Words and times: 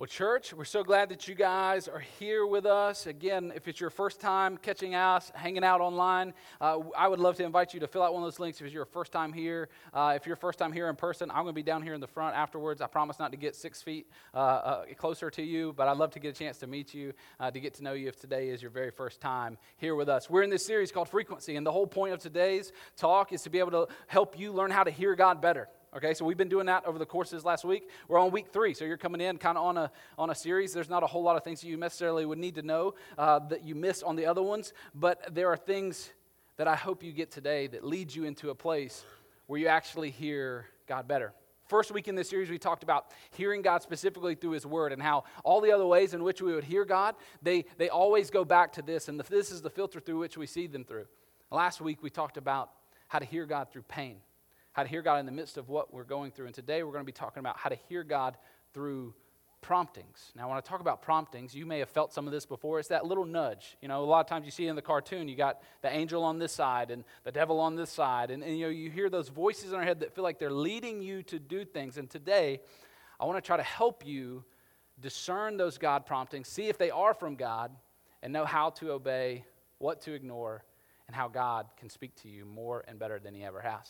Well, 0.00 0.06
church, 0.06 0.54
we're 0.54 0.64
so 0.64 0.82
glad 0.82 1.10
that 1.10 1.28
you 1.28 1.34
guys 1.34 1.86
are 1.86 2.02
here 2.18 2.46
with 2.46 2.64
us. 2.64 3.06
Again, 3.06 3.52
if 3.54 3.68
it's 3.68 3.78
your 3.78 3.90
first 3.90 4.18
time 4.18 4.56
catching 4.56 4.94
us, 4.94 5.30
hanging 5.34 5.62
out 5.62 5.82
online, 5.82 6.32
uh, 6.58 6.78
I 6.96 7.06
would 7.06 7.20
love 7.20 7.36
to 7.36 7.44
invite 7.44 7.74
you 7.74 7.80
to 7.80 7.86
fill 7.86 8.02
out 8.02 8.14
one 8.14 8.22
of 8.22 8.26
those 8.26 8.40
links 8.40 8.58
if 8.62 8.64
it's 8.64 8.72
your 8.72 8.86
first 8.86 9.12
time 9.12 9.30
here. 9.30 9.68
Uh, 9.92 10.14
if 10.16 10.26
you're 10.26 10.36
first 10.36 10.58
time 10.58 10.72
here 10.72 10.88
in 10.88 10.96
person, 10.96 11.30
I'm 11.30 11.42
going 11.42 11.48
to 11.48 11.52
be 11.52 11.62
down 11.62 11.82
here 11.82 11.92
in 11.92 12.00
the 12.00 12.06
front 12.06 12.34
afterwards. 12.34 12.80
I 12.80 12.86
promise 12.86 13.18
not 13.18 13.30
to 13.32 13.36
get 13.36 13.54
six 13.54 13.82
feet 13.82 14.06
uh, 14.32 14.38
uh 14.38 14.84
closer 14.96 15.28
to 15.32 15.42
you, 15.42 15.74
but 15.76 15.86
I'd 15.86 15.98
love 15.98 16.12
to 16.12 16.18
get 16.18 16.34
a 16.34 16.38
chance 16.38 16.56
to 16.60 16.66
meet 16.66 16.94
you, 16.94 17.12
uh, 17.38 17.50
to 17.50 17.60
get 17.60 17.74
to 17.74 17.84
know 17.84 17.92
you 17.92 18.08
if 18.08 18.18
today 18.18 18.48
is 18.48 18.62
your 18.62 18.70
very 18.70 18.90
first 18.90 19.20
time 19.20 19.58
here 19.76 19.94
with 19.96 20.08
us. 20.08 20.30
We're 20.30 20.44
in 20.44 20.48
this 20.48 20.64
series 20.64 20.90
called 20.90 21.10
Frequency, 21.10 21.56
and 21.56 21.66
the 21.66 21.72
whole 21.72 21.86
point 21.86 22.14
of 22.14 22.20
today's 22.20 22.72
talk 22.96 23.34
is 23.34 23.42
to 23.42 23.50
be 23.50 23.58
able 23.58 23.72
to 23.72 23.88
help 24.06 24.38
you 24.38 24.50
learn 24.50 24.70
how 24.70 24.82
to 24.82 24.90
hear 24.90 25.14
God 25.14 25.42
better. 25.42 25.68
Okay, 25.96 26.14
so 26.14 26.24
we've 26.24 26.36
been 26.36 26.48
doing 26.48 26.66
that 26.66 26.86
over 26.86 27.00
the 27.00 27.06
course 27.06 27.32
of 27.32 27.38
this 27.38 27.44
last 27.44 27.64
week. 27.64 27.88
We're 28.06 28.20
on 28.20 28.30
week 28.30 28.46
three, 28.52 28.74
so 28.74 28.84
you're 28.84 28.96
coming 28.96 29.20
in 29.20 29.38
kind 29.38 29.58
of 29.58 29.64
on 29.64 29.76
a, 29.76 29.90
on 30.16 30.30
a 30.30 30.34
series. 30.36 30.72
There's 30.72 30.88
not 30.88 31.02
a 31.02 31.06
whole 31.06 31.24
lot 31.24 31.36
of 31.36 31.42
things 31.42 31.60
that 31.62 31.66
you 31.66 31.76
necessarily 31.76 32.24
would 32.24 32.38
need 32.38 32.54
to 32.54 32.62
know 32.62 32.94
uh, 33.18 33.40
that 33.48 33.64
you 33.64 33.74
missed 33.74 34.04
on 34.04 34.14
the 34.14 34.24
other 34.24 34.40
ones, 34.40 34.72
but 34.94 35.34
there 35.34 35.48
are 35.48 35.56
things 35.56 36.10
that 36.58 36.68
I 36.68 36.76
hope 36.76 37.02
you 37.02 37.10
get 37.10 37.32
today 37.32 37.66
that 37.66 37.84
lead 37.84 38.14
you 38.14 38.22
into 38.22 38.50
a 38.50 38.54
place 38.54 39.04
where 39.48 39.58
you 39.58 39.66
actually 39.66 40.10
hear 40.10 40.66
God 40.86 41.08
better. 41.08 41.32
First 41.66 41.90
week 41.90 42.06
in 42.06 42.14
this 42.14 42.28
series, 42.28 42.50
we 42.50 42.58
talked 42.58 42.84
about 42.84 43.06
hearing 43.32 43.60
God 43.60 43.82
specifically 43.82 44.36
through 44.36 44.52
His 44.52 44.66
Word 44.66 44.92
and 44.92 45.02
how 45.02 45.24
all 45.42 45.60
the 45.60 45.72
other 45.72 45.86
ways 45.86 46.14
in 46.14 46.22
which 46.22 46.40
we 46.40 46.54
would 46.54 46.62
hear 46.62 46.84
God, 46.84 47.16
they, 47.42 47.64
they 47.78 47.88
always 47.88 48.30
go 48.30 48.44
back 48.44 48.72
to 48.74 48.82
this, 48.82 49.08
and 49.08 49.18
the, 49.18 49.24
this 49.24 49.50
is 49.50 49.60
the 49.60 49.70
filter 49.70 49.98
through 49.98 50.18
which 50.18 50.36
we 50.36 50.46
see 50.46 50.68
them 50.68 50.84
through. 50.84 51.06
Last 51.50 51.80
week, 51.80 52.00
we 52.00 52.10
talked 52.10 52.36
about 52.36 52.70
how 53.08 53.18
to 53.18 53.24
hear 53.24 53.44
God 53.44 53.72
through 53.72 53.82
pain 53.82 54.18
how 54.72 54.82
to 54.82 54.88
hear 54.88 55.02
God 55.02 55.18
in 55.18 55.26
the 55.26 55.32
midst 55.32 55.56
of 55.56 55.68
what 55.68 55.92
we're 55.92 56.04
going 56.04 56.30
through. 56.30 56.46
And 56.46 56.54
today 56.54 56.82
we're 56.82 56.92
going 56.92 57.04
to 57.04 57.06
be 57.06 57.12
talking 57.12 57.40
about 57.40 57.58
how 57.58 57.70
to 57.70 57.76
hear 57.88 58.04
God 58.04 58.36
through 58.72 59.14
promptings. 59.60 60.32
Now, 60.34 60.48
when 60.48 60.56
I 60.56 60.60
talk 60.60 60.80
about 60.80 61.02
promptings, 61.02 61.54
you 61.54 61.66
may 61.66 61.80
have 61.80 61.88
felt 61.88 62.12
some 62.12 62.26
of 62.26 62.32
this 62.32 62.46
before. 62.46 62.78
It's 62.78 62.88
that 62.88 63.04
little 63.04 63.26
nudge. 63.26 63.76
You 63.82 63.88
know, 63.88 64.02
a 64.02 64.06
lot 64.06 64.20
of 64.20 64.26
times 64.26 64.46
you 64.46 64.50
see 64.50 64.66
in 64.66 64.76
the 64.76 64.82
cartoon, 64.82 65.28
you 65.28 65.36
got 65.36 65.62
the 65.82 65.92
angel 65.92 66.24
on 66.24 66.38
this 66.38 66.52
side 66.52 66.90
and 66.90 67.04
the 67.24 67.32
devil 67.32 67.60
on 67.60 67.76
this 67.76 67.90
side. 67.90 68.30
And, 68.30 68.42
and 68.42 68.58
you 68.58 68.66
know, 68.66 68.70
you 68.70 68.90
hear 68.90 69.10
those 69.10 69.28
voices 69.28 69.72
in 69.72 69.78
our 69.78 69.84
head 69.84 70.00
that 70.00 70.14
feel 70.14 70.24
like 70.24 70.38
they're 70.38 70.50
leading 70.50 71.02
you 71.02 71.22
to 71.24 71.38
do 71.38 71.64
things. 71.64 71.98
And 71.98 72.08
today, 72.08 72.60
I 73.18 73.26
want 73.26 73.36
to 73.36 73.46
try 73.46 73.56
to 73.56 73.62
help 73.62 74.06
you 74.06 74.44
discern 74.98 75.56
those 75.56 75.78
God 75.78 76.06
promptings, 76.06 76.48
see 76.48 76.68
if 76.68 76.78
they 76.78 76.90
are 76.90 77.14
from 77.14 77.36
God, 77.36 77.70
and 78.22 78.32
know 78.32 78.44
how 78.44 78.70
to 78.70 78.92
obey, 78.92 79.44
what 79.78 80.00
to 80.02 80.12
ignore, 80.12 80.64
and 81.06 81.16
how 81.16 81.28
God 81.28 81.66
can 81.76 81.88
speak 81.88 82.14
to 82.22 82.28
you 82.28 82.44
more 82.44 82.84
and 82.86 82.98
better 82.98 83.18
than 83.18 83.34
he 83.34 83.42
ever 83.44 83.60
has. 83.60 83.88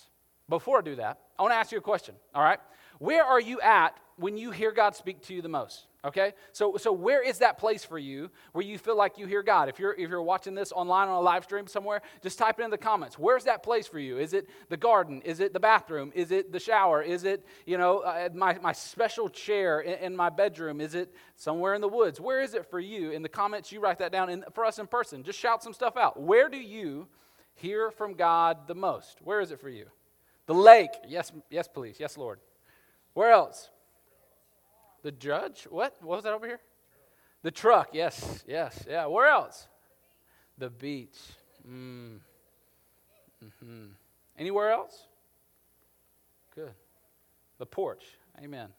Before 0.51 0.79
I 0.79 0.83
do 0.83 0.97
that, 0.97 1.21
I 1.39 1.43
want 1.43 1.53
to 1.53 1.57
ask 1.57 1.73
you 1.73 1.79
a 1.79 1.81
question, 1.81 2.15
all 2.35 2.43
right? 2.43 2.59
Where 2.99 3.25
are 3.25 3.41
you 3.41 3.61
at 3.63 3.97
when 4.17 4.37
you 4.37 4.51
hear 4.51 4.73
God 4.73 4.95
speak 4.95 5.23
to 5.23 5.35
you 5.35 5.41
the 5.41 5.49
most? 5.49 5.87
Okay? 6.05 6.33
So, 6.53 6.77
so 6.77 6.93
where 6.93 7.23
is 7.23 7.39
that 7.39 7.57
place 7.57 7.85
for 7.85 7.99
you 7.99 8.31
where 8.53 8.65
you 8.65 8.77
feel 8.77 8.97
like 8.97 9.17
you 9.17 9.27
hear 9.27 9.43
God? 9.43 9.69
If 9.69 9.79
you're, 9.79 9.93
if 9.93 10.11
you're 10.11 10.23
watching 10.23 10.55
this 10.55 10.73
online 10.73 11.09
on 11.09 11.15
a 11.15 11.21
live 11.21 11.45
stream 11.45 11.67
somewhere, 11.67 12.03
just 12.21 12.37
type 12.37 12.59
it 12.59 12.65
in 12.65 12.71
the 12.71 12.79
comments. 12.79 13.19
Where's 13.19 13.45
that 13.45 13.63
place 13.63 13.87
for 13.87 14.01
you? 14.01 14.19
Is 14.19 14.33
it 14.33 14.49
the 14.69 14.77
garden? 14.77 15.23
Is 15.23 15.39
it 15.39 15.53
the 15.53 15.61
bathroom? 15.61 16.11
Is 16.17 16.33
it 16.33 16.53
the 16.53 16.61
shower? 16.61 17.01
Is 17.01 17.25
it, 17.25 17.47
you 17.65 17.79
know, 17.79 18.01
uh, 18.01 18.31
my, 18.35 18.59
my 18.59 18.73
special 18.73 19.29
chair 19.29 19.81
in, 19.81 19.99
in, 20.01 20.17
my 20.17 20.31
bedroom? 20.31 20.81
Is 20.81 20.97
it 20.97 21.15
somewhere 21.37 21.75
in 21.75 21.81
the 21.81 21.89
woods? 21.89 22.21
Where 22.21 22.41
is 22.41 22.55
it 22.55 22.69
for 22.69 22.81
you? 22.81 23.13
In 23.13 23.23
the 23.23 23.29
comments, 23.29 23.71
you 23.71 23.81
write 23.81 23.99
that 23.99 24.11
down. 24.11 24.31
And 24.31 24.45
for 24.53 24.65
us 24.65 24.81
in 24.81 24.89
person, 24.89 25.23
just 25.23 25.39
shout 25.39 25.63
some 25.63 25.73
stuff 25.73 25.97
out. 25.97 26.21
Where 26.21 26.49
do 26.49 26.59
you 26.59 27.07
hear 27.55 27.91
from 27.91 28.15
God 28.15 28.67
the 28.67 28.75
most? 28.75 29.19
Where 29.23 29.41
is 29.41 29.53
it 29.53 29.61
for 29.61 29.69
you? 29.69 29.87
The 30.51 30.55
lake. 30.55 30.91
Yes, 31.07 31.31
yes, 31.49 31.69
please. 31.69 31.95
Yes, 32.01 32.19
Lord. 32.19 32.41
Where 33.15 33.31
else? 33.31 33.71
The 35.05 35.13
judge. 35.13 35.69
What? 35.71 35.97
What 36.01 36.17
was 36.17 36.25
that 36.25 36.33
over 36.33 36.45
here? 36.45 36.59
The 37.45 37.53
truck. 37.53 37.91
Yes, 37.93 38.43
yes, 38.49 38.85
yeah. 38.91 39.07
Where 39.07 39.29
else? 39.29 39.69
The 40.59 40.69
beach. 40.69 41.17
Mm. 41.65 42.19
Mm-hmm. 43.45 43.85
Anywhere 44.41 44.73
else? 44.73 45.01
Good. 46.57 46.73
The 47.59 47.67
porch. 47.67 48.03
Amen. 48.43 48.71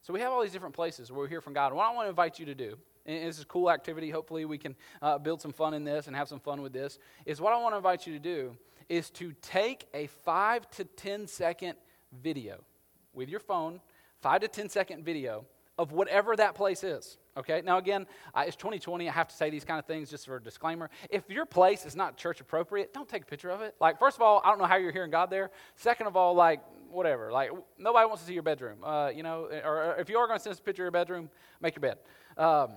So 0.00 0.14
we 0.14 0.20
have 0.20 0.32
all 0.32 0.42
these 0.42 0.52
different 0.52 0.74
places 0.74 1.12
where 1.12 1.20
we 1.20 1.28
hear 1.28 1.42
from 1.42 1.52
God. 1.52 1.74
What 1.74 1.84
I 1.84 1.92
want 1.92 2.06
to 2.06 2.10
invite 2.10 2.38
you 2.38 2.46
to 2.46 2.54
do, 2.54 2.78
and 3.04 3.28
this 3.28 3.36
is 3.36 3.42
a 3.42 3.46
cool 3.46 3.70
activity, 3.70 4.08
hopefully 4.08 4.46
we 4.46 4.56
can 4.56 4.74
uh, 5.02 5.18
build 5.18 5.42
some 5.42 5.52
fun 5.52 5.74
in 5.74 5.84
this 5.84 6.06
and 6.06 6.16
have 6.16 6.28
some 6.28 6.40
fun 6.40 6.62
with 6.62 6.72
this, 6.72 6.98
is 7.26 7.42
what 7.42 7.52
I 7.52 7.58
want 7.58 7.74
to 7.74 7.76
invite 7.76 8.06
you 8.06 8.14
to 8.14 8.18
do 8.18 8.56
is 8.88 9.10
to 9.10 9.32
take 9.42 9.86
a 9.94 10.06
five 10.24 10.68
to 10.72 10.84
ten 10.84 11.26
second 11.26 11.74
video 12.22 12.64
with 13.12 13.28
your 13.28 13.40
phone, 13.40 13.80
five 14.20 14.40
to 14.40 14.48
ten 14.48 14.68
second 14.68 15.04
video 15.04 15.44
of 15.78 15.92
whatever 15.92 16.36
that 16.36 16.54
place 16.54 16.84
is. 16.84 17.18
Okay, 17.36 17.62
now 17.64 17.78
again, 17.78 18.06
it's 18.36 18.54
2020. 18.54 19.08
I 19.08 19.12
have 19.12 19.26
to 19.26 19.34
say 19.34 19.50
these 19.50 19.64
kind 19.64 19.80
of 19.80 19.86
things 19.86 20.08
just 20.08 20.26
for 20.26 20.36
a 20.36 20.42
disclaimer. 20.42 20.88
If 21.10 21.28
your 21.28 21.46
place 21.46 21.84
is 21.84 21.96
not 21.96 22.16
church 22.16 22.40
appropriate, 22.40 22.94
don't 22.94 23.08
take 23.08 23.22
a 23.22 23.26
picture 23.26 23.50
of 23.50 23.60
it. 23.60 23.74
Like, 23.80 23.98
first 23.98 24.16
of 24.16 24.22
all, 24.22 24.40
I 24.44 24.50
don't 24.50 24.58
know 24.58 24.66
how 24.66 24.76
you're 24.76 24.92
hearing 24.92 25.10
God 25.10 25.30
there. 25.30 25.50
Second 25.74 26.06
of 26.06 26.16
all, 26.16 26.34
like, 26.34 26.60
whatever. 26.90 27.32
Like, 27.32 27.50
nobody 27.76 28.06
wants 28.06 28.22
to 28.22 28.28
see 28.28 28.34
your 28.34 28.44
bedroom. 28.44 28.84
Uh, 28.84 29.10
you 29.12 29.24
know, 29.24 29.48
or, 29.64 29.82
or, 29.82 29.96
if 29.98 30.08
you 30.08 30.16
are 30.18 30.28
going 30.28 30.38
to 30.38 30.42
send 30.42 30.52
us 30.52 30.60
a 30.60 30.62
picture 30.62 30.82
of 30.82 30.86
your 30.86 30.90
bedroom, 30.92 31.28
make 31.60 31.74
your 31.74 31.80
bed. 31.80 31.98
Um, 32.36 32.70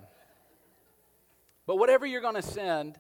but 1.68 1.78
whatever 1.78 2.08
you're 2.08 2.22
going 2.22 2.36
to 2.36 2.42
send, 2.42 2.98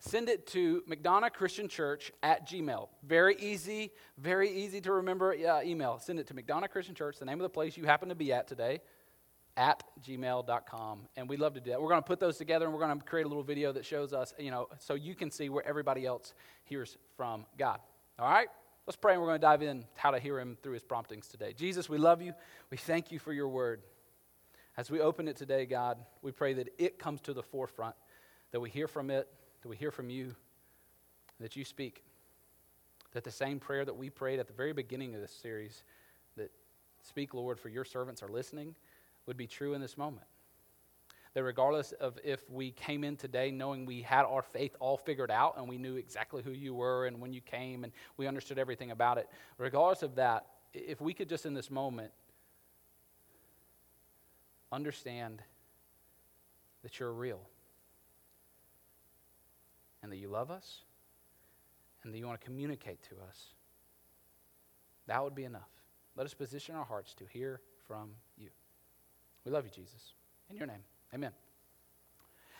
send 0.00 0.28
it 0.28 0.46
to 0.48 0.82
McDonough 0.88 1.32
Christian 1.32 1.68
Church 1.68 2.10
at 2.22 2.48
Gmail. 2.48 2.88
Very 3.04 3.36
easy, 3.38 3.92
very 4.18 4.50
easy 4.50 4.80
to 4.80 4.92
remember 4.92 5.32
uh, 5.32 5.62
email. 5.62 5.98
Send 5.98 6.18
it 6.18 6.26
to 6.28 6.34
McDonough 6.34 6.70
Christian 6.70 6.94
Church, 6.94 7.18
the 7.18 7.26
name 7.26 7.38
of 7.38 7.42
the 7.42 7.50
place 7.50 7.76
you 7.76 7.84
happen 7.84 8.08
to 8.08 8.14
be 8.14 8.32
at 8.32 8.48
today, 8.48 8.80
at 9.56 9.84
gmail.com. 10.02 11.00
And 11.16 11.28
we'd 11.28 11.38
love 11.38 11.54
to 11.54 11.60
do 11.60 11.70
that. 11.70 11.80
We're 11.80 11.90
going 11.90 12.02
to 12.02 12.06
put 12.06 12.18
those 12.18 12.38
together 12.38 12.64
and 12.64 12.74
we're 12.74 12.80
going 12.80 12.98
to 12.98 13.04
create 13.04 13.26
a 13.26 13.28
little 13.28 13.42
video 13.42 13.72
that 13.72 13.84
shows 13.84 14.14
us, 14.14 14.32
you 14.38 14.50
know, 14.50 14.68
so 14.78 14.94
you 14.94 15.14
can 15.14 15.30
see 15.30 15.50
where 15.50 15.66
everybody 15.66 16.06
else 16.06 16.32
hears 16.64 16.96
from 17.16 17.44
God. 17.58 17.78
All 18.18 18.28
right? 18.30 18.48
Let's 18.86 18.96
pray 18.96 19.12
and 19.12 19.20
we're 19.20 19.28
going 19.28 19.40
to 19.40 19.46
dive 19.46 19.62
in 19.62 19.84
how 19.96 20.12
to 20.12 20.18
hear 20.18 20.40
him 20.40 20.56
through 20.62 20.72
his 20.72 20.82
promptings 20.82 21.28
today. 21.28 21.52
Jesus, 21.52 21.90
we 21.90 21.98
love 21.98 22.22
you. 22.22 22.32
We 22.70 22.78
thank 22.78 23.12
you 23.12 23.18
for 23.18 23.34
your 23.34 23.48
word. 23.48 23.82
As 24.78 24.90
we 24.90 25.00
open 25.00 25.28
it 25.28 25.36
today, 25.36 25.66
God, 25.66 25.98
we 26.22 26.32
pray 26.32 26.54
that 26.54 26.70
it 26.78 26.98
comes 26.98 27.20
to 27.22 27.34
the 27.34 27.42
forefront, 27.42 27.94
that 28.52 28.60
we 28.60 28.70
hear 28.70 28.88
from 28.88 29.10
it, 29.10 29.28
that 29.62 29.68
we 29.68 29.76
hear 29.76 29.90
from 29.90 30.10
you, 30.10 30.34
that 31.40 31.56
you 31.56 31.64
speak. 31.64 32.02
That 33.12 33.24
the 33.24 33.30
same 33.30 33.58
prayer 33.58 33.84
that 33.84 33.96
we 33.96 34.08
prayed 34.08 34.38
at 34.38 34.46
the 34.46 34.52
very 34.52 34.72
beginning 34.72 35.14
of 35.14 35.20
this 35.20 35.32
series, 35.32 35.82
that 36.36 36.50
speak, 37.02 37.34
Lord, 37.34 37.58
for 37.58 37.68
your 37.68 37.84
servants 37.84 38.22
are 38.22 38.28
listening, 38.28 38.74
would 39.26 39.36
be 39.36 39.46
true 39.46 39.74
in 39.74 39.80
this 39.80 39.98
moment. 39.98 40.26
That 41.34 41.44
regardless 41.44 41.92
of 41.92 42.18
if 42.24 42.48
we 42.50 42.72
came 42.72 43.04
in 43.04 43.16
today 43.16 43.50
knowing 43.50 43.86
we 43.86 44.02
had 44.02 44.24
our 44.24 44.42
faith 44.42 44.74
all 44.80 44.96
figured 44.96 45.30
out 45.30 45.56
and 45.58 45.68
we 45.68 45.78
knew 45.78 45.96
exactly 45.96 46.42
who 46.42 46.50
you 46.50 46.74
were 46.74 47.06
and 47.06 47.20
when 47.20 47.32
you 47.32 47.40
came 47.40 47.84
and 47.84 47.92
we 48.16 48.26
understood 48.26 48.58
everything 48.58 48.90
about 48.90 49.18
it, 49.18 49.28
regardless 49.58 50.02
of 50.02 50.16
that, 50.16 50.46
if 50.72 51.00
we 51.00 51.14
could 51.14 51.28
just 51.28 51.46
in 51.46 51.54
this 51.54 51.70
moment 51.70 52.10
understand 54.72 55.42
that 56.82 56.98
you're 56.98 57.12
real 57.12 57.40
and 60.02 60.10
that 60.10 60.16
you 60.16 60.28
love 60.28 60.50
us 60.50 60.82
and 62.02 62.12
that 62.12 62.18
you 62.18 62.26
want 62.26 62.40
to 62.40 62.44
communicate 62.44 63.02
to 63.02 63.14
us, 63.28 63.54
that 65.06 65.22
would 65.22 65.34
be 65.34 65.44
enough. 65.44 65.68
Let 66.16 66.26
us 66.26 66.34
position 66.34 66.74
our 66.74 66.84
hearts 66.84 67.14
to 67.14 67.24
hear 67.24 67.60
from 67.86 68.10
you. 68.36 68.50
We 69.44 69.52
love 69.52 69.64
you, 69.64 69.70
Jesus. 69.70 70.14
In 70.50 70.56
your 70.56 70.66
name, 70.66 70.82
amen. 71.14 71.32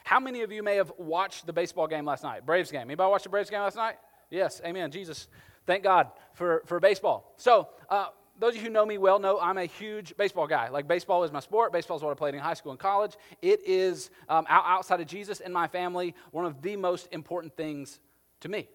How 0.05 0.19
many 0.19 0.43
of 0.43 0.51
you 0.51 0.63
may 0.63 0.77
have 0.77 0.93
watched 0.99 1.47
the 1.47 1.53
baseball 1.53 1.87
game 1.87 2.05
last 2.05 2.25
night? 2.25 2.45
Braves 2.47 2.71
game. 2.71 2.83
Anybody 2.83 3.11
watch 3.11 3.23
the 3.23 3.29
Braves 3.29 3.51
game 3.51 3.61
last 3.61 3.77
night? 3.77 3.97
Yes, 4.31 4.61
amen. 4.65 4.91
Jesus, 4.91 5.29
thank 5.67 5.83
God 5.83 6.09
for, 6.35 6.63
for 6.67 6.81
baseball. 6.81 7.35
So, 7.37 7.69
uh, 7.89 8.07
those 8.41 8.55
of 8.55 8.57
you 8.57 8.63
who 8.63 8.71
know 8.71 8.87
me 8.87 8.97
well 8.97 9.19
know 9.19 9.39
I'm 9.39 9.59
a 9.59 9.67
huge 9.67 10.17
baseball 10.17 10.47
guy. 10.47 10.71
Like, 10.71 10.89
baseball 10.89 11.25
is 11.25 11.31
my 11.31 11.41
sport. 11.41 11.73
Baseball 11.73 11.99
is 11.99 12.03
what 12.03 12.11
I 12.11 12.15
played 12.15 12.35
in 12.35 12.41
high 12.41 12.55
school 12.55 12.73
and 12.73 12.81
college. 12.81 13.17
It 13.43 13.61
is, 13.67 14.11
um, 14.31 14.47
outside 14.49 15.01
of 15.01 15.07
Jesus 15.07 15.41
and 15.41 15.53
my 15.53 15.69
family, 15.69 16.15
one 16.31 16.47
of 16.47 16.63
the 16.63 16.77
most 16.77 17.09
important 17.13 17.55
things 17.55 18.01
to 18.41 18.49
me. 18.49 18.69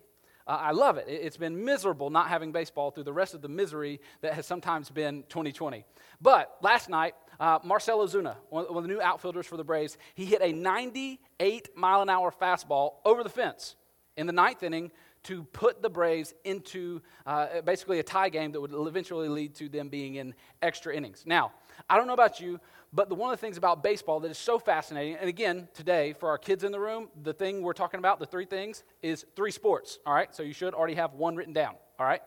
Uh, 0.48 0.60
I 0.62 0.72
love 0.72 0.98
it. 0.98 1.06
It's 1.08 1.38
been 1.38 1.66
miserable 1.66 2.12
not 2.12 2.28
having 2.28 2.52
baseball 2.52 2.92
through 2.92 3.06
the 3.06 3.14
rest 3.14 3.34
of 3.34 3.42
the 3.42 3.50
misery 3.50 4.00
that 4.22 4.36
has 4.36 4.46
sometimes 4.46 4.92
been 4.92 5.24
2020. 5.30 5.84
But 6.22 6.56
last 6.62 6.88
night, 6.88 7.16
uh, 7.40 7.58
Marcell 7.64 8.06
Ozuna, 8.06 8.36
one 8.50 8.68
of 8.68 8.84
the 8.84 8.88
new 8.88 9.02
outfielders 9.02 9.48
for 9.48 9.58
the 9.58 9.64
Braves, 9.64 9.98
he 10.14 10.26
hit 10.26 10.44
a 10.44 10.54
98 10.54 11.70
mile 11.76 12.04
an 12.04 12.10
hour 12.10 12.32
fastball 12.32 12.98
over 13.04 13.24
the 13.24 13.30
fence 13.30 13.76
in 14.16 14.28
the 14.28 14.34
ninth 14.34 14.62
inning 14.62 14.92
to 15.26 15.44
put 15.44 15.82
the 15.82 15.90
Braves 15.90 16.34
into 16.44 17.02
uh, 17.26 17.62
basically 17.62 18.00
a 18.00 18.04
tie 18.04 18.30
game 18.30 18.52
that 18.52 18.62
would 18.62 18.74
eventually 18.74 19.28
lead 19.28 19.56
to 19.56 19.68
them 19.68 19.90
being 19.90 20.16
in 20.16 20.34
extra 20.62 20.96
innings. 20.96 21.24
Now, 21.26 21.52
I 21.90 21.98
don't 21.98 22.08
know 22.08 22.14
about 22.14 22.40
you, 22.40 22.60
but 22.94 23.10
the, 23.10 23.16
one 23.16 23.32
of 23.32 23.40
the 23.40 23.42
things 23.42 23.58
about 23.58 23.84
baseball 23.84 24.20
that 24.22 24.32
is 24.32 24.38
so 24.38 24.60
fascinating, 24.60 25.16
and 25.16 25.28
again, 25.28 25.68
today, 25.74 26.14
for 26.14 26.30
our 26.30 26.38
kids 26.38 26.64
in 26.64 26.72
the 26.72 26.80
room, 26.80 27.10
the 27.24 27.34
thing 27.34 27.62
we're 27.62 27.74
talking 27.74 27.98
about, 27.98 28.20
the 28.20 28.26
three 28.26 28.46
things, 28.46 28.84
is 29.02 29.26
three 29.36 29.52
sports, 29.52 30.00
all 30.06 30.14
right? 30.14 30.34
So 30.34 30.44
you 30.44 30.54
should 30.54 30.74
already 30.74 30.96
have 30.96 31.14
one 31.14 31.36
written 31.36 31.54
down, 31.54 31.76
all 32.00 32.06
right? 32.06 32.22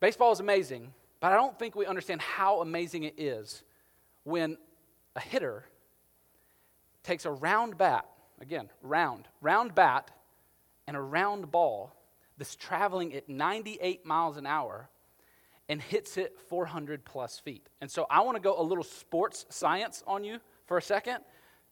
Baseball 0.00 0.32
is 0.32 0.40
amazing, 0.40 0.92
but 1.20 1.32
I 1.32 1.36
don't 1.36 1.58
think 1.58 1.74
we 1.74 1.86
understand 1.86 2.20
how 2.20 2.60
amazing 2.60 3.02
it 3.02 3.14
is 3.18 3.62
when 4.24 4.56
a 5.16 5.20
hitter 5.20 5.64
takes 7.02 7.24
a 7.24 7.30
round 7.30 7.76
bat, 7.76 8.06
again, 8.40 8.68
round, 8.82 9.26
round 9.40 9.74
bat, 9.74 10.10
and 10.86 10.96
a 10.96 11.00
round 11.00 11.50
ball 11.50 11.95
that's 12.38 12.56
traveling 12.56 13.14
at 13.14 13.28
98 13.28 14.04
miles 14.04 14.36
an 14.36 14.46
hour 14.46 14.88
and 15.68 15.80
hits 15.82 16.16
it 16.16 16.38
400 16.48 17.04
plus 17.04 17.38
feet. 17.38 17.68
And 17.80 17.90
so 17.90 18.06
I 18.08 18.20
want 18.20 18.36
to 18.36 18.42
go 18.42 18.60
a 18.60 18.62
little 18.62 18.84
sports 18.84 19.46
science 19.48 20.02
on 20.06 20.24
you 20.24 20.38
for 20.66 20.78
a 20.78 20.82
second 20.82 21.18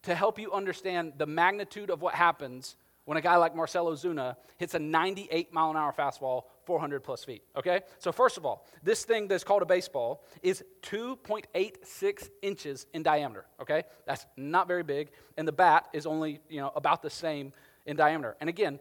to 0.02 0.14
help 0.14 0.38
you 0.38 0.52
understand 0.52 1.14
the 1.16 1.26
magnitude 1.26 1.90
of 1.90 2.02
what 2.02 2.14
happens 2.14 2.76
when 3.04 3.18
a 3.18 3.20
guy 3.20 3.36
like 3.36 3.54
Marcell 3.54 3.86
Ozuna 3.86 4.36
hits 4.56 4.74
a 4.74 4.78
98 4.78 5.52
mile 5.52 5.70
an 5.70 5.76
hour 5.76 5.92
fastball 5.92 6.44
400 6.64 7.02
plus 7.02 7.22
feet. 7.22 7.42
Okay? 7.54 7.80
So, 7.98 8.12
first 8.12 8.38
of 8.38 8.46
all, 8.46 8.66
this 8.82 9.04
thing 9.04 9.28
that's 9.28 9.44
called 9.44 9.62
a 9.62 9.66
baseball 9.66 10.24
is 10.42 10.64
2.86 10.82 12.30
inches 12.42 12.86
in 12.94 13.02
diameter. 13.02 13.44
Okay? 13.60 13.84
That's 14.06 14.24
not 14.36 14.68
very 14.68 14.82
big. 14.82 15.10
And 15.36 15.46
the 15.46 15.52
bat 15.52 15.88
is 15.92 16.06
only, 16.06 16.40
you 16.48 16.60
know, 16.60 16.72
about 16.74 17.02
the 17.02 17.10
same 17.10 17.52
in 17.84 17.96
diameter. 17.96 18.36
And 18.40 18.48
again, 18.48 18.80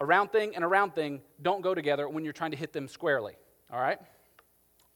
a 0.00 0.06
round 0.06 0.32
thing 0.32 0.54
and 0.54 0.64
a 0.64 0.68
round 0.68 0.94
thing 0.94 1.20
don't 1.40 1.62
go 1.62 1.74
together 1.74 2.08
when 2.08 2.24
you're 2.24 2.32
trying 2.32 2.50
to 2.50 2.56
hit 2.56 2.72
them 2.72 2.88
squarely. 2.88 3.34
All 3.72 3.80
right? 3.80 3.98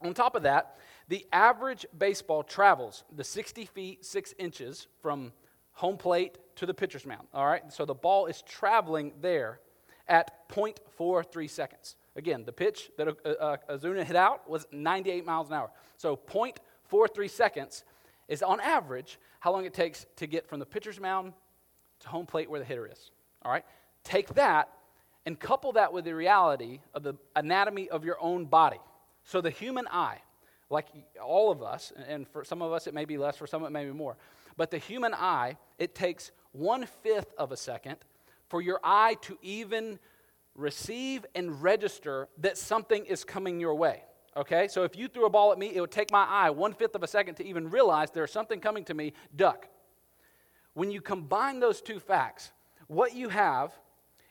On 0.03 0.15
top 0.15 0.37
of 0.37 0.43
that, 0.43 0.77
the 1.09 1.27
average 1.33 1.87
baseball 1.97 2.43
travels 2.43 3.05
the 3.15 3.25
60 3.25 3.65
feet 3.67 4.05
6 4.05 4.35
inches 4.39 4.87
from 5.01 5.33
home 5.73 5.97
plate 5.97 6.39
to 6.57 6.67
the 6.67 6.75
pitcher's 6.75 7.07
mound. 7.07 7.27
All 7.33 7.47
right? 7.47 7.73
So 7.73 7.85
the 7.85 7.95
ball 7.95 8.27
is 8.27 8.43
traveling 8.43 9.13
there 9.21 9.61
at 10.09 10.49
0.43 10.49 11.51
seconds. 11.51 11.97
Again, 12.17 12.45
the 12.45 12.53
pitch 12.53 12.91
that 12.97 13.09
uh, 13.09 13.57
uh, 13.69 14.05
hit 14.05 14.17
out 14.17 14.49
was 14.49 14.67
98 14.73 15.25
miles 15.25 15.49
an 15.49 15.55
hour. 15.55 15.71
So 15.97 16.17
0.43 16.17 17.31
seconds 17.31 17.85
is 18.27 18.43
on 18.43 18.61
average 18.61 19.19
how 19.41 19.53
long 19.53 19.65
it 19.65 19.75
takes 19.75 20.07
to 20.17 20.27
get 20.27 20.47
from 20.49 20.59
the 20.59 20.67
pitcher's 20.67 21.01
mound 21.01 21.33
to 22.01 22.09
home 22.09 22.27
plate 22.27 22.51
where 22.51 22.61
the 22.61 22.67
hitter 22.67 22.87
is. 22.87 23.11
All 23.43 23.53
right? 23.53 23.65
Take 24.05 24.35
that 24.35 24.71
and 25.27 25.39
couple 25.39 25.73
that 25.73 25.93
with 25.93 26.05
the 26.05 26.15
reality 26.15 26.81
of 26.95 27.03
the 27.03 27.15
anatomy 27.37 27.89
of 27.89 28.05
your 28.05 28.17
own 28.21 28.47
body. 28.47 28.81
So 29.25 29.41
the 29.41 29.51
human 29.51 29.87
eye, 29.89 30.23
like 30.71 30.87
all 31.23 31.51
of 31.51 31.63
us, 31.63 31.93
and 32.09 32.27
for 32.29 32.45
some 32.45 32.63
of 32.63 32.73
us 32.73 32.87
it 32.87 32.95
may 32.95 33.05
be 33.05 33.19
less, 33.19 33.37
for 33.37 33.47
some 33.47 33.65
it 33.65 33.71
may 33.71 33.85
be 33.85 33.93
more, 33.93 34.17
but 34.57 34.71
the 34.71 34.79
human 34.79 35.15
eye, 35.15 35.57
it 35.79 35.95
takes 35.95 36.31
one 36.53 36.87
fifth 37.03 37.33
of 37.39 37.53
a 37.53 37.57
second 37.57 37.97
for 38.49 38.61
your 38.61 38.81
eye 38.83 39.17
to 39.23 39.39
even 39.43 39.99
receive 40.55 41.25
and 41.35 41.63
register 41.63 42.29
that 42.39 42.59
something 42.59 43.05
is 43.07 43.25
coming 43.25 43.61
your 43.61 43.75
way. 43.75 44.03
Okay? 44.37 44.69
So 44.69 44.83
if 44.85 44.97
you 44.97 45.09
threw 45.09 45.27
a 45.27 45.31
ball 45.31 45.53
at 45.53 45.59
me, 45.59 45.73
it 45.75 45.81
would 45.81 45.91
take 45.91 46.11
my 46.11 46.25
eye 46.25 46.51
one 46.51 46.73
fifth 46.73 46.95
of 46.95 47.03
a 47.03 47.07
second 47.07 47.37
to 47.37 47.47
even 47.47 47.71
realize 47.71 48.11
there's 48.11 48.33
something 48.33 48.61
coming 48.61 48.85
to 48.85 48.95
me, 48.95 49.13
duck. 49.35 49.69
When 50.75 50.91
you 50.91 51.01
combine 51.01 51.61
those 51.61 51.81
two 51.81 52.01
facts, 52.01 52.53
what 52.87 53.15
you 53.15 53.29
have 53.29 53.73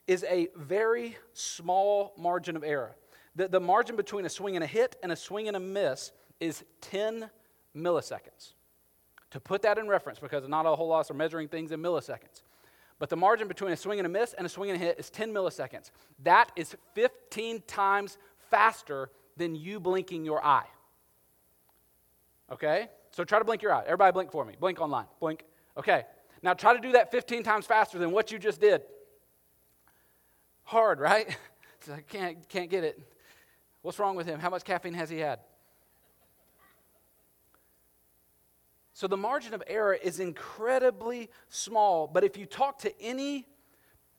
is 0.08 0.24
a 0.24 0.48
very 0.56 1.18
small 1.34 2.14
margin 2.18 2.56
of 2.56 2.64
error. 2.64 2.96
The, 3.36 3.48
the 3.48 3.60
margin 3.60 3.96
between 3.96 4.26
a 4.26 4.30
swing 4.30 4.56
and 4.56 4.64
a 4.64 4.68
hit 4.68 4.96
and 5.04 5.12
a 5.12 5.16
swing 5.16 5.48
and 5.48 5.56
a 5.56 5.60
miss 5.60 6.12
is 6.40 6.64
10 6.82 7.30
milliseconds. 7.76 8.54
To 9.32 9.40
put 9.40 9.62
that 9.64 9.78
in 9.78 9.88
reference, 9.88 10.20
because 10.20 10.48
not 10.48 10.66
a 10.66 10.76
whole 10.76 10.88
lot 10.88 11.10
are 11.12 11.14
measuring 11.14 11.50
things 11.50 11.72
in 11.72 11.82
milliseconds. 11.82 12.42
But 13.00 13.10
the 13.10 13.18
margin 13.18 13.48
between 13.48 13.72
a 13.72 13.78
swing 13.78 14.00
and 14.00 14.06
a 14.06 14.10
miss 14.10 14.34
and 14.34 14.46
a 14.46 14.50
swing 14.50 14.72
and 14.72 14.82
a 14.82 14.84
hit 14.84 14.98
is 14.98 15.10
10 15.10 15.32
milliseconds. 15.34 15.92
That 16.24 16.52
is 16.56 16.76
15 16.96 17.62
times 17.68 18.18
faster 18.50 19.12
than 19.36 19.56
you 19.56 19.80
blinking 19.80 20.26
your 20.26 20.44
eye. 20.44 20.66
Okay? 22.52 22.90
So 23.12 23.24
try 23.24 23.40
to 23.40 23.46
blink 23.46 23.62
your 23.62 23.74
eye. 23.74 23.84
Everybody 23.86 24.14
blink 24.14 24.32
for 24.32 24.46
me. 24.46 24.56
Blink 24.60 24.80
online. 24.80 25.06
Blink. 25.20 25.44
Okay. 25.78 26.06
Now 26.42 26.54
try 26.54 26.74
to 26.74 26.80
do 26.80 26.94
that 26.94 27.12
15 27.12 27.44
times 27.44 27.66
faster 27.66 28.00
than 28.00 28.12
what 28.12 28.32
you 28.32 28.40
just 28.40 28.62
did. 28.62 28.82
Hard, 30.68 31.00
right? 31.00 31.34
I 31.94 32.02
can't, 32.02 32.50
can't 32.50 32.70
get 32.70 32.84
it. 32.84 33.00
What's 33.84 34.00
wrong 34.00 34.18
with 34.18 34.28
him? 34.28 34.38
How 34.38 34.50
much 34.50 34.66
caffeine 34.66 34.96
has 34.96 35.10
he 35.10 35.20
had? 35.20 35.40
So 38.92 39.08
the 39.08 39.16
margin 39.16 39.54
of 39.54 39.64
error 39.66 39.94
is 39.94 40.20
incredibly 40.20 41.30
small. 41.48 42.06
But 42.06 42.26
if 42.26 42.36
you 42.36 42.46
talk 42.46 42.80
to 42.80 43.02
any 43.02 43.48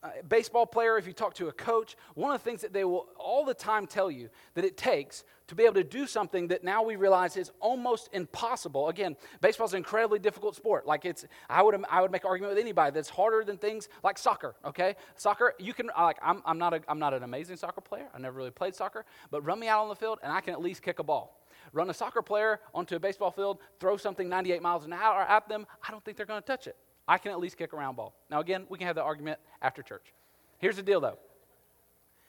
uh, 0.01 0.09
baseball 0.27 0.65
player, 0.65 0.97
if 0.97 1.05
you 1.05 1.11
talk 1.11 1.33
to 1.33 1.49
a 1.49 1.51
coach, 1.51 1.97
one 2.15 2.33
of 2.33 2.41
the 2.41 2.49
things 2.49 2.61
that 2.61 2.71
they 2.71 2.85
will 2.85 3.07
all 3.17 3.43
the 3.43 3.53
time 3.53 3.85
tell 3.85 4.09
you 4.09 4.29
that 4.53 4.63
it 4.63 4.77
takes 4.77 5.25
to 5.47 5.55
be 5.55 5.63
able 5.63 5.73
to 5.73 5.83
do 5.83 6.07
something 6.07 6.47
that 6.47 6.63
now 6.63 6.83
we 6.83 6.95
realize 6.95 7.35
is 7.35 7.51
almost 7.59 8.07
impossible. 8.13 8.87
Again, 8.87 9.17
baseball 9.41 9.67
is 9.67 9.73
an 9.73 9.77
incredibly 9.77 10.19
difficult 10.19 10.55
sport. 10.55 10.87
Like 10.87 11.03
it's, 11.03 11.25
I 11.49 11.61
would, 11.61 11.83
I 11.89 12.01
would 12.01 12.11
make 12.11 12.23
an 12.23 12.29
argument 12.29 12.55
with 12.55 12.61
anybody 12.61 12.93
that's 12.93 13.09
harder 13.09 13.43
than 13.43 13.57
things 13.57 13.89
like 14.01 14.17
soccer. 14.17 14.55
Okay, 14.63 14.95
soccer, 15.15 15.53
you 15.59 15.73
can 15.73 15.89
like, 15.97 16.17
I'm, 16.23 16.41
I'm 16.45 16.57
not, 16.57 16.73
a, 16.73 16.81
I'm 16.87 16.99
not 16.99 17.13
an 17.13 17.23
amazing 17.23 17.57
soccer 17.57 17.81
player. 17.81 18.07
I 18.13 18.19
never 18.19 18.37
really 18.37 18.51
played 18.51 18.75
soccer, 18.75 19.05
but 19.31 19.41
run 19.41 19.59
me 19.59 19.67
out 19.67 19.81
on 19.81 19.89
the 19.89 19.95
field 19.95 20.19
and 20.23 20.31
I 20.31 20.39
can 20.39 20.53
at 20.53 20.61
least 20.61 20.81
kick 20.81 20.99
a 20.99 21.03
ball 21.03 21.35
run 21.71 21.89
a 21.89 21.93
soccer 21.93 22.23
player 22.23 22.59
onto 22.73 22.95
a 22.95 22.99
baseball 22.99 23.29
field, 23.29 23.59
throw 23.79 23.95
something 23.95 24.27
98 24.27 24.61
miles 24.61 24.85
an 24.85 24.93
hour 24.93 25.21
at 25.21 25.47
them, 25.47 25.67
I 25.87 25.91
don't 25.91 26.03
think 26.03 26.17
they're 26.17 26.25
going 26.25 26.41
to 26.41 26.47
touch 26.47 26.65
it. 26.65 26.75
I 27.09 27.17
can 27.17 27.31
at 27.31 27.39
least 27.39 27.57
kick 27.57 27.73
a 27.73 27.75
round 27.75 27.97
ball. 27.97 28.13
Now, 28.29 28.39
again, 28.39 28.65
we 28.69 28.77
can 28.77 28.87
have 28.87 28.95
the 28.95 29.03
argument 29.03 29.39
after 29.61 29.81
church. 29.81 30.13
Here's 30.59 30.75
the 30.75 30.83
deal, 30.83 31.01
though. 31.01 31.17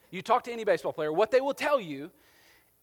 You 0.09 0.21
talk 0.21 0.43
to 0.43 0.51
any 0.51 0.65
baseball 0.65 0.91
player, 0.91 1.13
what 1.13 1.31
they 1.31 1.39
will 1.39 1.53
tell 1.53 1.79
you 1.79 2.11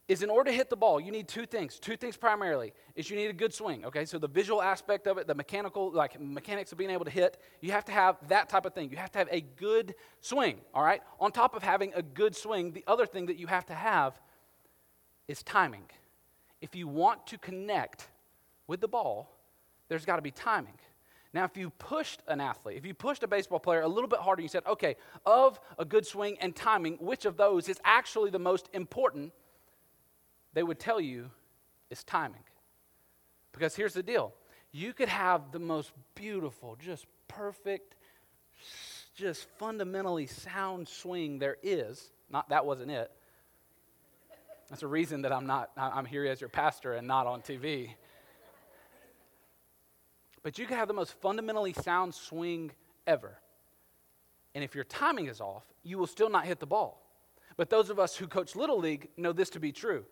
is 0.07 0.23
in 0.23 0.29
order 0.31 0.49
to 0.49 0.57
hit 0.57 0.71
the 0.71 0.75
ball, 0.75 0.99
you 0.99 1.11
need 1.11 1.27
two 1.27 1.45
things. 1.45 1.77
Two 1.77 1.95
things 1.95 2.17
primarily 2.17 2.73
is 2.95 3.11
you 3.11 3.15
need 3.15 3.29
a 3.29 3.33
good 3.33 3.53
swing. 3.53 3.85
Okay, 3.85 4.05
so 4.05 4.17
the 4.17 4.27
visual 4.27 4.59
aspect 4.59 5.05
of 5.05 5.19
it, 5.19 5.27
the 5.27 5.35
mechanical, 5.35 5.91
like 5.91 6.19
mechanics 6.19 6.71
of 6.71 6.79
being 6.79 6.89
able 6.89 7.05
to 7.05 7.11
hit, 7.11 7.37
you 7.61 7.71
have 7.71 7.85
to 7.85 7.91
have 7.91 8.17
that 8.29 8.49
type 8.49 8.65
of 8.65 8.73
thing. 8.73 8.89
You 8.89 8.97
have 8.97 9.11
to 9.11 9.19
have 9.19 9.29
a 9.29 9.41
good 9.41 9.93
swing. 10.19 10.61
All 10.73 10.83
right. 10.83 11.01
On 11.19 11.31
top 11.31 11.55
of 11.55 11.61
having 11.61 11.93
a 11.93 12.01
good 12.01 12.35
swing, 12.35 12.71
the 12.71 12.83
other 12.87 13.05
thing 13.05 13.27
that 13.27 13.37
you 13.37 13.45
have 13.45 13.67
to 13.67 13.75
have 13.75 14.19
is 15.27 15.43
timing 15.43 15.85
if 16.61 16.75
you 16.75 16.87
want 16.87 17.25
to 17.27 17.37
connect 17.37 18.07
with 18.67 18.81
the 18.81 18.87
ball, 18.87 19.35
there's 19.87 20.05
got 20.05 20.17
to 20.17 20.21
be 20.21 20.31
timing. 20.31 20.77
Now, 21.33 21.43
if 21.43 21.55
you 21.55 21.69
pushed 21.69 22.21
an 22.27 22.41
athlete, 22.41 22.77
if 22.77 22.85
you 22.85 22.93
pushed 22.93 23.21
a 23.21 23.27
baseball 23.27 23.59
player 23.59 23.81
a 23.81 23.87
little 23.87 24.07
bit 24.07 24.19
harder, 24.19 24.41
you 24.41 24.47
said, 24.47 24.63
okay, 24.65 24.95
of 25.25 25.59
a 25.77 25.85
good 25.85 26.05
swing 26.05 26.37
and 26.41 26.55
timing, 26.55 26.95
which 26.95 27.25
of 27.25 27.37
those 27.37 27.69
is 27.69 27.79
actually 27.83 28.31
the 28.31 28.39
most 28.39 28.67
important? 28.73 29.31
They 30.53 30.63
would 30.63 30.79
tell 30.79 30.99
you 30.99 31.29
is 31.91 32.03
timing. 32.03 32.43
Because 33.51 33.75
here's 33.75 33.93
the 33.93 34.03
deal 34.03 34.33
you 34.71 34.93
could 34.93 35.09
have 35.09 35.51
the 35.51 35.59
most 35.59 35.91
beautiful, 36.15 36.75
just 36.83 37.05
perfect, 37.27 37.95
just 39.15 39.47
fundamentally 39.57 40.25
sound 40.25 40.87
swing 40.87 41.39
there 41.39 41.57
is. 41.61 42.11
Not 42.29 42.49
that 42.49 42.65
wasn't 42.65 42.91
it. 42.91 43.11
That's 44.69 44.83
a 44.83 44.87
reason 44.87 45.23
that 45.23 45.31
I'm 45.31 45.47
not, 45.47 45.71
I'm 45.75 46.05
here 46.05 46.25
as 46.25 46.39
your 46.39 46.49
pastor 46.49 46.93
and 46.93 47.07
not 47.07 47.25
on 47.25 47.41
TV. 47.41 47.91
But 50.43 50.57
you 50.57 50.65
can 50.65 50.77
have 50.77 50.87
the 50.87 50.93
most 50.93 51.13
fundamentally 51.21 51.73
sound 51.73 52.13
swing 52.13 52.71
ever. 53.05 53.37
And 54.55 54.63
if 54.63 54.75
your 54.75 54.83
timing 54.83 55.27
is 55.27 55.41
off, 55.41 55.63
you 55.83 55.97
will 55.97 56.07
still 56.07 56.29
not 56.29 56.45
hit 56.45 56.59
the 56.59 56.65
ball. 56.65 57.01
But 57.57 57.69
those 57.69 57.89
of 57.89 57.99
us 57.99 58.15
who 58.15 58.27
coach 58.27 58.55
Little 58.55 58.79
League 58.79 59.09
know 59.17 59.33
this 59.33 59.49
to 59.51 59.59
be 59.59 59.71
true. 59.71 60.05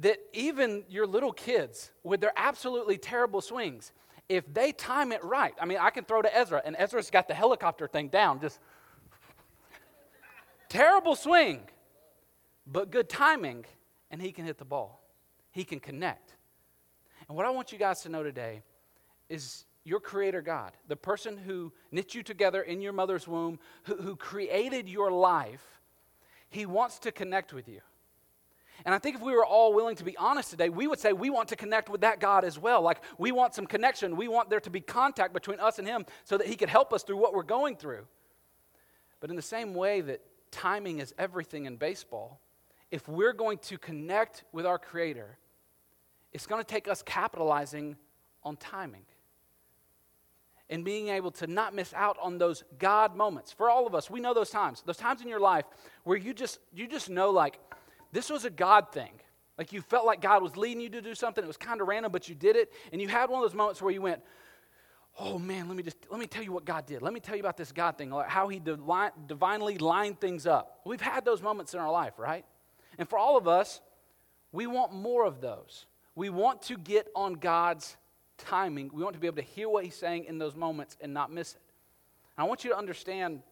That 0.00 0.18
even 0.32 0.84
your 0.88 1.06
little 1.06 1.32
kids, 1.32 1.90
with 2.02 2.20
their 2.20 2.32
absolutely 2.36 2.96
terrible 2.96 3.42
swings, 3.42 3.92
if 4.28 4.52
they 4.52 4.72
time 4.72 5.12
it 5.12 5.22
right, 5.22 5.54
I 5.60 5.66
mean, 5.66 5.78
I 5.78 5.90
can 5.90 6.04
throw 6.04 6.22
to 6.22 6.34
Ezra, 6.34 6.62
and 6.64 6.74
Ezra's 6.78 7.10
got 7.10 7.28
the 7.28 7.34
helicopter 7.34 7.86
thing 7.86 8.08
down, 8.08 8.40
just 8.40 8.58
terrible 10.70 11.14
swing 11.14 11.60
but 12.66 12.90
good 12.90 13.08
timing, 13.08 13.64
and 14.10 14.20
he 14.20 14.32
can 14.32 14.44
hit 14.44 14.58
the 14.58 14.64
ball. 14.64 15.02
He 15.50 15.64
can 15.64 15.80
connect. 15.80 16.34
And 17.28 17.36
what 17.36 17.46
I 17.46 17.50
want 17.50 17.72
you 17.72 17.78
guys 17.78 18.02
to 18.02 18.08
know 18.08 18.22
today 18.22 18.62
is 19.28 19.64
your 19.84 20.00
creator 20.00 20.42
God, 20.42 20.72
the 20.88 20.96
person 20.96 21.36
who 21.36 21.72
knit 21.90 22.14
you 22.14 22.22
together 22.22 22.62
in 22.62 22.80
your 22.80 22.92
mother's 22.92 23.26
womb, 23.26 23.58
who, 23.84 23.96
who 23.96 24.16
created 24.16 24.88
your 24.88 25.10
life, 25.10 25.80
he 26.50 26.66
wants 26.66 26.98
to 27.00 27.12
connect 27.12 27.52
with 27.52 27.68
you. 27.68 27.80
And 28.84 28.94
I 28.94 28.98
think 28.98 29.16
if 29.16 29.22
we 29.22 29.32
were 29.32 29.44
all 29.44 29.72
willing 29.72 29.96
to 29.96 30.04
be 30.04 30.16
honest 30.16 30.50
today, 30.50 30.68
we 30.68 30.86
would 30.86 30.98
say 30.98 31.12
we 31.12 31.30
want 31.30 31.48
to 31.48 31.56
connect 31.56 31.88
with 31.88 32.00
that 32.00 32.20
God 32.20 32.44
as 32.44 32.58
well. 32.58 32.82
Like 32.82 33.00
we 33.16 33.32
want 33.32 33.54
some 33.54 33.66
connection. 33.66 34.16
We 34.16 34.28
want 34.28 34.50
there 34.50 34.60
to 34.60 34.70
be 34.70 34.80
contact 34.80 35.32
between 35.32 35.60
us 35.60 35.78
and 35.78 35.86
Him 35.86 36.04
so 36.24 36.36
that 36.36 36.46
He 36.46 36.56
could 36.56 36.68
help 36.68 36.92
us 36.92 37.02
through 37.02 37.18
what 37.18 37.34
we're 37.34 37.42
going 37.42 37.76
through. 37.76 38.06
But 39.20 39.30
in 39.30 39.36
the 39.36 39.42
same 39.42 39.74
way 39.74 40.00
that 40.00 40.20
timing 40.50 40.98
is 40.98 41.14
everything 41.16 41.66
in 41.66 41.76
baseball, 41.76 42.40
if 42.90 43.08
we're 43.08 43.32
going 43.32 43.58
to 43.58 43.78
connect 43.78 44.44
with 44.52 44.66
our 44.66 44.78
Creator, 44.78 45.38
it's 46.32 46.46
going 46.46 46.62
to 46.62 46.66
take 46.66 46.88
us 46.88 47.02
capitalizing 47.02 47.96
on 48.42 48.56
timing 48.56 49.04
and 50.70 50.84
being 50.84 51.08
able 51.08 51.30
to 51.30 51.46
not 51.46 51.74
miss 51.74 51.92
out 51.92 52.16
on 52.20 52.38
those 52.38 52.64
God 52.78 53.14
moments. 53.14 53.52
For 53.52 53.68
all 53.68 53.86
of 53.86 53.94
us, 53.94 54.08
we 54.08 54.20
know 54.20 54.32
those 54.32 54.50
times. 54.50 54.82
Those 54.86 54.96
times 54.96 55.20
in 55.20 55.28
your 55.28 55.40
life 55.40 55.64
where 56.04 56.16
you 56.16 56.32
just 56.32 56.58
you 56.72 56.88
just 56.88 57.10
know 57.10 57.30
like 57.30 57.58
this 58.12 58.30
was 58.30 58.44
a 58.44 58.50
God 58.50 58.90
thing. 58.92 59.12
Like 59.58 59.72
you 59.72 59.82
felt 59.82 60.06
like 60.06 60.22
God 60.22 60.42
was 60.42 60.56
leading 60.56 60.80
you 60.80 60.88
to 60.90 61.02
do 61.02 61.14
something. 61.14 61.44
It 61.44 61.46
was 61.46 61.58
kind 61.58 61.80
of 61.80 61.88
random, 61.88 62.10
but 62.10 62.28
you 62.28 62.34
did 62.34 62.56
it. 62.56 62.72
And 62.90 63.02
you 63.02 63.08
had 63.08 63.28
one 63.28 63.42
of 63.42 63.48
those 63.48 63.56
moments 63.56 63.82
where 63.82 63.92
you 63.92 64.00
went, 64.00 64.22
oh 65.18 65.38
man, 65.38 65.68
let 65.68 65.76
me 65.76 65.82
just 65.82 65.98
let 66.10 66.18
me 66.18 66.26
tell 66.26 66.42
you 66.42 66.52
what 66.52 66.64
God 66.64 66.86
did. 66.86 67.02
Let 67.02 67.12
me 67.12 67.20
tell 67.20 67.36
you 67.36 67.42
about 67.42 67.58
this 67.58 67.70
God 67.70 67.98
thing, 67.98 68.10
how 68.26 68.48
He 68.48 68.58
divi- 68.58 69.12
divinely 69.26 69.76
lined 69.76 70.20
things 70.20 70.46
up. 70.46 70.80
We've 70.86 71.00
had 71.00 71.24
those 71.24 71.42
moments 71.42 71.74
in 71.74 71.80
our 71.80 71.92
life, 71.92 72.14
right? 72.18 72.46
And 72.98 73.08
for 73.08 73.18
all 73.18 73.36
of 73.36 73.46
us, 73.46 73.80
we 74.52 74.66
want 74.66 74.94
more 74.94 75.26
of 75.26 75.40
those. 75.40 75.86
We 76.14 76.30
want 76.30 76.62
to 76.62 76.76
get 76.76 77.08
on 77.14 77.34
God's 77.34 77.96
timing. 78.38 78.90
We 78.92 79.02
want 79.02 79.14
to 79.14 79.20
be 79.20 79.26
able 79.26 79.36
to 79.36 79.42
hear 79.42 79.68
what 79.68 79.84
He's 79.84 79.94
saying 79.94 80.24
in 80.24 80.38
those 80.38 80.54
moments 80.54 80.96
and 81.00 81.14
not 81.14 81.32
miss 81.32 81.54
it. 81.54 81.62
I 82.36 82.44
want 82.44 82.64
you 82.64 82.70
to 82.70 82.76
understand 82.76 83.42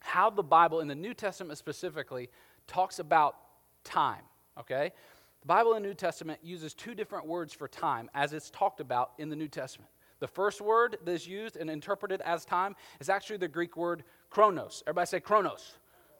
how 0.00 0.30
the 0.30 0.42
Bible, 0.42 0.80
in 0.80 0.88
the 0.88 0.94
New 0.94 1.14
Testament 1.14 1.58
specifically, 1.58 2.28
talks 2.66 2.98
about 2.98 3.36
time, 3.84 4.22
okay? 4.58 4.92
The 5.40 5.46
Bible 5.46 5.74
in 5.74 5.82
the 5.82 5.88
New 5.88 5.94
Testament 5.94 6.40
uses 6.42 6.74
two 6.74 6.94
different 6.94 7.26
words 7.26 7.52
for 7.52 7.68
time 7.68 8.10
as 8.14 8.32
it's 8.32 8.50
talked 8.50 8.80
about 8.80 9.12
in 9.18 9.28
the 9.28 9.36
New 9.36 9.48
Testament. 9.48 9.90
The 10.18 10.26
first 10.26 10.60
word 10.60 10.96
that 11.04 11.12
is 11.12 11.26
used 11.26 11.56
and 11.56 11.68
interpreted 11.68 12.20
as 12.22 12.44
time 12.44 12.74
is 13.00 13.08
actually 13.08 13.36
the 13.36 13.48
Greek 13.48 13.76
word 13.76 14.02
chronos. 14.30 14.82
Everybody 14.86 15.06
say 15.06 15.20
chronos. 15.20 15.76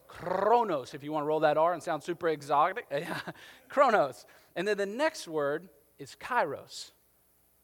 Chronos, 0.08 0.94
if 0.94 1.02
you 1.02 1.12
want 1.12 1.24
to 1.24 1.26
roll 1.26 1.40
that 1.40 1.56
R 1.56 1.72
and 1.72 1.82
sound 1.82 2.02
super 2.02 2.28
exotic. 2.28 2.86
chronos. 3.68 4.26
And 4.54 4.66
then 4.66 4.76
the 4.76 4.86
next 4.86 5.28
word 5.28 5.68
is 5.98 6.16
kairos. 6.20 6.92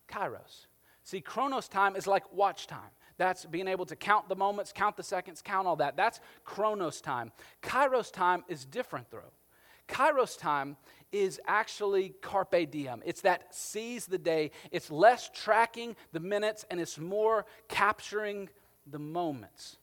Kairos. 0.09 0.67
See, 1.05 1.21
chronos 1.21 1.69
time 1.69 1.97
is 1.97 2.07
like 2.07 2.33
watch 2.33 2.67
time. 2.67 2.91
That's 3.19 3.45
being 3.45 3.69
able 3.69 3.87
to 3.87 3.97
count 3.97 4.29
the 4.29 4.37
moments, 4.37 4.73
count 4.75 4.97
the 4.97 5.03
seconds, 5.03 5.43
count 5.43 5.67
all 5.67 5.77
that. 5.77 5.97
That's 5.97 6.21
chronos 6.45 7.01
time. 7.01 7.33
Kairos 7.63 8.13
time 8.13 8.45
is 8.49 8.65
different, 8.65 9.11
though. 9.11 9.33
Kairos 9.89 10.39
time 10.39 10.77
is 11.11 11.41
actually 11.47 12.15
carpe 12.23 12.71
diem. 12.71 13.03
It's 13.05 13.21
that 13.23 13.55
seize 13.55 14.07
the 14.07 14.19
day. 14.19 14.51
It's 14.71 14.91
less 14.91 15.31
tracking 15.35 15.95
the 16.13 16.21
minutes 16.21 16.65
and 16.71 16.81
it's 16.81 16.99
more 16.99 17.45
capturing 17.69 18.49
the 18.87 18.99
moments. 18.99 19.77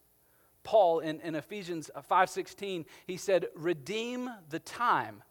Paul 0.64 1.00
in, 1.00 1.20
in 1.22 1.36
Ephesians 1.36 1.90
5:16, 2.10 2.86
he 3.08 3.18
said, 3.18 3.48
redeem 3.56 4.30
the 4.50 4.60
time. 4.60 5.24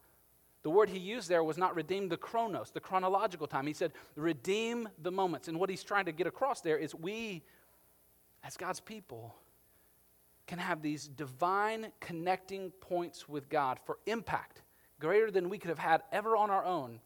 The 0.63 0.71
word 0.71 0.89
he 0.89 0.99
used 0.99 1.29
there 1.29 1.45
was 1.45 1.57
not 1.57 1.77
redeem 1.77 2.09
the 2.09 2.17
chronos, 2.17 2.71
the 2.71 2.81
chronological 2.81 3.47
time. 3.47 3.67
He 3.67 3.73
said, 3.73 3.93
redeem 4.17 4.89
the 5.01 5.13
moments. 5.13 5.49
And 5.49 5.59
what 5.59 5.71
he's 5.71 5.85
trying 5.85 6.07
to 6.07 6.13
get 6.13 6.27
across 6.27 6.61
there 6.61 6.77
is 6.77 6.95
we, 6.95 7.43
as 8.43 8.57
God's 8.57 8.81
people, 8.81 9.35
can 10.47 10.59
have 10.59 10.83
these 10.83 11.07
divine 11.07 11.93
connecting 12.01 12.71
points 12.81 13.29
with 13.29 13.49
God 13.49 13.79
for 13.85 13.99
impact 14.07 14.63
greater 14.99 15.31
than 15.31 15.49
we 15.49 15.59
could 15.59 15.69
have 15.69 15.79
had 15.79 16.03
ever 16.11 16.37
on 16.37 16.51
our 16.51 16.65
own 16.65 17.01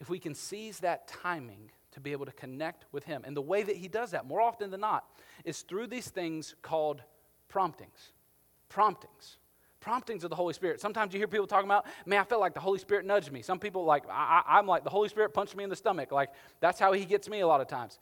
if 0.00 0.08
we 0.08 0.18
can 0.18 0.34
seize 0.34 0.80
that 0.80 1.06
timing 1.06 1.70
to 1.92 2.00
be 2.00 2.12
able 2.12 2.26
to 2.26 2.32
connect 2.32 2.84
with 2.92 3.04
Him. 3.04 3.22
And 3.24 3.36
the 3.36 3.42
way 3.42 3.62
that 3.62 3.76
He 3.76 3.88
does 3.88 4.10
that, 4.12 4.26
more 4.26 4.40
often 4.40 4.70
than 4.70 4.80
not, 4.80 5.04
is 5.44 5.62
through 5.62 5.88
these 5.88 6.08
things 6.08 6.54
called 6.62 7.02
promptings. 7.48 8.12
Promptings. 8.68 9.36
Promptings 9.80 10.24
of 10.24 10.30
the 10.30 10.36
Holy 10.36 10.52
Spirit. 10.54 10.80
Sometimes 10.80 11.12
you 11.14 11.20
hear 11.20 11.28
people 11.28 11.46
talking 11.46 11.68
about, 11.68 11.86
man, 12.04 12.20
I 12.20 12.24
felt 12.24 12.40
like 12.40 12.54
the 12.54 12.60
Holy 12.60 12.78
Spirit 12.78 13.06
nudged 13.06 13.32
me. 13.32 13.42
Some 13.42 13.58
people, 13.58 13.84
like, 13.84 14.04
I, 14.10 14.42
I'm 14.46 14.66
like, 14.66 14.84
the 14.84 14.90
Holy 14.90 15.08
Spirit 15.08 15.32
punched 15.32 15.56
me 15.56 15.64
in 15.64 15.70
the 15.70 15.76
stomach. 15.76 16.12
Like, 16.12 16.30
that's 16.60 16.78
how 16.78 16.92
He 16.92 17.04
gets 17.04 17.28
me 17.28 17.40
a 17.40 17.46
lot 17.46 17.60
of 17.60 17.68
times. 17.68 17.98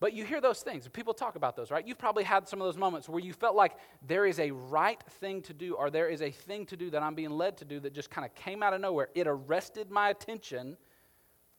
But 0.00 0.14
you 0.14 0.24
hear 0.24 0.40
those 0.40 0.62
things. 0.62 0.88
People 0.88 1.12
talk 1.12 1.36
about 1.36 1.56
those, 1.56 1.70
right? 1.70 1.86
You've 1.86 1.98
probably 1.98 2.24
had 2.24 2.48
some 2.48 2.60
of 2.60 2.66
those 2.66 2.78
moments 2.78 3.06
where 3.06 3.20
you 3.20 3.34
felt 3.34 3.54
like 3.54 3.72
there 4.06 4.24
is 4.24 4.38
a 4.40 4.50
right 4.50 5.00
thing 5.20 5.42
to 5.42 5.52
do 5.52 5.74
or 5.74 5.90
there 5.90 6.08
is 6.08 6.22
a 6.22 6.30
thing 6.30 6.64
to 6.66 6.76
do 6.76 6.88
that 6.90 7.02
I'm 7.02 7.14
being 7.14 7.30
led 7.30 7.58
to 7.58 7.66
do 7.66 7.80
that 7.80 7.92
just 7.92 8.08
kind 8.08 8.24
of 8.24 8.34
came 8.34 8.62
out 8.62 8.72
of 8.72 8.80
nowhere. 8.80 9.10
It 9.14 9.26
arrested 9.26 9.90
my 9.90 10.08
attention 10.08 10.78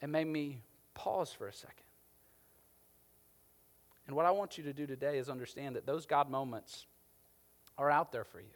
and 0.01 0.11
made 0.11 0.25
me 0.25 0.61
pause 0.95 1.31
for 1.31 1.47
a 1.47 1.53
second. 1.53 1.85
And 4.07 4.15
what 4.15 4.25
I 4.25 4.31
want 4.31 4.57
you 4.57 4.63
to 4.65 4.73
do 4.73 4.87
today 4.87 5.17
is 5.17 5.29
understand 5.29 5.75
that 5.75 5.85
those 5.85 6.05
God 6.05 6.29
moments 6.29 6.85
are 7.77 7.89
out 7.89 8.11
there 8.11 8.23
for 8.23 8.39
you. 8.39 8.47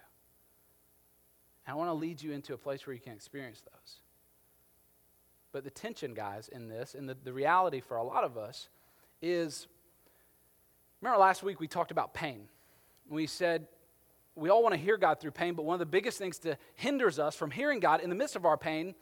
And 1.66 1.74
I 1.74 1.78
want 1.78 1.90
to 1.90 1.94
lead 1.94 2.22
you 2.22 2.32
into 2.32 2.54
a 2.54 2.58
place 2.58 2.86
where 2.86 2.94
you 2.94 3.00
can 3.00 3.14
experience 3.14 3.62
those. 3.62 4.00
But 5.52 5.64
the 5.64 5.70
tension, 5.70 6.14
guys, 6.14 6.50
in 6.50 6.68
this, 6.68 6.96
and 6.96 7.08
the, 7.08 7.16
the 7.24 7.32
reality 7.32 7.80
for 7.80 7.98
a 7.98 8.04
lot 8.04 8.24
of 8.24 8.38
us, 8.38 8.68
is 9.22 9.68
Remember 11.06 11.20
last 11.20 11.44
week 11.44 11.60
we 11.60 11.68
talked 11.68 11.92
about 11.92 12.16
pain. 12.16 12.48
We 13.08 13.28
said 13.28 13.68
we 14.36 14.50
all 14.50 14.64
want 14.64 14.74
to 14.74 14.80
hear 14.80 14.98
God 14.98 15.20
through 15.20 15.32
pain, 15.32 15.54
but 15.54 15.64
one 15.64 15.75
of 15.75 15.80
the 15.80 15.86
biggest 15.86 16.18
things 16.18 16.40
that 16.40 16.60
hinders 16.74 17.20
us 17.20 17.36
from 17.36 17.52
hearing 17.52 17.80
God 17.80 18.02
in 18.02 18.10
the 18.10 18.16
midst 18.16 18.36
of 18.36 18.44
our 18.44 18.58
pain 18.58 18.96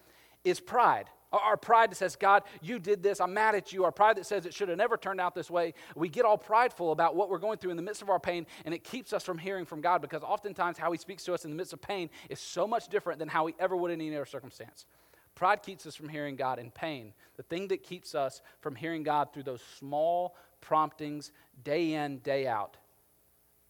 is 0.44 0.60
pride. 0.60 1.06
Our 1.34 1.58
pride 1.58 1.90
that 1.90 1.96
says, 1.96 2.16
God, 2.16 2.44
you 2.62 2.78
did 2.78 3.02
this, 3.02 3.20
I'm 3.20 3.34
mad 3.34 3.56
at 3.56 3.74
you. 3.74 3.84
Our 3.86 3.92
pride 3.92 4.18
that 4.18 4.28
says 4.28 4.46
it 4.46 4.54
should 4.54 4.70
have 4.70 4.78
never 4.78 4.98
turned 4.98 5.20
out 5.20 5.34
this 5.34 5.50
way. 5.50 5.74
We 5.96 6.08
get 6.08 6.26
all 6.26 6.38
prideful 6.38 6.92
about 6.92 7.16
what 7.16 7.30
we're 7.30 7.40
going 7.40 7.58
through 7.58 7.72
in 7.72 7.78
the 7.78 7.84
midst 7.84 8.04
of 8.04 8.10
our 8.10 8.20
pain, 8.20 8.46
and 8.66 8.74
it 8.74 8.84
keeps 8.84 9.14
us 9.14 9.24
from 9.24 9.40
hearing 9.40 9.66
from 9.66 9.82
God 9.82 10.02
because 10.02 10.22
oftentimes 10.22 10.78
how 10.78 10.92
He 10.92 10.98
speaks 11.00 11.24
to 11.24 11.34
us 11.34 11.44
in 11.44 11.52
the 11.52 11.58
midst 11.58 11.74
of 11.74 11.82
pain 11.82 12.12
is 12.30 12.40
so 12.40 12.68
much 12.68 12.88
different 12.88 13.18
than 13.18 13.28
how 13.28 13.48
He 13.48 13.56
ever 13.60 13.76
would 13.76 13.90
in 13.90 14.00
any 14.00 14.16
other 14.16 14.26
circumstance. 14.26 14.86
Pride 15.34 15.64
keeps 15.64 15.88
us 15.88 15.96
from 15.96 16.08
hearing 16.08 16.36
God 16.36 16.60
in 16.60 16.70
pain. 16.70 17.14
The 17.38 17.44
thing 17.44 17.68
that 17.70 17.82
keeps 17.82 18.14
us 18.14 18.44
from 18.62 18.76
hearing 18.76 19.02
God 19.02 19.34
through 19.34 19.44
those 19.44 19.64
small 19.80 20.36
promptings, 20.62 21.32
day 21.64 21.94
in, 21.94 22.20
day 22.20 22.46
out, 22.46 22.78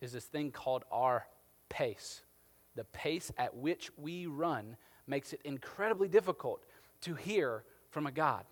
is 0.02 0.12
this 0.12 0.26
thing 0.26 0.52
called 0.52 0.84
our 0.92 1.26
pace. 1.70 2.24
The 2.76 2.84
pace 2.84 3.32
at 3.38 3.56
which 3.56 3.90
we 3.98 4.28
run 4.28 4.76
makes 5.08 5.32
it 5.32 5.42
incredibly 5.46 6.08
difficult 6.08 6.66
to 7.04 7.16
hear 7.16 7.64
from 7.90 8.08
a 8.08 8.12
God 8.12 8.46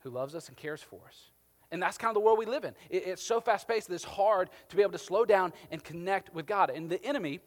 who 0.00 0.10
loves 0.10 0.34
us 0.34 0.48
and 0.48 0.56
cares 0.56 0.82
for 0.82 1.00
us. 1.06 1.30
And 1.72 1.82
that's 1.82 1.98
kind 1.98 2.10
of 2.10 2.14
the 2.14 2.20
world 2.20 2.38
we 2.38 2.46
live 2.46 2.64
in. 2.64 2.74
it's 2.90 3.22
so 3.22 3.40
fast 3.40 3.66
paced 3.66 3.88
that 3.88 3.94
it's 3.94 4.04
hard 4.04 4.50
to 4.68 4.76
be 4.76 4.82
able 4.82 4.92
to 4.92 4.98
slow 4.98 5.24
down 5.24 5.52
and 5.70 5.82
connect 5.82 6.32
with 6.32 6.46
God. 6.46 6.70
And 6.70 6.88
the 6.88 7.04
enemy, 7.04 7.40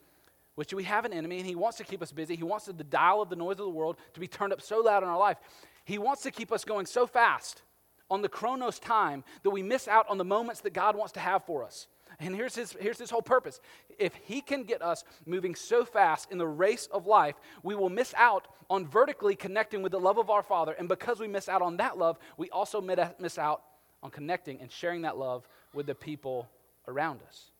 which 0.56 0.74
we 0.74 0.84
have 0.84 1.06
an 1.06 1.12
enemy, 1.12 1.38
and 1.38 1.46
he 1.46 1.54
wants 1.54 1.78
to 1.78 1.84
keep 1.84 2.02
us 2.02 2.12
busy, 2.12 2.36
he 2.36 2.42
wants 2.42 2.66
the 2.66 2.72
dial 2.72 3.22
of 3.22 3.30
the 3.30 3.36
noise 3.36 3.52
of 3.52 3.64
the 3.64 3.70
world 3.70 3.96
to 4.12 4.20
be 4.20 4.28
turned 4.28 4.52
up 4.52 4.60
so 4.60 4.80
loud 4.80 5.02
in 5.02 5.08
our 5.08 5.18
life. 5.18 5.38
He 5.84 5.98
wants 5.98 6.22
to 6.22 6.30
keep 6.30 6.52
us 6.52 6.64
going 6.64 6.84
so 6.84 7.06
fast 7.06 7.62
on 8.10 8.20
the 8.20 8.28
chronos 8.28 8.78
time 8.78 9.24
that 9.42 9.50
we 9.50 9.62
miss 9.62 9.88
out 9.88 10.06
on 10.10 10.18
the 10.18 10.24
moments 10.24 10.60
that 10.60 10.74
God 10.74 10.96
wants 10.96 11.12
to 11.12 11.20
have 11.20 11.44
for 11.44 11.64
us. 11.64 11.86
And 12.20 12.36
here's 12.36 12.54
his, 12.54 12.76
here's 12.78 12.98
his 12.98 13.10
whole 13.10 13.22
purpose. 13.22 13.60
If 13.98 14.14
he 14.14 14.42
can 14.42 14.64
get 14.64 14.82
us 14.82 15.04
moving 15.24 15.54
so 15.54 15.86
fast 15.86 16.30
in 16.30 16.36
the 16.36 16.46
race 16.46 16.86
of 16.92 17.06
life, 17.06 17.34
we 17.62 17.74
will 17.74 17.88
miss 17.88 18.12
out 18.16 18.46
on 18.68 18.86
vertically 18.86 19.34
connecting 19.34 19.82
with 19.82 19.92
the 19.92 20.00
love 20.00 20.18
of 20.18 20.28
our 20.28 20.42
Father. 20.42 20.72
And 20.72 20.88
because 20.88 21.18
we 21.18 21.28
miss 21.28 21.48
out 21.48 21.62
on 21.62 21.78
that 21.78 21.96
love, 21.96 22.18
we 22.36 22.50
also 22.50 22.80
miss 22.80 23.38
out 23.38 23.62
on 24.02 24.10
connecting 24.10 24.60
and 24.60 24.70
sharing 24.70 25.02
that 25.02 25.16
love 25.16 25.48
with 25.72 25.86
the 25.86 25.94
people 25.94 26.48
around 26.86 27.20
us. 27.26 27.50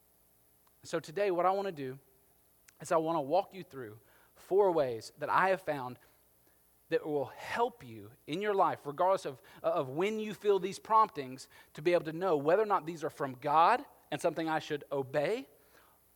So 0.83 1.01
today, 1.01 1.31
what 1.31 1.47
I 1.47 1.51
want 1.51 1.67
to 1.67 1.73
do 1.73 1.99
is 2.81 2.93
I 2.93 2.97
want 2.97 3.17
to 3.17 3.23
walk 3.23 3.51
you 3.53 3.63
through 3.63 3.97
four 4.35 4.73
ways 4.73 5.13
that 5.19 5.31
I 5.31 5.49
have 5.51 5.63
found 5.63 5.99
that 6.91 7.07
will 7.07 7.31
help 7.37 7.87
you 7.87 8.11
in 8.27 8.43
your 8.43 8.55
life, 8.55 8.81
regardless 8.85 9.25
of, 9.25 9.41
of 9.63 9.89
when 9.91 10.19
you 10.19 10.35
feel 10.35 10.59
these 10.59 10.79
promptings, 10.79 11.49
to 11.75 11.83
be 11.83 11.93
able 11.93 12.05
to 12.05 12.13
know 12.13 12.37
whether 12.37 12.63
or 12.63 12.67
not 12.67 12.85
these 12.85 13.05
are 13.05 13.11
from 13.11 13.37
God 13.41 13.83
and 14.11 14.21
something 14.21 14.49
I 14.49 14.59
should 14.59 14.85
obey, 14.91 15.47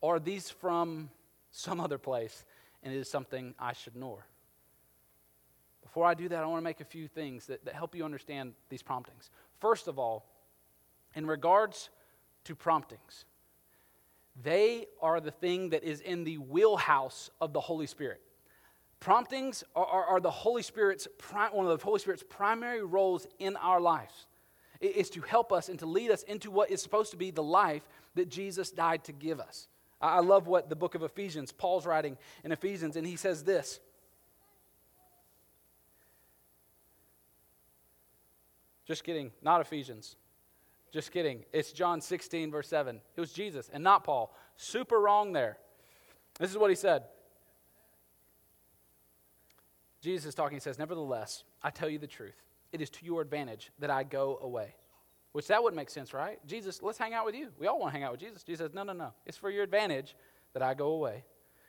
or 0.01 0.19
these 0.19 0.51
from 0.51 1.11
some 1.51 1.81
other 1.81 1.99
place 1.99 2.45
and 2.85 2.93
it 2.93 2.99
is 2.99 3.09
something 3.09 3.55
I 3.59 3.73
should 3.73 3.95
ignore. 3.95 4.27
Before 5.83 6.07
I 6.07 6.15
do 6.15 6.29
that, 6.29 6.43
I 6.43 6.47
want 6.47 6.61
to 6.61 6.65
make 6.65 6.81
a 6.81 6.85
few 6.85 7.09
things 7.09 7.47
that, 7.47 7.65
that 7.65 7.75
help 7.75 7.95
you 7.95 8.05
understand 8.05 8.53
these 8.69 8.83
promptings. 8.83 9.31
First 9.59 9.89
of 9.89 9.99
all, 9.99 10.27
in 11.15 11.27
regards 11.27 11.89
to 12.45 12.55
promptings, 12.55 13.25
they 14.43 14.87
are 15.01 15.21
the 15.21 15.31
thing 15.31 15.71
that 15.71 15.83
is 15.83 16.01
in 16.01 16.25
the 16.25 16.39
wheelhouse 16.39 17.31
of 17.41 17.53
the 17.53 17.61
Holy 17.61 17.87
Spirit. 17.87 18.21
Promptings 19.01 19.65
are, 19.75 19.87
are, 19.87 20.05
are 20.05 20.21
the 20.21 20.31
Holy 20.31 20.63
Spirit's, 20.63 21.07
one 21.53 21.67
of 21.67 21.79
the 21.79 21.85
Holy 21.85 22.01
Spirit's 22.01 22.25
primary 22.29 22.83
roles 22.83 23.27
in 23.39 23.57
our 23.57 23.81
lives. 23.81 24.27
It 24.81 24.97
is 24.97 25.11
to 25.11 25.21
help 25.21 25.53
us 25.53 25.69
and 25.69 25.79
to 25.79 25.87
lead 25.87 26.11
us 26.11 26.23
into 26.25 26.51
what 26.51 26.71
is 26.71 26.83
supposed 26.83 27.11
to 27.13 27.17
be 27.17 27.31
the 27.31 27.43
life 27.43 27.83
that 28.15 28.29
Jesus 28.29 28.71
died 28.71 29.05
to 29.05 29.13
give 29.13 29.41
us. 29.41 29.69
I 30.01 30.21
love 30.21 30.47
what 30.47 30.69
the 30.69 30.77
book 30.77 30.95
of 30.95 31.03
Ephesians, 31.03 31.53
Paul's 31.53 31.87
writing 31.87 32.19
in 32.43 32.53
Ephesians, 32.53 32.97
and 32.97 33.07
he 33.07 33.17
says 33.17 33.45
this. 33.45 33.81
Just 38.87 39.03
kidding, 39.03 39.31
not 39.41 39.61
Ephesians. 39.61 40.17
Just 40.93 41.11
kidding. 41.11 41.45
It's 41.53 41.73
John 41.73 42.01
16, 42.01 42.51
verse 42.51 42.69
7. 42.69 43.01
It 43.17 43.21
was 43.21 43.33
Jesus 43.33 43.71
and 43.73 43.83
not 43.83 44.05
Paul. 44.05 44.35
Super 44.57 45.01
wrong 45.01 45.33
there. 45.33 45.59
This 46.39 46.51
is 46.51 46.59
what 46.59 46.71
he 46.71 46.77
said 46.77 47.05
Jesus 50.05 50.27
is 50.27 50.35
talking, 50.35 50.57
he 50.57 50.61
says, 50.61 50.79
Nevertheless, 50.79 51.45
I 51.63 51.71
tell 51.71 51.89
you 51.89 51.99
the 51.99 52.07
truth. 52.07 52.37
It 52.75 52.81
is 52.81 52.91
to 52.91 53.07
your 53.07 53.23
advantage 53.23 53.71
that 53.79 53.89
I 53.89 54.03
go 54.03 54.41
away. 54.43 54.75
Which 55.31 55.47
that 55.47 55.63
wouldn't 55.63 55.77
make 55.77 55.91
sense, 55.91 56.13
right? 56.13 56.45
Jesus, 56.45 56.83
let's 56.83 56.99
hang 56.99 57.15
out 57.15 57.25
with 57.25 57.37
you. 57.37 57.51
We 57.57 57.69
all 57.69 57.79
want 57.79 57.93
to 57.93 57.97
hang 57.97 58.03
out 58.03 58.11
with 58.11 58.21
Jesus. 58.21 58.43
Jesus 58.43 58.67
says, 58.67 58.75
No, 58.75 58.83
no, 58.83 58.93
no. 58.93 59.13
It's 59.27 59.39
for 59.39 59.49
your 59.49 59.63
advantage 59.63 60.17
that 60.55 60.63
I 60.63 60.75
go 60.75 60.89
away. 60.89 61.25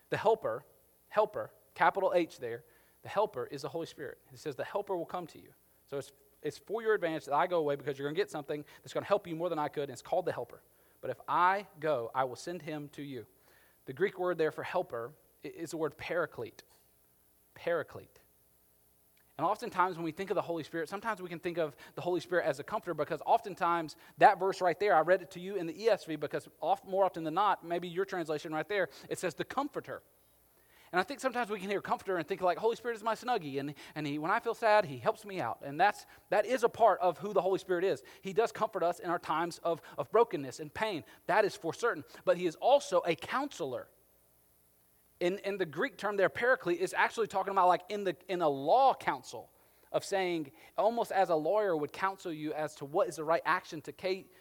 The 0.09 0.17
helper, 0.17 0.65
helper, 1.09 1.51
capital 1.75 2.11
H 2.15 2.39
there, 2.39 2.63
the 3.03 3.09
helper 3.09 3.47
is 3.51 3.61
the 3.61 3.69
Holy 3.69 3.85
Spirit. 3.85 4.17
He 4.31 4.37
says, 4.37 4.55
The 4.55 4.63
helper 4.63 4.97
will 4.97 5.05
come 5.05 5.27
to 5.27 5.37
you. 5.37 5.49
So 5.87 5.99
it's, 5.99 6.11
it's 6.41 6.57
for 6.57 6.81
your 6.81 6.95
advantage 6.95 7.25
that 7.25 7.35
I 7.35 7.45
go 7.45 7.59
away 7.59 7.75
because 7.75 7.99
you're 7.99 8.07
going 8.07 8.15
to 8.15 8.19
get 8.19 8.31
something 8.31 8.65
that's 8.81 8.93
going 8.93 9.03
to 9.03 9.07
help 9.07 9.27
you 9.27 9.35
more 9.35 9.49
than 9.49 9.59
I 9.59 9.67
could, 9.67 9.83
and 9.83 9.91
it's 9.91 10.01
called 10.01 10.25
the 10.25 10.31
helper. 10.31 10.63
But 11.01 11.11
if 11.11 11.17
I 11.27 11.67
go, 11.79 12.09
I 12.15 12.23
will 12.23 12.35
send 12.35 12.63
him 12.63 12.89
to 12.93 13.03
you. 13.03 13.27
The 13.85 13.93
Greek 13.93 14.17
word 14.17 14.39
there 14.39 14.51
for 14.51 14.63
helper 14.63 15.11
is 15.43 15.69
the 15.69 15.77
word 15.77 15.97
paraclete. 15.99 16.63
Paraclete. 17.53 18.19
And 19.37 19.45
oftentimes, 19.45 19.97
when 19.97 20.05
we 20.05 20.11
think 20.11 20.29
of 20.29 20.35
the 20.35 20.41
Holy 20.41 20.63
Spirit, 20.63 20.87
sometimes 20.87 21.21
we 21.21 21.27
can 21.27 21.39
think 21.39 21.57
of 21.57 21.75
the 21.95 22.01
Holy 22.01 22.21
Spirit 22.21 22.45
as 22.45 22.59
a 22.59 22.63
comforter 22.63 22.93
because 22.93 23.19
oftentimes 23.25 23.97
that 24.17 24.39
verse 24.39 24.61
right 24.61 24.79
there, 24.79 24.95
I 24.95 25.01
read 25.01 25.21
it 25.21 25.31
to 25.31 25.41
you 25.41 25.57
in 25.57 25.67
the 25.67 25.73
ESV 25.73 26.19
because 26.19 26.47
more 26.87 27.03
often 27.03 27.25
than 27.25 27.33
not, 27.33 27.65
maybe 27.65 27.87
your 27.87 28.05
translation 28.05 28.53
right 28.53 28.67
there, 28.67 28.87
it 29.09 29.19
says 29.19 29.33
the 29.33 29.43
comforter. 29.43 30.01
And 30.93 30.99
I 31.01 31.03
think 31.03 31.19
sometimes 31.19 31.49
we 31.49 31.59
can 31.59 31.69
hear 31.69 31.81
comforter 31.81 32.15
and 32.15 32.25
think 32.25 32.39
like 32.39 32.57
Holy 32.57 32.77
Spirit 32.77 32.95
is 32.95 33.03
my 33.03 33.15
snuggie, 33.15 33.59
and, 33.59 33.73
and 33.95 34.07
he, 34.07 34.17
when 34.17 34.31
I 34.31 34.39
feel 34.39 34.53
sad, 34.53 34.85
he 34.85 34.97
helps 34.97 35.25
me 35.25 35.41
out. 35.41 35.59
And 35.65 35.77
that's 35.77 36.05
that 36.29 36.45
is 36.45 36.63
a 36.63 36.69
part 36.69 37.01
of 37.01 37.17
who 37.17 37.33
the 37.33 37.41
Holy 37.41 37.59
Spirit 37.59 37.83
is. 37.83 38.01
He 38.21 38.31
does 38.31 38.53
comfort 38.53 38.83
us 38.83 38.99
in 38.99 39.09
our 39.09 39.19
times 39.19 39.59
of, 39.63 39.81
of 39.97 40.09
brokenness 40.11 40.61
and 40.61 40.73
pain. 40.73 41.03
That 41.27 41.43
is 41.43 41.53
for 41.53 41.73
certain. 41.73 42.05
But 42.23 42.37
he 42.37 42.45
is 42.45 42.55
also 42.55 43.01
a 43.05 43.15
counselor 43.15 43.87
in, 45.25 45.39
in 45.39 45.57
the 45.57 45.65
Greek 45.65 45.97
term 45.97 46.17
there, 46.17 46.29
paraclete, 46.29 46.79
is 46.79 46.93
actually 46.95 47.25
talking 47.25 47.51
about 47.51 47.67
like 47.67 47.81
in, 47.89 48.03
the, 48.03 48.15
in 48.29 48.43
a 48.43 48.47
law 48.47 48.93
council 48.93 49.49
of 49.91 50.05
saying, 50.05 50.51
almost 50.77 51.11
as 51.11 51.29
a 51.29 51.35
lawyer 51.35 51.75
would 51.75 51.91
counsel 51.91 52.31
you 52.31 52.53
as 52.53 52.75
to 52.75 52.85
what 52.85 53.07
is 53.07 53.15
the 53.15 53.23
right 53.23 53.41
action 53.43 53.81
to, 53.81 53.93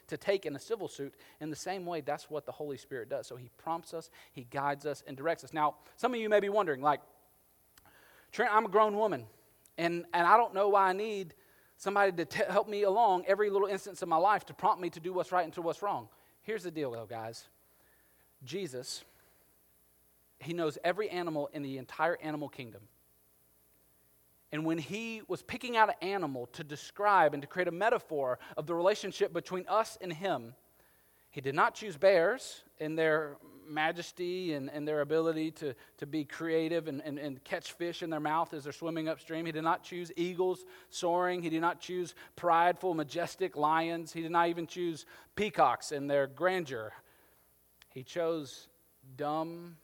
to 0.09 0.17
take 0.19 0.45
in 0.45 0.55
a 0.57 0.59
civil 0.59 0.87
suit. 0.87 1.15
In 1.41 1.49
the 1.49 1.57
same 1.57 1.87
way, 1.87 2.03
that's 2.03 2.29
what 2.29 2.45
the 2.45 2.53
Holy 2.53 2.77
Spirit 2.77 3.09
does. 3.09 3.27
So 3.27 3.37
he 3.37 3.49
prompts 3.57 3.95
us, 3.95 4.11
he 4.33 4.45
guides 4.45 4.85
us, 4.85 5.03
and 5.07 5.17
directs 5.17 5.43
us. 5.43 5.55
Now, 5.55 5.77
some 5.97 6.13
of 6.13 6.21
you 6.21 6.29
may 6.29 6.41
be 6.41 6.51
wondering, 6.51 6.83
like, 6.83 7.01
Trent, 8.31 8.53
I'm 8.53 8.67
a 8.67 8.69
grown 8.69 8.95
woman, 8.99 9.25
and, 9.79 10.05
and 10.13 10.27
I 10.27 10.37
don't 10.37 10.53
know 10.53 10.69
why 10.69 10.91
I 10.91 10.93
need 10.93 11.33
somebody 11.79 12.13
to 12.13 12.25
t- 12.27 12.43
help 12.51 12.69
me 12.69 12.83
along 12.83 13.25
every 13.27 13.49
little 13.49 13.69
instance 13.69 14.03
of 14.03 14.09
my 14.09 14.17
life 14.17 14.45
to 14.47 14.55
prompt 14.55 14.83
me 14.83 14.91
to 14.91 15.01
do 15.01 15.15
what's 15.15 15.33
right 15.33 15.45
and 15.45 15.53
to 15.55 15.63
what's 15.63 15.81
wrong. 15.81 16.09
Here's 16.43 16.65
the 16.65 16.71
deal, 16.71 16.91
though, 16.91 17.07
guys 17.07 17.47
Jesus 18.45 19.05
he 20.45 20.53
knows 20.53 20.79
every 20.85 21.09
animal 21.09 21.51
in 21.53 21.63
the 21.63 21.79
entire 21.79 22.19
animal 22.23 22.49
kingdom. 22.49 22.83
And 24.53 24.65
when 24.65 24.79
he 24.79 25.23
was 25.27 25.43
picking 25.43 25.77
out 25.77 25.89
an 25.89 26.09
animal 26.09 26.47
to 26.53 26.63
describe 26.63 27.35
and 27.35 27.43
to 27.43 27.49
create 27.49 27.67
a 27.67 27.73
metaphor 27.73 28.39
of 28.57 28.67
the 28.67 28.75
relationship 28.75 29.33
between 29.33 29.65
us 29.69 29.99
and 30.01 30.13
him, 30.13 30.55
he 31.31 31.41
did 31.41 31.57
not 31.57 31.75
choose 31.75 31.97
bears 31.97 32.63
in 32.79 32.95
their 32.95 33.37
majesty 33.69 34.53
and, 34.53 34.71
and 34.71 34.87
their 34.87 35.01
ability 35.01 35.51
to, 35.51 35.75
to 35.99 36.07
be 36.07 36.25
creative 36.25 36.87
and, 36.87 37.03
and, 37.05 37.19
and 37.19 37.43
catch 37.43 37.73
fish 37.73 38.03
in 38.03 38.11
their 38.11 38.21
mouth 38.21 38.55
as 38.55 38.63
they're 38.63 38.73
swimming 38.73 39.09
upstream. 39.09 39.45
He 39.45 39.51
did 39.51 39.65
not 39.65 39.83
choose 39.83 40.13
eagles 40.17 40.65
soaring. 40.91 41.43
He 41.43 41.51
did 41.51 41.61
not 41.61 41.81
choose 41.81 42.15
prideful, 42.37 42.95
majestic 42.95 43.57
lions. 43.57 44.13
He 44.13 44.23
did 44.23 44.31
not 44.31 44.49
even 44.49 44.67
choose 44.67 45.07
peacocks 45.35 45.91
in 45.91 46.07
their 46.07 46.29
grandeur. 46.29 46.93
He 47.91 48.05
chose 48.05 48.69
dumb, 49.17 49.77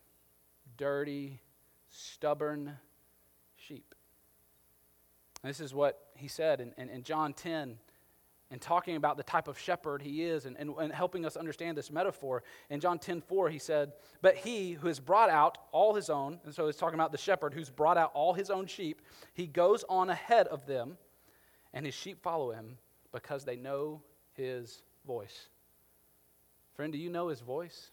dirty, 0.80 1.38
stubborn 1.90 2.72
sheep. 3.54 3.94
this 5.44 5.60
is 5.60 5.75
what 5.75 6.06
he 6.16 6.26
said 6.26 6.58
in, 6.58 6.72
in, 6.78 6.88
in, 6.88 7.02
John 7.02 7.34
10, 7.34 7.76
and 8.50 8.60
talking 8.62 8.96
about 8.96 9.18
the 9.18 9.22
type 9.22 9.46
of 9.46 9.58
shepherd 9.58 10.00
he 10.00 10.25
is 10.25 10.46
and, 10.46 10.56
and, 10.56 10.70
and 10.80 10.90
helping 10.90 11.26
us 11.26 11.37
understand 11.37 11.76
this 11.76 11.90
metaphor. 11.90 12.42
In 12.70 12.80
John 12.80 12.99
10 12.99 13.20
4, 13.20 13.50
he 13.50 13.58
said, 13.58 13.92
But 14.22 14.37
he 14.37 14.72
who 14.72 14.88
has 14.88 14.99
brought 14.99 15.28
out 15.28 15.58
all 15.70 15.92
his 15.92 16.08
own, 16.08 16.40
and 16.46 16.54
so 16.54 16.64
he's 16.64 16.76
talking 16.76 16.99
about 16.99 17.12
the 17.12 17.18
shepherd 17.18 17.52
who's 17.52 17.68
brought 17.68 17.99
out 17.99 18.10
all 18.14 18.32
his 18.32 18.49
own 18.49 18.66
sheep, 18.66 19.02
he 19.34 19.46
goes 19.46 19.84
on 19.87 20.08
ahead 20.08 20.46
of 20.46 20.64
them, 20.64 20.96
and 21.75 21.84
his 21.84 21.94
sheep 21.94 22.22
follow 22.22 22.52
him 22.52 22.78
because 23.12 23.44
they 23.44 23.56
know 23.56 24.00
his 24.32 24.82
voice. 25.06 25.49
Friend, 26.75 26.90
do 26.90 26.99
you 26.99 27.10
know 27.10 27.28
his 27.28 27.40
voice? 27.40 27.90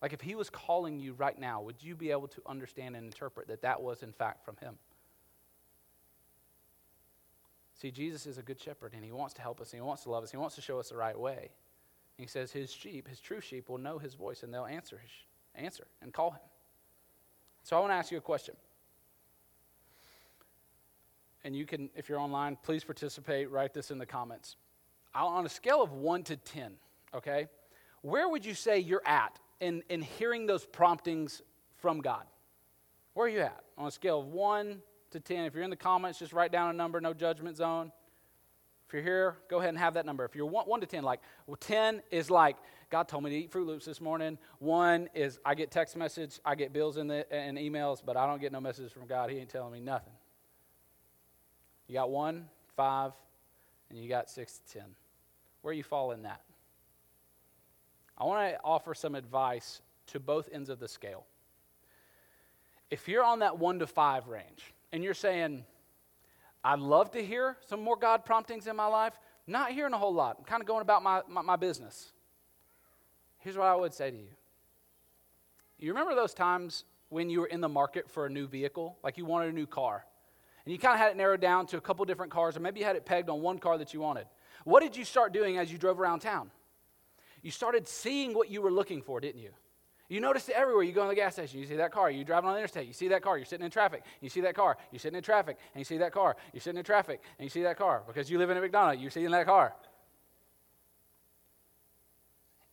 Like 0.00 0.12
if 0.12 0.20
he 0.20 0.34
was 0.34 0.48
calling 0.48 0.98
you 0.98 1.12
right 1.12 1.38
now, 1.38 1.60
would 1.60 1.82
you 1.82 1.94
be 1.94 2.10
able 2.10 2.28
to 2.28 2.42
understand 2.46 2.96
and 2.96 3.04
interpret 3.04 3.48
that 3.48 3.62
that 3.62 3.82
was 3.82 4.02
in 4.02 4.12
fact 4.12 4.44
from 4.44 4.56
him? 4.56 4.76
See, 7.74 7.90
Jesus 7.90 8.26
is 8.26 8.38
a 8.38 8.42
good 8.42 8.60
shepherd 8.60 8.92
and 8.94 9.04
he 9.04 9.12
wants 9.12 9.34
to 9.34 9.42
help 9.42 9.60
us, 9.60 9.72
and 9.72 9.80
he 9.80 9.86
wants 9.86 10.02
to 10.02 10.10
love 10.10 10.22
us, 10.22 10.30
he 10.30 10.36
wants 10.36 10.54
to 10.56 10.62
show 10.62 10.78
us 10.78 10.90
the 10.90 10.96
right 10.96 11.18
way. 11.18 11.50
And 12.18 12.24
he 12.24 12.26
says 12.26 12.52
his 12.52 12.70
sheep, 12.70 13.08
his 13.08 13.20
true 13.20 13.40
sheep, 13.40 13.68
will 13.68 13.78
know 13.78 13.98
his 13.98 14.14
voice 14.14 14.42
and 14.42 14.52
they'll 14.52 14.66
answer 14.66 14.98
his 14.98 15.10
answer 15.54 15.86
and 16.02 16.12
call 16.12 16.30
him. 16.30 16.40
So 17.62 17.76
I 17.76 17.80
want 17.80 17.90
to 17.90 17.96
ask 17.96 18.10
you 18.10 18.18
a 18.18 18.22
question. 18.22 18.54
And 21.42 21.56
you 21.56 21.64
can, 21.64 21.88
if 21.96 22.08
you're 22.08 22.18
online, 22.18 22.58
please 22.62 22.84
participate. 22.84 23.50
Write 23.50 23.72
this 23.72 23.90
in 23.90 23.98
the 23.98 24.06
comments. 24.06 24.56
On 25.14 25.44
a 25.44 25.48
scale 25.48 25.82
of 25.82 25.92
1 25.92 26.22
to 26.24 26.36
10, 26.36 26.72
okay, 27.14 27.48
where 28.02 28.28
would 28.28 28.44
you 28.44 28.54
say 28.54 28.78
you're 28.78 29.06
at 29.06 29.38
in, 29.60 29.82
in 29.88 30.02
hearing 30.02 30.46
those 30.46 30.64
promptings 30.64 31.42
from 31.76 32.00
God? 32.00 32.24
Where 33.14 33.26
are 33.26 33.30
you 33.30 33.40
at? 33.40 33.64
On 33.76 33.86
a 33.86 33.90
scale 33.90 34.20
of 34.20 34.26
1 34.26 34.80
to 35.10 35.20
10. 35.20 35.44
If 35.44 35.54
you're 35.54 35.64
in 35.64 35.70
the 35.70 35.76
comments, 35.76 36.18
just 36.18 36.32
write 36.32 36.52
down 36.52 36.70
a 36.70 36.72
number, 36.72 37.00
no 37.00 37.12
judgment 37.12 37.56
zone. 37.56 37.92
If 38.86 38.94
you're 38.94 39.02
here, 39.02 39.36
go 39.48 39.58
ahead 39.58 39.68
and 39.68 39.78
have 39.78 39.94
that 39.94 40.04
number. 40.04 40.24
If 40.24 40.34
you're 40.34 40.46
1, 40.46 40.66
one 40.66 40.80
to 40.80 40.86
10, 40.86 41.04
like, 41.04 41.20
well, 41.46 41.56
10 41.56 42.02
is 42.10 42.28
like, 42.28 42.56
God 42.90 43.06
told 43.06 43.22
me 43.22 43.30
to 43.30 43.36
eat 43.36 43.52
Fruit 43.52 43.66
Loops 43.66 43.84
this 43.84 44.00
morning. 44.00 44.36
1 44.58 45.10
is 45.14 45.38
I 45.44 45.54
get 45.54 45.70
text 45.70 45.96
message, 45.96 46.40
I 46.44 46.56
get 46.56 46.72
bills 46.72 46.96
in 46.96 47.06
the, 47.06 47.32
and 47.32 47.56
emails, 47.56 48.02
but 48.04 48.16
I 48.16 48.26
don't 48.26 48.40
get 48.40 48.50
no 48.50 48.60
messages 48.60 48.90
from 48.90 49.06
God. 49.06 49.30
He 49.30 49.38
ain't 49.38 49.48
telling 49.48 49.72
me 49.72 49.78
nothing. 49.78 50.12
You 51.86 51.94
got 51.94 52.10
1, 52.10 52.48
5, 52.76 53.12
and 53.90 53.98
you 53.98 54.08
got 54.08 54.28
6 54.28 54.58
to 54.58 54.78
10. 54.78 54.88
Where 55.62 55.74
you 55.74 55.82
fall 55.84 56.10
in 56.10 56.22
that? 56.22 56.40
I 58.20 58.24
want 58.24 58.52
to 58.52 58.60
offer 58.62 58.94
some 58.94 59.14
advice 59.14 59.80
to 60.08 60.20
both 60.20 60.48
ends 60.52 60.68
of 60.68 60.78
the 60.78 60.88
scale. 60.88 61.24
If 62.90 63.08
you're 63.08 63.24
on 63.24 63.38
that 63.38 63.58
one 63.58 63.78
to 63.78 63.86
five 63.86 64.28
range 64.28 64.74
and 64.92 65.02
you're 65.02 65.14
saying, 65.14 65.64
I'd 66.62 66.80
love 66.80 67.12
to 67.12 67.24
hear 67.24 67.56
some 67.66 67.82
more 67.82 67.96
God 67.96 68.26
promptings 68.26 68.66
in 68.66 68.76
my 68.76 68.86
life, 68.86 69.18
not 69.46 69.70
hearing 69.70 69.94
a 69.94 69.98
whole 69.98 70.12
lot. 70.12 70.36
I'm 70.38 70.44
kind 70.44 70.60
of 70.60 70.66
going 70.66 70.82
about 70.82 71.02
my, 71.02 71.22
my, 71.28 71.40
my 71.40 71.56
business. 71.56 72.12
Here's 73.38 73.56
what 73.56 73.66
I 73.66 73.74
would 73.74 73.94
say 73.94 74.10
to 74.10 74.16
you. 74.16 74.28
You 75.78 75.92
remember 75.92 76.14
those 76.14 76.34
times 76.34 76.84
when 77.08 77.30
you 77.30 77.40
were 77.40 77.46
in 77.46 77.62
the 77.62 77.68
market 77.68 78.10
for 78.10 78.26
a 78.26 78.30
new 78.30 78.46
vehicle, 78.46 78.98
like 79.02 79.16
you 79.16 79.24
wanted 79.24 79.48
a 79.48 79.54
new 79.54 79.66
car, 79.66 80.04
and 80.66 80.72
you 80.72 80.78
kind 80.78 80.92
of 80.92 81.00
had 81.00 81.10
it 81.10 81.16
narrowed 81.16 81.40
down 81.40 81.66
to 81.68 81.78
a 81.78 81.80
couple 81.80 82.04
different 82.04 82.30
cars, 82.30 82.54
or 82.54 82.60
maybe 82.60 82.80
you 82.80 82.86
had 82.86 82.96
it 82.96 83.06
pegged 83.06 83.30
on 83.30 83.40
one 83.40 83.58
car 83.58 83.78
that 83.78 83.94
you 83.94 84.00
wanted? 84.00 84.26
What 84.64 84.82
did 84.82 84.94
you 84.94 85.06
start 85.06 85.32
doing 85.32 85.56
as 85.56 85.72
you 85.72 85.78
drove 85.78 85.98
around 85.98 86.20
town? 86.20 86.50
You 87.42 87.50
started 87.50 87.86
seeing 87.88 88.34
what 88.34 88.50
you 88.50 88.62
were 88.62 88.70
looking 88.70 89.02
for, 89.02 89.20
didn't 89.20 89.40
you? 89.40 89.50
You 90.08 90.20
noticed 90.20 90.48
it 90.48 90.56
everywhere. 90.56 90.82
You 90.82 90.92
go 90.92 91.02
in 91.02 91.08
the 91.08 91.14
gas 91.14 91.34
station, 91.34 91.60
you 91.60 91.66
see 91.66 91.76
that 91.76 91.92
car. 91.92 92.10
You're 92.10 92.24
driving 92.24 92.48
on 92.48 92.54
the 92.54 92.58
interstate, 92.58 92.88
you 92.88 92.92
see 92.92 93.08
that 93.08 93.22
car. 93.22 93.38
You're 93.38 93.46
sitting 93.46 93.64
in 93.64 93.70
traffic, 93.70 94.02
you 94.20 94.28
see 94.28 94.40
that 94.40 94.56
car. 94.56 94.76
You're 94.90 94.98
sitting 94.98 95.16
in 95.16 95.22
traffic, 95.22 95.56
and 95.72 95.80
you 95.80 95.84
see 95.84 95.98
that 95.98 96.12
car. 96.12 96.36
You're 96.52 96.60
sitting 96.60 96.78
in 96.78 96.84
traffic, 96.84 97.22
and 97.38 97.44
you 97.44 97.50
see 97.50 97.62
that 97.62 97.78
car. 97.78 98.02
Because 98.06 98.28
you 98.28 98.38
live 98.38 98.50
in 98.50 98.56
a 98.56 98.60
McDonald's, 98.60 99.00
you're 99.00 99.10
seeing 99.12 99.30
that 99.30 99.46
car. 99.46 99.72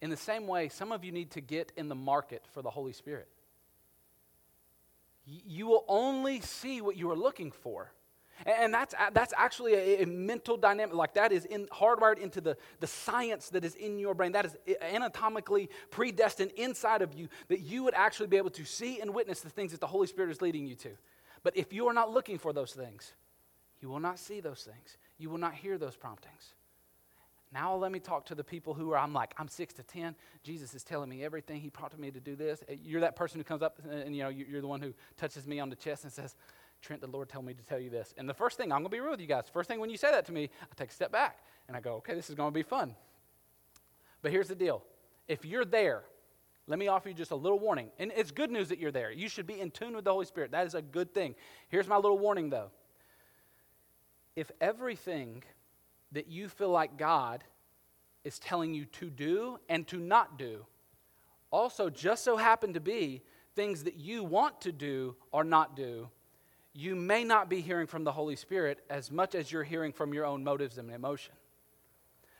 In 0.01 0.09
the 0.09 0.17
same 0.17 0.47
way, 0.47 0.69
some 0.69 0.91
of 0.91 1.03
you 1.03 1.11
need 1.11 1.31
to 1.31 1.41
get 1.41 1.71
in 1.77 1.89
the 1.89 1.95
market 1.95 2.43
for 2.53 2.61
the 2.61 2.69
Holy 2.69 2.93
Spirit. 2.93 3.27
You 5.25 5.67
will 5.67 5.85
only 5.87 6.41
see 6.41 6.81
what 6.81 6.95
you 6.95 7.11
are 7.11 7.15
looking 7.15 7.51
for 7.51 7.91
and 8.45 8.73
that's, 8.73 8.93
that's 9.13 9.33
actually 9.35 9.73
a, 9.73 10.03
a, 10.03 10.05
mental 10.05 10.57
dynamic. 10.57 10.95
Like 10.95 11.15
that 11.15 11.31
is 11.31 11.45
in, 11.45 11.65
hardwired 11.67 12.19
into 12.19 12.39
the, 12.39 12.55
the 12.79 12.87
science 12.87 13.49
that 13.49 13.65
is 13.65 13.75
in 13.75 13.97
your 13.97 14.13
brain. 14.13 14.31
That 14.33 14.45
is 14.45 14.57
anatomically 14.81 15.69
predestined 15.89 16.51
inside 16.51 17.01
of 17.01 17.13
you 17.13 17.29
that 17.47 17.61
you 17.61 17.83
would 17.83 17.95
actually 17.95 18.27
be 18.27 18.37
able 18.37 18.51
to 18.51 18.65
see 18.65 19.01
and 19.01 19.13
witness 19.13 19.41
the 19.41 19.49
things 19.49 19.71
that 19.71 19.81
the 19.81 19.87
Holy 19.87 20.07
Spirit 20.07 20.29
is 20.31 20.41
leading 20.41 20.67
you 20.67 20.75
to. 20.75 20.91
But 21.43 21.57
if 21.57 21.73
you 21.73 21.87
are 21.87 21.93
not 21.93 22.11
looking 22.11 22.37
for 22.37 22.53
those 22.53 22.73
things, 22.73 23.13
you 23.81 23.89
will 23.89 23.99
not 23.99 24.19
see 24.19 24.39
those 24.39 24.63
things. 24.63 24.97
You 25.17 25.29
will 25.29 25.37
not 25.37 25.53
hear 25.53 25.77
those 25.77 25.95
promptings. 25.95 26.53
Now 27.53 27.75
let 27.75 27.91
me 27.91 27.99
talk 27.99 28.25
to 28.25 28.35
the 28.35 28.43
people 28.43 28.73
who 28.73 28.91
are, 28.91 28.97
I'm 28.97 29.13
like, 29.13 29.33
I'm 29.37 29.47
six 29.47 29.73
to 29.75 29.83
10. 29.83 30.15
Jesus 30.43 30.73
is 30.75 30.83
telling 30.83 31.09
me 31.09 31.23
everything. 31.23 31.61
He 31.61 31.69
prompted 31.69 31.99
me 31.99 32.11
to 32.11 32.19
do 32.19 32.35
this. 32.35 32.61
You're 32.83 33.01
that 33.01 33.15
person 33.15 33.39
who 33.39 33.45
comes 33.45 33.61
up 33.61 33.79
and, 33.83 34.01
and 34.01 34.15
you 34.15 34.23
know, 34.23 34.29
you're 34.29 34.61
the 34.61 34.67
one 34.67 34.81
who 34.81 34.93
touches 35.15 35.47
me 35.47 35.59
on 35.59 35.69
the 35.69 35.75
chest 35.75 36.03
and 36.03 36.11
says, 36.11 36.35
Trent, 36.81 37.01
the 37.01 37.07
Lord 37.07 37.29
told 37.29 37.45
me 37.45 37.53
to 37.53 37.63
tell 37.63 37.79
you 37.79 37.89
this. 37.89 38.13
And 38.17 38.29
the 38.29 38.33
first 38.33 38.57
thing, 38.57 38.71
I'm 38.71 38.79
going 38.79 38.85
to 38.85 38.89
be 38.89 38.99
real 38.99 39.11
with 39.11 39.21
you 39.21 39.27
guys. 39.27 39.45
First 39.51 39.67
thing 39.67 39.79
when 39.79 39.89
you 39.89 39.97
say 39.97 40.11
that 40.11 40.25
to 40.25 40.31
me, 40.31 40.49
I 40.61 40.75
take 40.75 40.89
a 40.89 40.93
step 40.93 41.11
back 41.11 41.39
and 41.67 41.75
I 41.75 41.79
go, 41.79 41.93
okay, 41.95 42.13
this 42.13 42.29
is 42.29 42.35
going 42.35 42.51
to 42.51 42.55
be 42.55 42.63
fun. 42.63 42.95
But 44.21 44.31
here's 44.31 44.47
the 44.47 44.55
deal 44.55 44.83
if 45.27 45.45
you're 45.45 45.65
there, 45.65 46.03
let 46.67 46.79
me 46.79 46.87
offer 46.87 47.09
you 47.09 47.15
just 47.15 47.31
a 47.31 47.35
little 47.35 47.59
warning. 47.59 47.89
And 47.99 48.11
it's 48.15 48.31
good 48.31 48.51
news 48.51 48.69
that 48.69 48.79
you're 48.79 48.91
there. 48.91 49.11
You 49.11 49.29
should 49.29 49.47
be 49.47 49.59
in 49.59 49.71
tune 49.71 49.95
with 49.95 50.05
the 50.05 50.11
Holy 50.11 50.25
Spirit. 50.25 50.51
That 50.51 50.67
is 50.67 50.75
a 50.75 50.81
good 50.81 51.13
thing. 51.13 51.35
Here's 51.69 51.87
my 51.87 51.95
little 51.95 52.19
warning, 52.19 52.49
though. 52.49 52.71
If 54.35 54.51
everything 54.61 55.43
that 56.11 56.27
you 56.27 56.47
feel 56.47 56.69
like 56.69 56.97
God 56.97 57.43
is 58.23 58.39
telling 58.39 58.73
you 58.73 58.85
to 58.85 59.09
do 59.09 59.59
and 59.69 59.87
to 59.87 59.97
not 59.97 60.37
do 60.37 60.65
also 61.51 61.89
just 61.89 62.23
so 62.23 62.37
happen 62.37 62.73
to 62.73 62.79
be 62.79 63.21
things 63.55 63.83
that 63.85 63.95
you 63.95 64.23
want 64.23 64.61
to 64.61 64.71
do 64.71 65.15
or 65.31 65.43
not 65.43 65.75
do, 65.75 66.09
you 66.77 66.95
may 66.95 67.23
not 67.23 67.49
be 67.49 67.59
hearing 67.59 67.87
from 67.87 68.03
the 68.03 68.11
Holy 68.11 68.35
Spirit 68.35 68.83
as 68.87 69.09
much 69.09 69.33
as 69.33 69.51
you're 69.51 69.63
hearing 69.63 69.91
from 69.91 70.13
your 70.13 70.25
own 70.25 70.43
motives 70.43 70.77
and 70.77 70.91
emotion. 70.91 71.33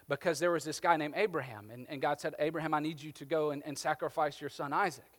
Because 0.08 0.38
there 0.38 0.52
was 0.52 0.64
this 0.64 0.80
guy 0.80 0.96
named 0.96 1.16
Abraham, 1.18 1.72
and, 1.74 1.88
and 1.90 2.00
God 2.00 2.22
said, 2.22 2.36
Abraham, 2.38 2.76
I 2.76 2.80
need 2.80 3.02
you 3.02 3.12
to 3.14 3.26
go 3.26 3.50
and, 3.50 3.64
and 3.66 3.76
sacrifice 3.76 4.40
your 4.40 4.52
son 4.52 4.74
Isaac. 4.74 5.10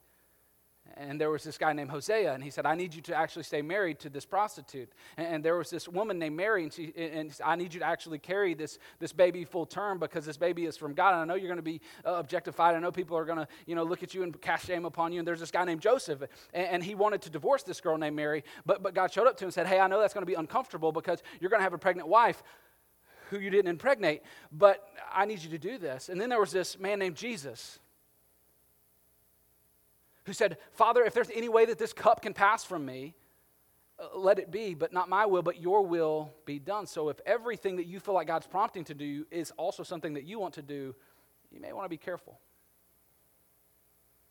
And 0.96 1.20
there 1.20 1.30
was 1.30 1.44
this 1.44 1.58
guy 1.58 1.72
named 1.72 1.90
Hosea, 1.90 2.32
and 2.32 2.42
he 2.42 2.50
said, 2.50 2.66
I 2.66 2.74
need 2.74 2.94
you 2.94 3.02
to 3.02 3.14
actually 3.14 3.44
stay 3.44 3.62
married 3.62 4.00
to 4.00 4.08
this 4.08 4.24
prostitute. 4.24 4.90
And, 5.16 5.26
and 5.26 5.44
there 5.44 5.56
was 5.56 5.70
this 5.70 5.88
woman 5.88 6.18
named 6.18 6.36
Mary, 6.36 6.64
and, 6.64 6.72
she, 6.72 6.92
and 6.96 7.32
I 7.44 7.56
need 7.56 7.74
you 7.74 7.80
to 7.80 7.86
actually 7.86 8.18
carry 8.18 8.54
this, 8.54 8.78
this 8.98 9.12
baby 9.12 9.44
full 9.44 9.66
term 9.66 9.98
because 9.98 10.24
this 10.24 10.36
baby 10.36 10.66
is 10.66 10.76
from 10.76 10.94
God. 10.94 11.12
And 11.12 11.20
I 11.20 11.24
know 11.24 11.34
you're 11.34 11.48
going 11.48 11.56
to 11.56 11.62
be 11.62 11.80
uh, 12.04 12.14
objectified. 12.14 12.74
I 12.74 12.80
know 12.80 12.90
people 12.90 13.16
are 13.16 13.24
going 13.24 13.38
to 13.38 13.48
you 13.66 13.74
know, 13.74 13.84
look 13.84 14.02
at 14.02 14.14
you 14.14 14.22
and 14.22 14.40
cast 14.40 14.66
shame 14.66 14.84
upon 14.84 15.12
you. 15.12 15.20
And 15.20 15.28
there's 15.28 15.40
this 15.40 15.50
guy 15.50 15.64
named 15.64 15.80
Joseph, 15.80 16.22
and, 16.52 16.66
and 16.66 16.84
he 16.84 16.94
wanted 16.94 17.22
to 17.22 17.30
divorce 17.30 17.62
this 17.62 17.80
girl 17.80 17.96
named 17.96 18.16
Mary, 18.16 18.44
but, 18.66 18.82
but 18.82 18.94
God 18.94 19.12
showed 19.12 19.26
up 19.26 19.36
to 19.38 19.44
him 19.44 19.48
and 19.48 19.54
said, 19.54 19.66
Hey, 19.66 19.78
I 19.78 19.86
know 19.86 20.00
that's 20.00 20.14
going 20.14 20.22
to 20.22 20.30
be 20.30 20.34
uncomfortable 20.34 20.92
because 20.92 21.22
you're 21.40 21.50
going 21.50 21.60
to 21.60 21.64
have 21.64 21.74
a 21.74 21.78
pregnant 21.78 22.08
wife 22.08 22.42
who 23.30 23.38
you 23.38 23.50
didn't 23.50 23.68
impregnate, 23.68 24.22
but 24.50 24.88
I 25.12 25.26
need 25.26 25.42
you 25.42 25.50
to 25.50 25.58
do 25.58 25.78
this. 25.78 26.08
And 26.08 26.20
then 26.20 26.28
there 26.28 26.40
was 26.40 26.50
this 26.50 26.78
man 26.78 26.98
named 26.98 27.16
Jesus 27.16 27.78
who 30.28 30.34
said, 30.34 30.58
Father, 30.72 31.04
if 31.04 31.14
there's 31.14 31.30
any 31.34 31.48
way 31.48 31.64
that 31.64 31.78
this 31.78 31.94
cup 31.94 32.20
can 32.20 32.34
pass 32.34 32.62
from 32.62 32.84
me, 32.84 33.14
uh, 33.98 34.18
let 34.18 34.38
it 34.38 34.50
be, 34.50 34.74
but 34.74 34.92
not 34.92 35.08
my 35.08 35.24
will, 35.24 35.40
but 35.40 35.58
your 35.58 35.82
will 35.86 36.30
be 36.44 36.58
done. 36.58 36.86
So 36.86 37.08
if 37.08 37.18
everything 37.24 37.76
that 37.76 37.86
you 37.86 37.98
feel 37.98 38.12
like 38.12 38.26
God's 38.26 38.46
prompting 38.46 38.84
to 38.84 38.94
do 38.94 39.24
is 39.30 39.52
also 39.56 39.82
something 39.82 40.12
that 40.12 40.24
you 40.24 40.38
want 40.38 40.52
to 40.54 40.62
do, 40.62 40.94
you 41.50 41.60
may 41.60 41.72
want 41.72 41.86
to 41.86 41.88
be 41.88 41.96
careful. 41.96 42.38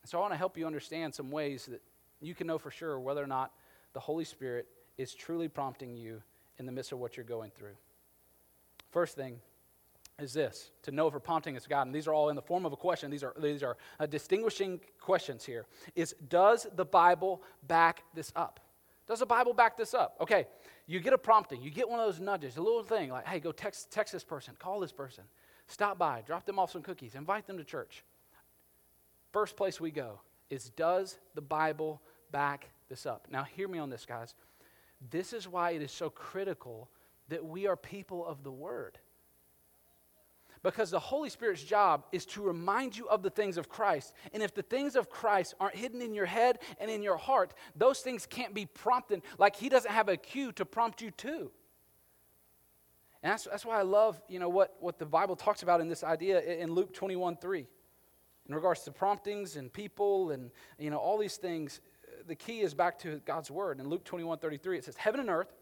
So 0.05 0.19
I 0.19 0.21
want 0.21 0.33
to 0.33 0.37
help 0.37 0.55
you 0.55 0.67
understand 0.67 1.15
some 1.15 1.31
ways 1.31 1.65
that 1.65 1.81
you 2.21 2.35
can 2.35 2.45
know 2.45 2.59
for 2.59 2.69
sure 2.69 2.99
whether 2.99 3.23
or 3.23 3.27
not 3.27 3.51
the 3.93 3.99
Holy 3.99 4.23
Spirit 4.23 4.67
is 4.99 5.15
truly 5.15 5.47
prompting 5.47 5.95
you 5.95 6.21
in 6.59 6.67
the 6.67 6.71
midst 6.71 6.91
of 6.91 6.99
what 6.99 7.17
you're 7.17 7.25
going 7.25 7.49
through. 7.49 7.75
First 8.91 9.15
thing, 9.15 9.39
is 10.19 10.33
this 10.33 10.71
to 10.81 10.91
know 10.91 11.07
if 11.07 11.13
we're 11.13 11.19
prompting 11.19 11.55
is 11.55 11.67
God. 11.67 11.85
And 11.85 11.93
these 11.93 12.07
are 12.07 12.13
all 12.13 12.29
in 12.29 12.35
the 12.35 12.41
form 12.41 12.65
of 12.65 12.73
a 12.73 12.75
question. 12.75 13.11
These 13.11 13.23
are, 13.23 13.35
these 13.39 13.61
are 13.61 13.77
uh, 13.99 14.07
distinguishing 14.07 14.79
questions 14.99 15.45
here. 15.45 15.67
Is 15.95 16.15
does 16.27 16.65
the 16.75 16.85
Bible 16.85 17.43
back 17.67 18.03
this 18.15 18.31
up? 18.35 18.59
Does 19.07 19.19
the 19.19 19.27
Bible 19.27 19.53
back 19.53 19.77
this 19.77 19.93
up? 19.93 20.17
Okay, 20.19 20.47
you 20.87 20.99
get 20.99 21.13
a 21.13 21.17
prompting, 21.17 21.61
you 21.61 21.69
get 21.69 21.87
one 21.87 21.99
of 21.99 22.07
those 22.07 22.19
nudges, 22.19 22.57
a 22.57 22.61
little 22.61 22.83
thing 22.83 23.11
like, 23.11 23.27
hey, 23.27 23.39
go 23.39 23.51
text, 23.51 23.91
text 23.91 24.11
this 24.11 24.23
person, 24.23 24.55
call 24.57 24.79
this 24.79 24.91
person, 24.91 25.23
stop 25.67 25.97
by, 25.97 26.23
drop 26.25 26.45
them 26.45 26.57
off 26.57 26.71
some 26.71 26.81
cookies, 26.81 27.13
invite 27.13 27.45
them 27.45 27.57
to 27.57 27.63
church. 27.63 28.03
First 29.31 29.55
place 29.55 29.79
we 29.79 29.91
go 29.91 30.19
is 30.49 30.69
does 30.71 31.19
the 31.35 31.41
Bible 31.41 32.01
back 32.31 32.69
this 32.89 33.05
up? 33.05 33.27
Now, 33.31 33.43
hear 33.43 33.67
me 33.67 33.77
on 33.77 33.89
this, 33.89 34.05
guys. 34.05 34.33
This 35.11 35.31
is 35.31 35.47
why 35.47 35.71
it 35.71 35.81
is 35.83 35.91
so 35.91 36.09
critical 36.09 36.89
that 37.29 37.45
we 37.45 37.67
are 37.67 37.75
people 37.75 38.25
of 38.25 38.43
the 38.43 38.51
Word. 38.51 38.97
Because 40.63 40.91
the 40.91 40.99
Holy 40.99 41.29
Spirit's 41.29 41.63
job 41.63 42.05
is 42.11 42.25
to 42.27 42.41
remind 42.41 42.97
you 42.97 43.07
of 43.09 43.23
the 43.23 43.29
things 43.29 43.57
of 43.57 43.69
Christ. 43.69 44.13
And 44.33 44.41
if 44.41 44.53
the 44.53 44.61
things 44.61 44.95
of 44.95 45.09
Christ 45.09 45.53
aren't 45.59 45.75
hidden 45.75 46.01
in 46.01 46.13
your 46.13 46.25
head 46.25 46.59
and 46.79 46.89
in 46.89 47.03
your 47.03 47.17
heart, 47.17 47.53
those 47.75 47.99
things 47.99 48.25
can't 48.25 48.53
be 48.53 48.65
prompted. 48.65 49.21
Like 49.37 49.55
He 49.55 49.69
doesn't 49.69 49.91
have 49.91 50.09
a 50.09 50.17
cue 50.17 50.51
to 50.53 50.65
prompt 50.65 51.01
you 51.01 51.11
to. 51.11 51.51
And 53.23 53.31
that's, 53.31 53.45
that's 53.45 53.65
why 53.65 53.79
I 53.79 53.83
love, 53.83 54.21
you 54.27 54.39
know, 54.39 54.49
what, 54.49 54.75
what 54.79 54.99
the 54.99 55.05
Bible 55.05 55.35
talks 55.35 55.63
about 55.63 55.81
in 55.81 55.89
this 55.89 56.03
idea 56.03 56.39
in 56.41 56.71
Luke 56.71 56.93
21 56.93 57.37
3. 57.37 57.67
In 58.47 58.55
regards 58.55 58.83
to 58.83 58.91
promptings 58.91 59.57
and 59.57 59.71
people 59.71 60.31
and, 60.31 60.51
you 60.79 60.89
know, 60.89 60.97
all 60.97 61.17
these 61.17 61.35
things, 61.35 61.81
the 62.27 62.35
key 62.35 62.61
is 62.61 62.73
back 62.73 62.97
to 62.99 63.21
God's 63.25 63.51
word. 63.51 63.79
In 63.79 63.89
Luke 63.89 64.05
21 64.05 64.37
33, 64.37 64.77
it 64.77 64.85
says, 64.85 64.95
Heaven 64.95 65.19
and 65.19 65.29
earth, 65.29 65.53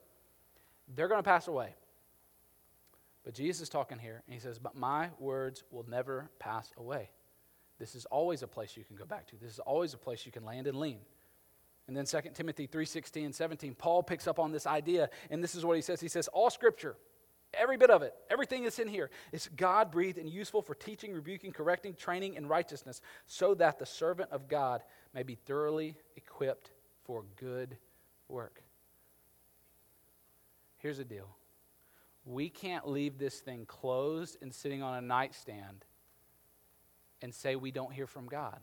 they're 0.96 1.08
going 1.08 1.20
to 1.20 1.24
pass 1.24 1.48
away 1.48 1.76
but 3.26 3.34
Jesus 3.34 3.64
is 3.64 3.70
talking 3.70 3.98
here, 3.98 4.22
and 4.26 4.34
he 4.34 4.40
says, 4.40 4.60
But 4.60 4.76
my 4.76 5.10
words 5.20 5.64
will 5.72 5.86
never 5.90 6.30
pass 6.38 6.72
away. 6.78 7.10
This 7.80 7.96
is 7.96 8.06
always 8.06 8.44
a 8.44 8.48
place 8.48 8.78
you 8.78 8.84
can 8.86 8.96
go 8.96 9.06
back 9.06 9.28
to. 9.28 9.36
This 9.36 9.52
is 9.52 9.60
always 9.60 9.94
a 9.96 9.98
place 9.98 10.26
you 10.26 10.32
can 10.32 10.46
land 10.46 10.68
and 10.68 10.78
lean. 10.78 11.00
And 11.88 11.98
then 11.98 12.06
2 12.06 12.34
Timothy 12.36 12.68
3:16 12.68 13.26
and 13.26 13.36
17, 13.36 13.74
Paul 13.76 14.04
picks 14.04 14.28
up 14.28 14.40
on 14.40 14.52
this 14.52 14.66
idea, 14.68 15.10
and 15.30 15.44
this 15.44 15.56
is 15.56 15.66
what 15.66 15.76
he 15.76 15.82
says. 15.82 16.00
He 16.00 16.08
says, 16.08 16.28
All 16.30 16.52
scripture, 16.52 16.96
every 17.54 17.78
bit 17.78 17.90
of 17.90 18.04
it, 18.04 18.14
everything 18.30 18.64
that's 18.64 18.80
in 18.80 18.88
here, 18.88 19.10
is 19.32 19.50
God 19.56 19.92
breathed 19.92 20.20
and 20.20 20.30
useful 20.30 20.62
for 20.62 20.76
teaching, 20.76 21.12
rebuking, 21.12 21.52
correcting, 21.52 21.96
training 21.96 22.36
in 22.36 22.48
righteousness, 22.48 23.02
so 23.26 23.56
that 23.56 23.80
the 23.80 23.86
servant 23.88 24.32
of 24.32 24.48
God 24.48 24.84
may 25.16 25.24
be 25.24 25.36
thoroughly 25.36 25.98
equipped 26.16 26.72
for 27.04 27.26
good 27.36 27.76
work. 28.30 28.62
Here's 30.78 30.98
the 30.98 31.06
deal 31.06 31.36
we 32.26 32.50
can't 32.50 32.88
leave 32.88 33.18
this 33.18 33.40
thing 33.40 33.66
closed 33.66 34.38
and 34.42 34.54
sitting 34.54 34.82
on 34.82 34.96
a 34.96 35.02
nightstand 35.02 35.86
and 37.22 37.34
say 37.34 37.56
we 37.56 37.72
don't 37.72 37.94
hear 37.94 38.08
from 38.08 38.28
God 38.28 38.60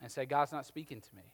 and 0.00 0.10
say, 0.10 0.26
God's 0.26 0.52
not 0.52 0.66
speaking 0.66 1.00
to 1.00 1.16
me. 1.16 1.32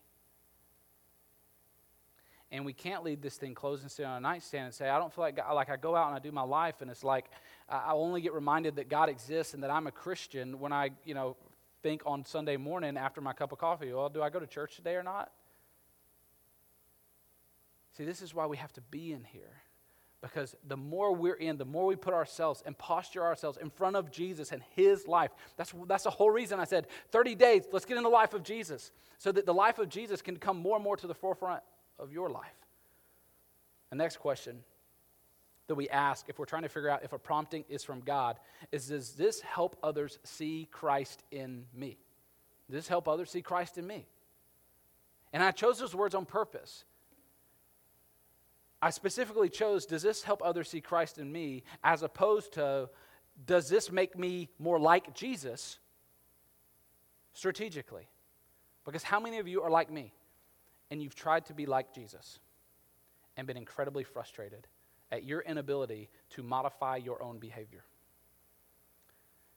And 2.51 2.65
we 2.65 2.73
can't 2.73 3.05
leave 3.05 3.21
this 3.21 3.37
thing 3.37 3.55
closed 3.55 3.83
and 3.83 3.91
sit 3.91 4.07
on 4.07 4.17
a 4.17 4.21
nightstand 4.21 4.67
and 4.67 4.75
say, 4.75 4.89
I 4.89 4.99
don't 4.99 5.13
feel 5.13 5.25
like 5.25 5.37
God, 5.37 5.53
like 5.53 5.69
I 5.69 5.77
go 5.77 5.95
out 5.95 6.07
and 6.07 6.17
I 6.17 6.19
do 6.19 6.33
my 6.33 6.43
life 6.43 6.81
and 6.81 6.91
it's 6.91 7.05
like 7.05 7.27
I 7.69 7.93
only 7.93 8.23
get 8.23 8.33
reminded 8.33 8.77
that 8.77 8.89
God 8.89 9.11
exists 9.11 9.53
and 9.53 9.63
that 9.63 9.71
I'm 9.71 9.87
a 9.87 9.93
Christian 9.93 10.59
when 10.59 10.73
I, 10.73 10.91
you 11.05 11.15
know, 11.15 11.37
think 11.83 12.03
on 12.07 12.25
Sunday 12.25 12.57
morning 12.57 12.97
after 12.97 13.21
my 13.21 13.33
cup 13.33 13.53
of 13.53 13.59
coffee, 13.59 13.93
well, 13.93 14.09
do 14.09 14.23
I 14.23 14.31
go 14.31 14.41
to 14.41 14.47
church 14.47 14.77
today 14.77 14.95
or 14.95 15.03
not? 15.03 15.31
See, 17.97 18.05
this 18.05 18.23
is 18.23 18.35
why 18.35 18.47
we 18.47 18.57
have 18.57 18.73
to 18.75 18.81
be 18.81 19.13
in 19.13 19.25
here. 19.25 19.63
Because 20.21 20.57
the 20.67 20.77
more 20.77 21.15
we're 21.15 21.35
in, 21.35 21.59
the 21.59 21.65
more 21.65 21.87
we 21.87 21.95
put 21.95 22.13
ourselves 22.13 22.63
and 22.67 22.77
posture 22.77 23.23
ourselves 23.23 23.57
in 23.59 23.71
front 23.71 23.95
of 23.95 24.11
Jesus 24.11 24.51
and 24.51 24.63
his 24.75 25.07
life. 25.07 25.31
That's, 25.57 25.73
that's 25.87 26.05
the 26.05 26.11
whole 26.11 26.31
reason 26.31 26.59
I 26.59 26.65
said 26.65 26.89
30 27.13 27.37
days, 27.37 27.65
let's 27.73 27.85
get 27.85 27.97
in 27.97 28.03
the 28.03 28.09
life 28.09 28.35
of 28.35 28.43
Jesus. 28.43 28.91
So 29.19 29.31
that 29.33 29.47
the 29.47 29.55
life 29.55 29.79
of 29.79 29.89
Jesus 29.89 30.21
can 30.21 30.37
come 30.37 30.59
more 30.59 30.77
and 30.77 30.85
more 30.85 30.97
to 30.97 31.07
the 31.07 31.15
forefront 31.15 31.63
of 31.99 32.13
your 32.13 32.31
life. 32.31 32.55
The 33.91 33.97
next 33.97 34.19
question 34.19 34.65
that 35.69 35.75
we 35.75 35.89
ask 35.89 36.29
if 36.29 36.39
we're 36.39 36.47
trying 36.47 36.63
to 36.63 36.69
figure 36.69 36.89
out 36.89 37.05
if 37.05 37.13
a 37.13 37.19
prompting 37.19 37.65
is 37.69 37.85
from 37.85 38.01
God 38.01 38.39
is 38.73 38.89
Does 38.89 39.13
this 39.13 39.41
help 39.41 39.77
others 39.83 40.19
see 40.25 40.69
Christ 40.71 41.23
in 41.31 41.65
me? 41.75 41.99
Does 42.69 42.75
this 42.75 42.89
help 42.89 43.07
others 43.07 43.31
see 43.31 43.43
Christ 43.43 43.79
in 43.79 43.87
me? 43.87 44.07
And 45.33 45.43
I 45.43 45.53
chose 45.53 45.79
those 45.79 45.95
words 45.95 46.15
on 46.15 46.27
purpose 46.27 46.85
I 48.81 48.91
specifically 48.91 49.49
chose, 49.49 49.87
does 49.87 50.03
this 50.03 50.23
help 50.23 50.41
others 50.45 50.71
see 50.71 50.81
Christ 50.81 51.19
in 51.19 51.33
me, 51.33 51.65
as 51.83 52.03
opposed 52.03 52.53
to, 52.53 52.89
does 53.45 53.69
this 53.69 53.91
make 53.91 54.17
me 54.17 54.51
more 54.59 54.79
like 54.79 55.15
Jesus 55.15 55.79
strategically? 57.33 58.09
Because 58.85 59.03
how 59.03 59.19
many 59.21 59.39
of 59.39 59.49
you 59.49 59.63
are 59.63 59.71
like 59.71 59.91
me 59.91 60.13
and 60.91 61.03
you've 61.03 61.15
tried 61.15 61.47
to 61.47 61.55
be 61.55 61.67
like 61.67 61.93
Jesus 61.93 62.39
and 63.37 63.47
been 63.47 63.57
incredibly 63.57 64.05
frustrated 64.05 64.67
at 65.11 65.25
your 65.25 65.41
inability 65.41 66.09
to 66.31 66.43
modify 66.43 66.97
your 66.97 67.23
own 67.23 67.39
behavior? 67.39 67.85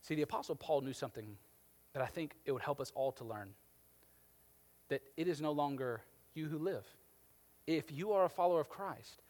See, 0.01 0.15
the 0.15 0.23
Apostle 0.23 0.55
Paul 0.55 0.81
knew 0.81 0.93
something 0.93 1.37
that 1.93 2.01
I 2.01 2.07
think 2.07 2.35
it 2.45 2.51
would 2.51 2.63
help 2.63 2.81
us 2.81 2.91
all 2.95 3.11
to 3.13 3.23
learn 3.23 3.53
that 4.89 5.01
it 5.15 5.27
is 5.27 5.41
no 5.41 5.51
longer 5.51 6.01
you 6.33 6.47
who 6.47 6.57
live 6.57 6.85
if 7.67 7.91
you 7.91 8.13
are 8.13 8.25
a 8.25 8.29
follower 8.29 8.59
of 8.59 8.69
Christ, 8.69 9.21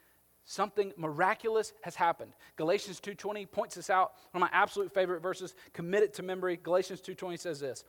something 0.46 0.94
miraculous 0.98 1.74
has 1.82 1.96
happened. 1.96 2.34
Galatians 2.56 3.00
2:20 3.00 3.46
points 3.46 3.76
this 3.76 3.90
out. 3.90 4.14
One 4.32 4.44
of 4.44 4.52
my 4.52 4.58
absolute 4.58 4.94
favorite 4.94 5.22
verses. 5.22 5.56
Commit 5.74 6.04
it 6.04 6.14
to 6.16 6.24
memory. 6.24 6.58
Galatians 6.58 7.02
2:20 7.02 7.38
says 7.38 7.60
this: 7.60 7.84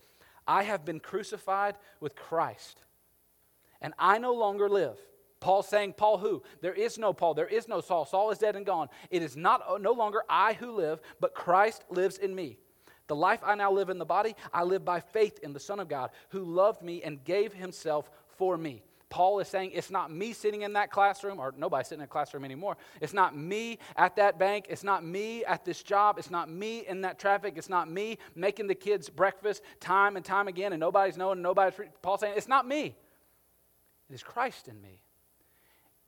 "I 0.47 0.65
have 0.65 0.85
been 0.85 1.01
crucified 1.01 1.77
with 2.01 2.17
Christ, 2.17 2.83
and 3.81 3.95
I 3.99 4.19
no 4.19 4.33
longer 4.33 4.69
live." 4.69 4.99
Paul 5.43 5.65
saying, 5.65 5.95
Paul 5.95 6.19
who? 6.19 6.43
There 6.61 6.73
is 6.73 6.99
no 6.99 7.13
Paul. 7.13 7.35
There 7.35 7.49
is 7.49 7.67
no 7.67 7.81
Saul. 7.81 8.05
Saul 8.05 8.31
is 8.31 8.39
dead 8.39 8.55
and 8.55 8.65
gone. 8.65 8.89
It 9.11 9.23
is 9.23 9.37
not 9.37 9.61
uh, 9.69 9.77
no 9.77 9.91
longer 9.91 10.23
I 10.29 10.53
who 10.53 10.71
live, 10.71 11.01
but 11.19 11.35
Christ 11.35 11.85
lives 11.91 12.17
in 12.17 12.33
me. 12.33 12.59
The 13.09 13.17
life 13.17 13.41
I 13.45 13.57
now 13.57 13.73
live 13.73 13.91
in 13.91 13.99
the 13.99 14.05
body, 14.05 14.37
I 14.55 14.63
live 14.63 14.85
by 14.85 15.01
faith 15.01 15.41
in 15.43 15.53
the 15.53 15.61
Son 15.61 15.81
of 15.81 15.89
God, 15.89 16.11
who 16.29 16.45
loved 16.45 16.81
me 16.81 17.03
and 17.03 17.25
gave 17.25 17.53
himself 17.53 18.09
for 18.29 18.57
me. 18.57 18.85
Paul 19.13 19.41
is 19.41 19.49
saying 19.49 19.73
it's 19.75 19.91
not 19.91 20.11
me 20.11 20.33
sitting 20.33 20.63
in 20.63 20.73
that 20.73 20.91
classroom, 20.91 21.39
or 21.39 21.53
nobody 21.55 21.85
sitting 21.85 22.01
in 22.01 22.05
a 22.05 22.09
classroom 22.09 22.47
anymore. 22.47 22.79
It's 22.99 23.13
not 23.13 23.37
me 23.37 23.79
at 23.95 24.17
that 24.17 24.39
bank. 24.39 24.69
It's 24.71 24.83
not 24.83 25.05
me 25.05 25.45
at 25.45 25.67
this 25.67 25.83
job. 25.83 26.19
It's 26.19 26.31
not 26.31 26.49
me 26.49 26.87
in 26.87 27.03
that 27.03 27.19
traffic. 27.19 27.53
It's 27.59 27.69
not 27.69 27.91
me 27.91 28.17
making 28.35 28.69
the 28.69 28.75
kids 28.75 29.11
breakfast 29.11 29.61
time 29.81 30.17
and 30.17 30.25
time 30.25 30.49
again, 30.49 30.73
and 30.73 30.81
nobody's 30.81 31.19
knowing, 31.19 31.43
nobody's. 31.43 31.79
Paul 32.01 32.17
saying 32.17 32.33
it's 32.39 32.49
not 32.49 32.67
me. 32.67 32.97
It 34.09 34.15
is 34.15 34.23
Christ 34.23 34.67
in 34.67 34.81
me. 34.81 35.03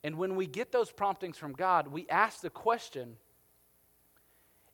And 0.03 0.17
when 0.17 0.35
we 0.35 0.47
get 0.47 0.73
those 0.73 0.90
promptings 0.90 1.37
from 1.37 1.53
God, 1.53 1.88
we 1.88 2.07
ask 2.09 2.40
the 2.40 2.49
question 2.49 3.17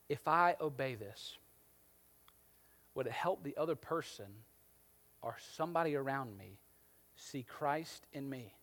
if 0.09 0.29
I 0.29 0.55
obey 0.61 0.95
this, 0.95 1.37
would 2.95 3.09
it 3.09 3.13
help 3.13 3.43
the 3.43 3.57
other 3.57 3.75
person 3.75 4.27
or 5.21 5.37
somebody 5.57 5.97
around 5.97 6.39
me 6.39 6.61
see 7.21 7.43
Christ 7.43 8.07
in 8.13 8.29
me. 8.29 8.55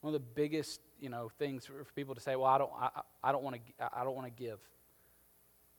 One 0.00 0.14
of 0.14 0.20
the 0.20 0.26
biggest 0.34 0.80
you 1.00 1.08
know, 1.08 1.30
things 1.38 1.66
for, 1.66 1.84
people 1.94 2.14
to 2.14 2.20
say, 2.20 2.36
well, 2.36 2.46
I 2.46 2.58
don't, 2.58 2.72
I, 2.78 2.90
I 3.22 3.32
don't 3.32 3.42
want 3.42 3.56
to, 3.56 3.98
I 3.98 4.04
don't 4.04 4.14
want 4.14 4.26
to 4.26 4.42
give. 4.42 4.58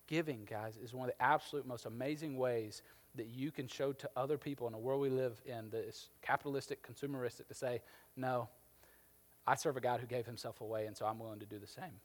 Giving, 0.07 0.47
guys, 0.49 0.77
is 0.77 0.93
one 0.93 1.10
of 1.10 1.15
the 1.17 1.21
absolute 1.21 1.65
most 1.65 1.86
amazing 1.86 2.38
ways 2.38 2.81
that 3.15 3.27
you 3.27 3.51
can 3.51 3.67
show 3.67 3.91
to 3.91 4.10
other 4.15 4.38
people 4.38 4.67
in 4.67 4.73
the 4.73 4.79
world 4.79 5.01
we 5.01 5.10
live 5.10 5.41
in 5.45 5.69
that 5.71 5.86
is 5.86 6.10
capitalistic, 6.21 6.86
consumeristic, 6.88 7.47
to 7.47 7.53
say, 7.53 7.81
no, 8.15 8.47
I 9.45 9.55
serve 9.55 9.75
a 9.75 9.81
God 9.81 9.99
who 9.99 10.07
gave 10.07 10.25
himself 10.25 10.62
away, 10.62 10.86
and 10.86 10.95
so 10.95 11.05
I'm 11.05 11.19
willing 11.19 11.39
to 11.39 11.45
do 11.45 11.60
the 11.60 11.67
same. 11.67 11.99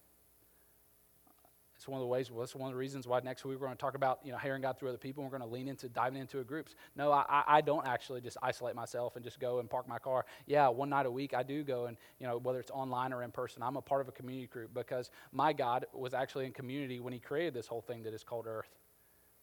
It's 1.82 1.88
one 1.88 1.98
of 1.98 2.02
the 2.02 2.06
ways, 2.06 2.30
well, 2.30 2.44
it's 2.44 2.54
one 2.54 2.68
of 2.68 2.74
the 2.74 2.78
reasons 2.78 3.08
why 3.08 3.18
next 3.24 3.44
week 3.44 3.58
we're 3.58 3.66
going 3.66 3.76
to 3.76 3.80
talk 3.80 3.96
about, 3.96 4.20
you 4.22 4.30
know, 4.30 4.38
hearing 4.38 4.62
God 4.62 4.78
through 4.78 4.90
other 4.90 4.98
people. 4.98 5.24
And 5.24 5.32
we're 5.32 5.36
going 5.36 5.50
to 5.50 5.52
lean 5.52 5.66
into 5.66 5.88
diving 5.88 6.20
into 6.20 6.38
a 6.38 6.44
groups. 6.44 6.76
No, 6.94 7.10
I, 7.10 7.42
I 7.44 7.60
don't 7.60 7.84
actually 7.88 8.20
just 8.20 8.36
isolate 8.40 8.76
myself 8.76 9.16
and 9.16 9.24
just 9.24 9.40
go 9.40 9.58
and 9.58 9.68
park 9.68 9.88
my 9.88 9.98
car. 9.98 10.24
Yeah, 10.46 10.68
one 10.68 10.90
night 10.90 11.06
a 11.06 11.10
week 11.10 11.34
I 11.34 11.42
do 11.42 11.64
go 11.64 11.86
and, 11.86 11.96
you 12.20 12.26
know, 12.28 12.38
whether 12.38 12.60
it's 12.60 12.70
online 12.70 13.12
or 13.12 13.24
in 13.24 13.32
person, 13.32 13.64
I'm 13.64 13.74
a 13.74 13.82
part 13.82 14.00
of 14.00 14.06
a 14.06 14.12
community 14.12 14.46
group 14.46 14.72
because 14.72 15.10
my 15.32 15.52
God 15.52 15.86
was 15.92 16.14
actually 16.14 16.46
in 16.46 16.52
community 16.52 17.00
when 17.00 17.12
he 17.12 17.18
created 17.18 17.52
this 17.52 17.66
whole 17.66 17.82
thing 17.82 18.04
that 18.04 18.14
is 18.14 18.22
called 18.22 18.46
earth. 18.46 18.70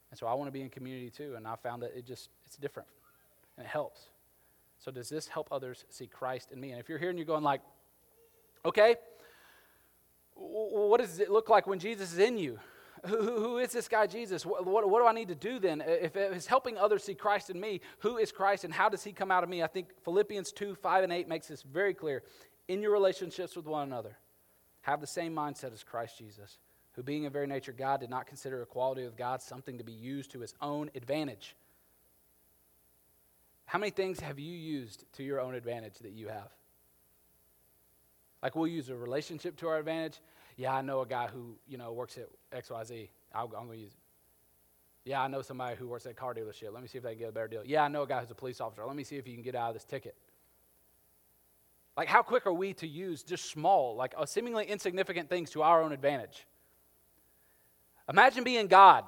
And 0.10 0.17
so 0.17 0.25
I 0.25 0.34
want 0.34 0.47
to 0.47 0.54
be 0.54 0.62
in 0.62 0.69
community 0.69 1.10
too. 1.10 1.34
And 1.36 1.45
I 1.45 1.58
found 1.58 1.84
that 1.84 1.91
it 1.93 2.06
just, 2.06 2.30
it's 2.45 2.56
different 2.56 2.88
and 3.58 3.65
it 3.65 3.69
helps. 3.69 3.99
So 4.78 4.91
does 4.91 5.10
this 5.10 5.28
help 5.28 5.49
others 5.52 5.84
see 5.89 6.08
Christ 6.08 6.54
in 6.54 6.62
me? 6.62 6.71
And 6.71 6.80
if 6.80 6.88
you're 6.88 6.99
here 6.99 7.10
and 7.10 7.19
you're 7.19 7.25
going 7.25 7.43
like, 7.43 7.60
okay, 8.63 8.95
what 10.39 10.99
does 10.99 11.19
it 11.19 11.30
look 11.30 11.49
like 11.49 11.67
when 11.67 11.80
Jesus 11.80 12.13
is 12.13 12.19
in 12.19 12.38
you? 12.38 12.60
Who, 13.06 13.17
who 13.17 13.58
is 13.60 13.71
this 13.71 13.88
guy 13.88 14.08
Jesus? 14.08 14.45
What, 14.45 14.65
what, 14.65 14.89
what, 14.89 14.99
do 14.99 15.08
I 15.08 15.13
need 15.13 15.30
to 15.30 15.36
do 15.36 15.60
then? 15.60 15.82
If 15.86 16.15
it's 16.15 16.47
helping 16.47 16.78
others 16.78 17.04
see 17.04 17.15
Christ 17.15 17.49
in 17.49 17.60
me, 17.60 17.82
who 17.99 18.17
is 18.17 18.32
Christ 18.32 18.63
and 18.63 18.73
how 18.73 18.89
does 18.89 19.04
he 19.04 19.13
come 19.13 19.32
out 19.32 19.43
of 19.43 19.49
me? 19.49 19.63
I 19.63 19.67
think 19.67 19.88
Philippians 20.04 20.52
2 20.52 20.75
5 20.75 21.04
and 21.04 21.13
8 21.13 21.28
makes 21.28 21.47
this 21.47 21.62
very 21.62 21.93
clear. 21.93 22.23
In 22.67 22.82
your 22.82 22.91
relationships 22.91 23.56
with 23.56 23.65
one 23.65 23.88
another, 23.88 24.17
have 24.82 25.02
the 25.02 25.08
same 25.08 25.34
mindset 25.34 25.73
as 25.73 25.84
Christ 25.84 26.17
Jesus, 26.17 26.60
who, 26.93 27.04
being 27.04 27.23
in 27.23 27.32
very 27.32 27.47
nature 27.47 27.71
God, 27.71 28.02
did 28.02 28.10
not 28.10 28.28
consider 28.28 28.62
equality 28.62 29.04
with 29.04 29.17
God 29.17 29.41
something 29.41 29.78
to 29.78 29.84
be 29.84 29.93
used 29.93 30.32
to 30.32 30.39
his 30.39 30.54
own 30.62 30.91
advantage. 30.93 31.56
How 33.65 33.80
many 33.80 33.91
things 33.91 34.19
have 34.19 34.39
you 34.39 34.56
used 34.56 35.06
to 35.13 35.23
your 35.23 35.39
own 35.39 35.56
advantage 35.56 35.99
that 35.99 36.12
you 36.12 36.28
have? 36.28 36.49
Like 38.41 38.56
we'll 38.56 38.67
use 38.67 38.89
a 38.89 38.95
relationship 38.95 39.58
to 39.58 39.67
our 39.67 39.80
advantage. 39.80 40.19
Yeah, 40.58 40.73
I 40.73 40.82
know 40.82 41.02
a 41.02 41.06
guy 41.06 41.28
who, 41.28 41.56
you 41.67 41.78
know, 41.78 41.93
works 41.93 42.17
at 42.17 42.30
XYZ. 42.63 43.10
i 43.34 43.41
am 43.41 43.49
going 43.49 43.69
to 43.69 43.78
use 43.78 43.93
it. 43.93 43.99
Yeah, 45.10 45.21
I 45.21 45.28
know 45.28 45.41
somebody 45.41 45.75
who 45.75 45.88
works 45.88 46.06
at 46.06 46.12
a 46.12 46.15
car 46.15 46.34
dealership. 46.34 46.73
Let 46.73 46.82
me 46.82 46.88
see 46.88 46.97
if 46.97 47.04
they 47.04 47.12
can 47.12 47.19
get 47.19 47.30
a 47.30 47.32
better 47.32 47.47
deal. 47.47 47.63
Yeah, 47.65 47.84
I 47.84 47.88
know 47.88 48.04
a 48.04 48.08
guy 48.08 48.19
who's 48.19 48.32
a 48.32 48.36
police 48.36 48.62
officer. 48.62 48.86
Let 48.86 48.95
me 48.95 49.04
see 49.04 49.15
if 49.15 49.28
you 49.28 49.34
can 49.34 49.43
get 49.43 49.56
out 49.56 49.69
of 49.69 49.73
this 49.73 49.86
ticket. 49.86 50.15
Like, 51.95 52.08
how 52.08 52.21
quick 52.21 52.45
are 52.45 52.54
we 52.54 52.73
to 52.75 52.88
use 52.88 53.23
just 53.23 53.49
small, 53.49 53.95
like 53.95 54.13
uh, 54.17 54.25
seemingly 54.25 54.65
insignificant 54.65 55.30
things 55.30 55.49
to 55.52 55.63
our 55.63 55.82
own 55.82 55.91
advantage? 55.91 56.45
Imagine 58.10 58.43
being 58.43 58.67
God 58.67 59.04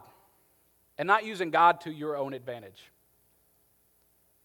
and 0.97 1.07
not 1.07 1.25
using 1.25 1.51
God 1.51 1.81
to 1.81 1.91
your 1.91 2.17
own 2.17 2.33
advantage. 2.33 2.91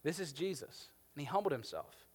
This 0.03 0.19
is 0.19 0.31
Jesus, 0.31 0.89
and 1.15 1.21
he 1.21 1.25
humbled 1.25 1.51
himself 1.51 2.06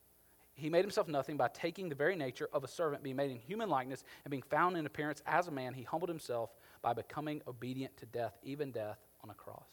he 0.54 0.68
made 0.68 0.84
himself 0.84 1.08
nothing 1.08 1.36
by 1.36 1.48
taking 1.48 1.88
the 1.88 1.94
very 1.94 2.14
nature 2.14 2.48
of 2.52 2.62
a 2.62 2.68
servant, 2.68 3.02
being 3.02 3.16
made 3.16 3.30
in 3.30 3.38
human 3.38 3.68
likeness, 3.68 4.04
and 4.24 4.30
being 4.30 4.42
found 4.42 4.76
in 4.76 4.84
appearance 4.84 5.22
as 5.26 5.48
a 5.48 5.50
man. 5.50 5.72
He 5.72 5.82
humbled 5.82 6.10
himself 6.10 6.50
by 6.82 6.92
becoming 6.92 7.40
obedient 7.48 7.96
to 7.98 8.06
death, 8.06 8.38
even 8.42 8.70
death 8.70 8.98
on 9.24 9.30
a 9.30 9.34
cross. 9.34 9.66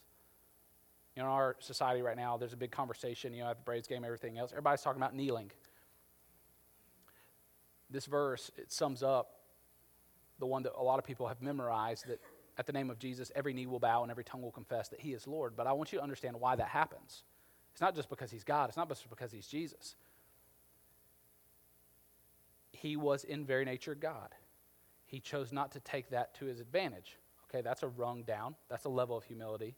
You 1.15 1.23
know, 1.23 1.29
in 1.29 1.33
our 1.33 1.55
society 1.59 2.01
right 2.01 2.15
now, 2.15 2.37
there's 2.37 2.53
a 2.53 2.57
big 2.57 2.71
conversation, 2.71 3.33
you 3.33 3.43
know, 3.43 3.49
at 3.49 3.57
the 3.57 3.63
Braves 3.63 3.87
game, 3.87 4.05
everything 4.05 4.37
else. 4.37 4.51
Everybody's 4.51 4.81
talking 4.81 5.01
about 5.01 5.13
kneeling. 5.13 5.51
This 7.89 8.05
verse, 8.05 8.49
it 8.57 8.71
sums 8.71 9.03
up 9.03 9.31
the 10.37 10.45
one 10.45 10.63
that 10.63 10.73
a 10.77 10.83
lot 10.83 10.99
of 10.99 11.05
people 11.05 11.27
have 11.27 11.41
memorized 11.41 12.07
that 12.07 12.21
at 12.57 12.65
the 12.65 12.73
name 12.73 12.89
of 12.89 12.99
Jesus, 12.99 13.31
every 13.35 13.53
knee 13.53 13.65
will 13.65 13.79
bow 13.79 14.03
and 14.03 14.11
every 14.11 14.23
tongue 14.23 14.41
will 14.41 14.51
confess 14.51 14.87
that 14.89 14.99
he 15.01 15.11
is 15.11 15.27
Lord. 15.27 15.55
But 15.57 15.67
I 15.67 15.73
want 15.73 15.91
you 15.91 15.97
to 15.97 16.03
understand 16.03 16.39
why 16.39 16.55
that 16.55 16.67
happens. 16.67 17.23
It's 17.73 17.81
not 17.81 17.95
just 17.95 18.09
because 18.09 18.31
he's 18.31 18.43
God, 18.43 18.69
it's 18.69 18.77
not 18.77 18.87
just 18.87 19.09
because 19.09 19.31
he's 19.31 19.47
Jesus 19.47 19.95
he 22.81 22.95
was 22.95 23.23
in 23.23 23.45
very 23.45 23.65
nature 23.65 23.95
God. 23.95 24.29
He 25.05 25.19
chose 25.19 25.51
not 25.51 25.71
to 25.73 25.79
take 25.79 26.09
that 26.11 26.33
to 26.35 26.45
his 26.45 26.59
advantage. 26.59 27.17
Okay, 27.49 27.61
that's 27.61 27.83
a 27.83 27.87
rung 27.87 28.23
down, 28.23 28.55
that's 28.69 28.85
a 28.85 28.89
level 28.89 29.17
of 29.17 29.23
humility. 29.23 29.75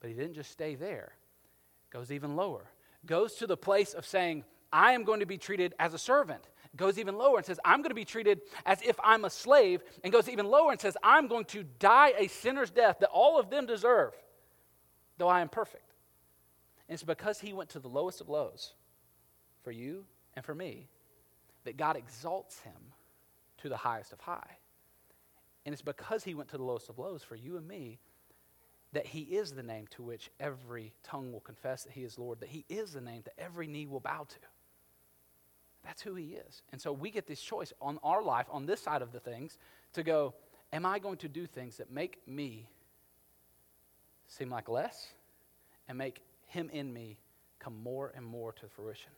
But 0.00 0.10
he 0.10 0.16
didn't 0.16 0.34
just 0.34 0.50
stay 0.50 0.74
there, 0.74 1.12
goes 1.90 2.10
even 2.10 2.36
lower. 2.36 2.64
Goes 3.06 3.34
to 3.36 3.46
the 3.46 3.56
place 3.56 3.94
of 3.94 4.06
saying, 4.06 4.44
I 4.72 4.92
am 4.92 5.04
going 5.04 5.20
to 5.20 5.26
be 5.26 5.38
treated 5.38 5.74
as 5.78 5.94
a 5.94 5.98
servant. 5.98 6.48
Goes 6.76 6.98
even 6.98 7.16
lower 7.16 7.38
and 7.38 7.46
says, 7.46 7.58
I'm 7.64 7.80
going 7.80 7.90
to 7.90 7.94
be 7.94 8.04
treated 8.04 8.42
as 8.66 8.80
if 8.82 8.94
I'm 9.02 9.24
a 9.24 9.30
slave. 9.30 9.82
And 10.04 10.12
goes 10.12 10.28
even 10.28 10.46
lower 10.46 10.70
and 10.70 10.80
says, 10.80 10.96
I'm 11.02 11.26
going 11.26 11.46
to 11.46 11.64
die 11.78 12.12
a 12.18 12.28
sinner's 12.28 12.70
death 12.70 12.98
that 13.00 13.08
all 13.08 13.40
of 13.40 13.50
them 13.50 13.66
deserve, 13.66 14.12
though 15.16 15.28
I 15.28 15.40
am 15.40 15.48
perfect. 15.48 15.94
And 16.88 16.94
it's 16.94 17.02
because 17.02 17.40
he 17.40 17.54
went 17.54 17.70
to 17.70 17.80
the 17.80 17.88
lowest 17.88 18.20
of 18.20 18.28
lows 18.28 18.74
for 19.64 19.72
you 19.72 20.04
and 20.36 20.44
for 20.44 20.54
me 20.54 20.88
that 21.64 21.76
God 21.76 21.96
exalts 21.96 22.60
him 22.60 22.92
to 23.58 23.68
the 23.68 23.76
highest 23.76 24.12
of 24.12 24.20
high. 24.20 24.56
And 25.66 25.72
it's 25.72 25.82
because 25.82 26.24
he 26.24 26.34
went 26.34 26.48
to 26.50 26.56
the 26.56 26.64
lowest 26.64 26.88
of 26.88 26.98
lows 26.98 27.22
for 27.22 27.36
you 27.36 27.56
and 27.56 27.68
me 27.68 27.98
that 28.92 29.06
he 29.06 29.20
is 29.20 29.52
the 29.52 29.62
name 29.62 29.86
to 29.88 30.02
which 30.02 30.30
every 30.40 30.92
tongue 31.02 31.32
will 31.32 31.40
confess 31.40 31.84
that 31.84 31.92
he 31.92 32.02
is 32.02 32.18
Lord, 32.18 32.40
that 32.40 32.48
he 32.48 32.64
is 32.68 32.92
the 32.92 33.00
name 33.00 33.22
that 33.24 33.34
every 33.38 33.66
knee 33.66 33.86
will 33.86 34.00
bow 34.00 34.26
to. 34.28 34.36
That's 35.84 36.02
who 36.02 36.14
he 36.14 36.38
is. 36.48 36.62
And 36.72 36.80
so 36.80 36.92
we 36.92 37.10
get 37.10 37.26
this 37.26 37.40
choice 37.40 37.72
on 37.80 37.98
our 38.02 38.22
life, 38.22 38.46
on 38.50 38.66
this 38.66 38.80
side 38.80 39.02
of 39.02 39.12
the 39.12 39.20
things, 39.20 39.58
to 39.92 40.02
go, 40.02 40.34
am 40.72 40.84
I 40.84 40.98
going 40.98 41.18
to 41.18 41.28
do 41.28 41.46
things 41.46 41.76
that 41.76 41.90
make 41.90 42.26
me 42.26 42.68
seem 44.26 44.50
like 44.50 44.68
less 44.68 45.08
and 45.88 45.96
make 45.96 46.20
him 46.46 46.68
in 46.72 46.92
me 46.92 47.18
come 47.58 47.80
more 47.82 48.12
and 48.14 48.24
more 48.24 48.52
to 48.54 48.68
fruition? 48.68 49.12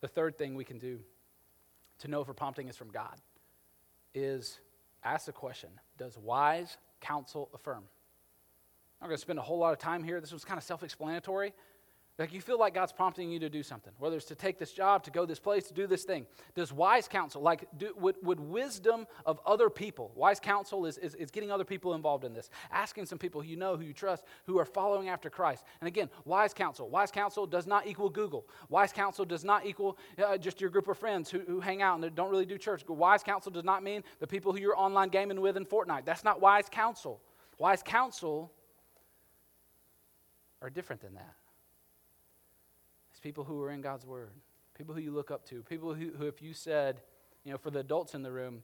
The 0.00 0.08
third 0.08 0.38
thing 0.38 0.54
we 0.54 0.64
can 0.64 0.78
do 0.78 1.00
to 2.00 2.08
know 2.08 2.20
if 2.20 2.28
a 2.28 2.34
prompting 2.34 2.68
is 2.68 2.76
from 2.76 2.90
God 2.90 3.16
is 4.14 4.60
ask 5.04 5.26
the 5.26 5.32
question 5.32 5.70
Does 5.96 6.16
wise 6.16 6.76
counsel 7.00 7.50
affirm? 7.54 7.84
I'm 9.00 9.04
not 9.04 9.08
going 9.08 9.16
to 9.16 9.22
spend 9.22 9.38
a 9.38 9.42
whole 9.42 9.58
lot 9.58 9.72
of 9.72 9.78
time 9.78 10.02
here. 10.02 10.20
This 10.20 10.32
was 10.32 10.44
kind 10.44 10.58
of 10.58 10.64
self 10.64 10.82
explanatory. 10.82 11.52
Like 12.18 12.32
you 12.32 12.40
feel 12.40 12.58
like 12.58 12.74
God's 12.74 12.90
prompting 12.90 13.30
you 13.30 13.38
to 13.38 13.48
do 13.48 13.62
something, 13.62 13.92
whether 13.98 14.16
it's 14.16 14.24
to 14.26 14.34
take 14.34 14.58
this 14.58 14.72
job, 14.72 15.04
to 15.04 15.10
go 15.12 15.24
this 15.24 15.38
place, 15.38 15.68
to 15.68 15.74
do 15.74 15.86
this 15.86 16.02
thing. 16.02 16.26
Does 16.56 16.72
wise 16.72 17.06
counsel, 17.06 17.40
like 17.42 17.68
do, 17.78 17.94
would, 17.96 18.16
would 18.22 18.40
wisdom 18.40 19.06
of 19.24 19.38
other 19.46 19.70
people, 19.70 20.10
wise 20.16 20.40
counsel 20.40 20.84
is, 20.84 20.98
is, 20.98 21.14
is 21.14 21.30
getting 21.30 21.52
other 21.52 21.64
people 21.64 21.94
involved 21.94 22.24
in 22.24 22.34
this, 22.34 22.50
asking 22.72 23.06
some 23.06 23.18
people 23.18 23.40
who 23.40 23.46
you 23.46 23.56
know, 23.56 23.76
who 23.76 23.84
you 23.84 23.92
trust, 23.92 24.24
who 24.46 24.58
are 24.58 24.64
following 24.64 25.08
after 25.08 25.30
Christ. 25.30 25.62
And 25.80 25.86
again, 25.86 26.10
wise 26.24 26.52
counsel. 26.52 26.88
Wise 26.88 27.12
counsel 27.12 27.46
does 27.46 27.68
not 27.68 27.86
equal 27.86 28.10
Google. 28.10 28.48
Wise 28.68 28.92
counsel 28.92 29.24
does 29.24 29.44
not 29.44 29.64
equal 29.64 29.96
uh, 30.18 30.36
just 30.36 30.60
your 30.60 30.70
group 30.70 30.88
of 30.88 30.98
friends 30.98 31.30
who, 31.30 31.38
who 31.46 31.60
hang 31.60 31.82
out 31.82 32.02
and 32.02 32.14
don't 32.16 32.30
really 32.30 32.46
do 32.46 32.58
church. 32.58 32.82
Wise 32.88 33.22
counsel 33.22 33.52
does 33.52 33.64
not 33.64 33.84
mean 33.84 34.02
the 34.18 34.26
people 34.26 34.52
who 34.52 34.58
you're 34.58 34.76
online 34.76 35.10
gaming 35.10 35.40
with 35.40 35.56
in 35.56 35.64
Fortnite. 35.64 36.04
That's 36.04 36.24
not 36.24 36.40
wise 36.40 36.68
counsel. 36.68 37.20
Wise 37.58 37.84
counsel 37.84 38.50
are 40.60 40.70
different 40.70 41.00
than 41.00 41.14
that. 41.14 41.34
It's 43.18 43.24
people 43.24 43.42
who 43.42 43.60
are 43.64 43.72
in 43.72 43.80
God's 43.80 44.06
Word, 44.06 44.30
people 44.74 44.94
who 44.94 45.00
you 45.00 45.10
look 45.10 45.32
up 45.32 45.44
to, 45.46 45.60
people 45.64 45.92
who, 45.92 46.12
who, 46.16 46.28
if 46.28 46.40
you 46.40 46.54
said, 46.54 47.00
you 47.42 47.50
know, 47.50 47.58
for 47.58 47.72
the 47.72 47.80
adults 47.80 48.14
in 48.14 48.22
the 48.22 48.30
room, 48.30 48.62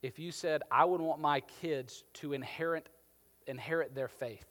if 0.00 0.18
you 0.18 0.32
said, 0.32 0.62
I 0.70 0.86
would 0.86 1.02
want 1.02 1.20
my 1.20 1.40
kids 1.60 2.04
to 2.14 2.32
inherit, 2.32 2.88
inherit 3.46 3.94
their 3.94 4.08
faith, 4.08 4.46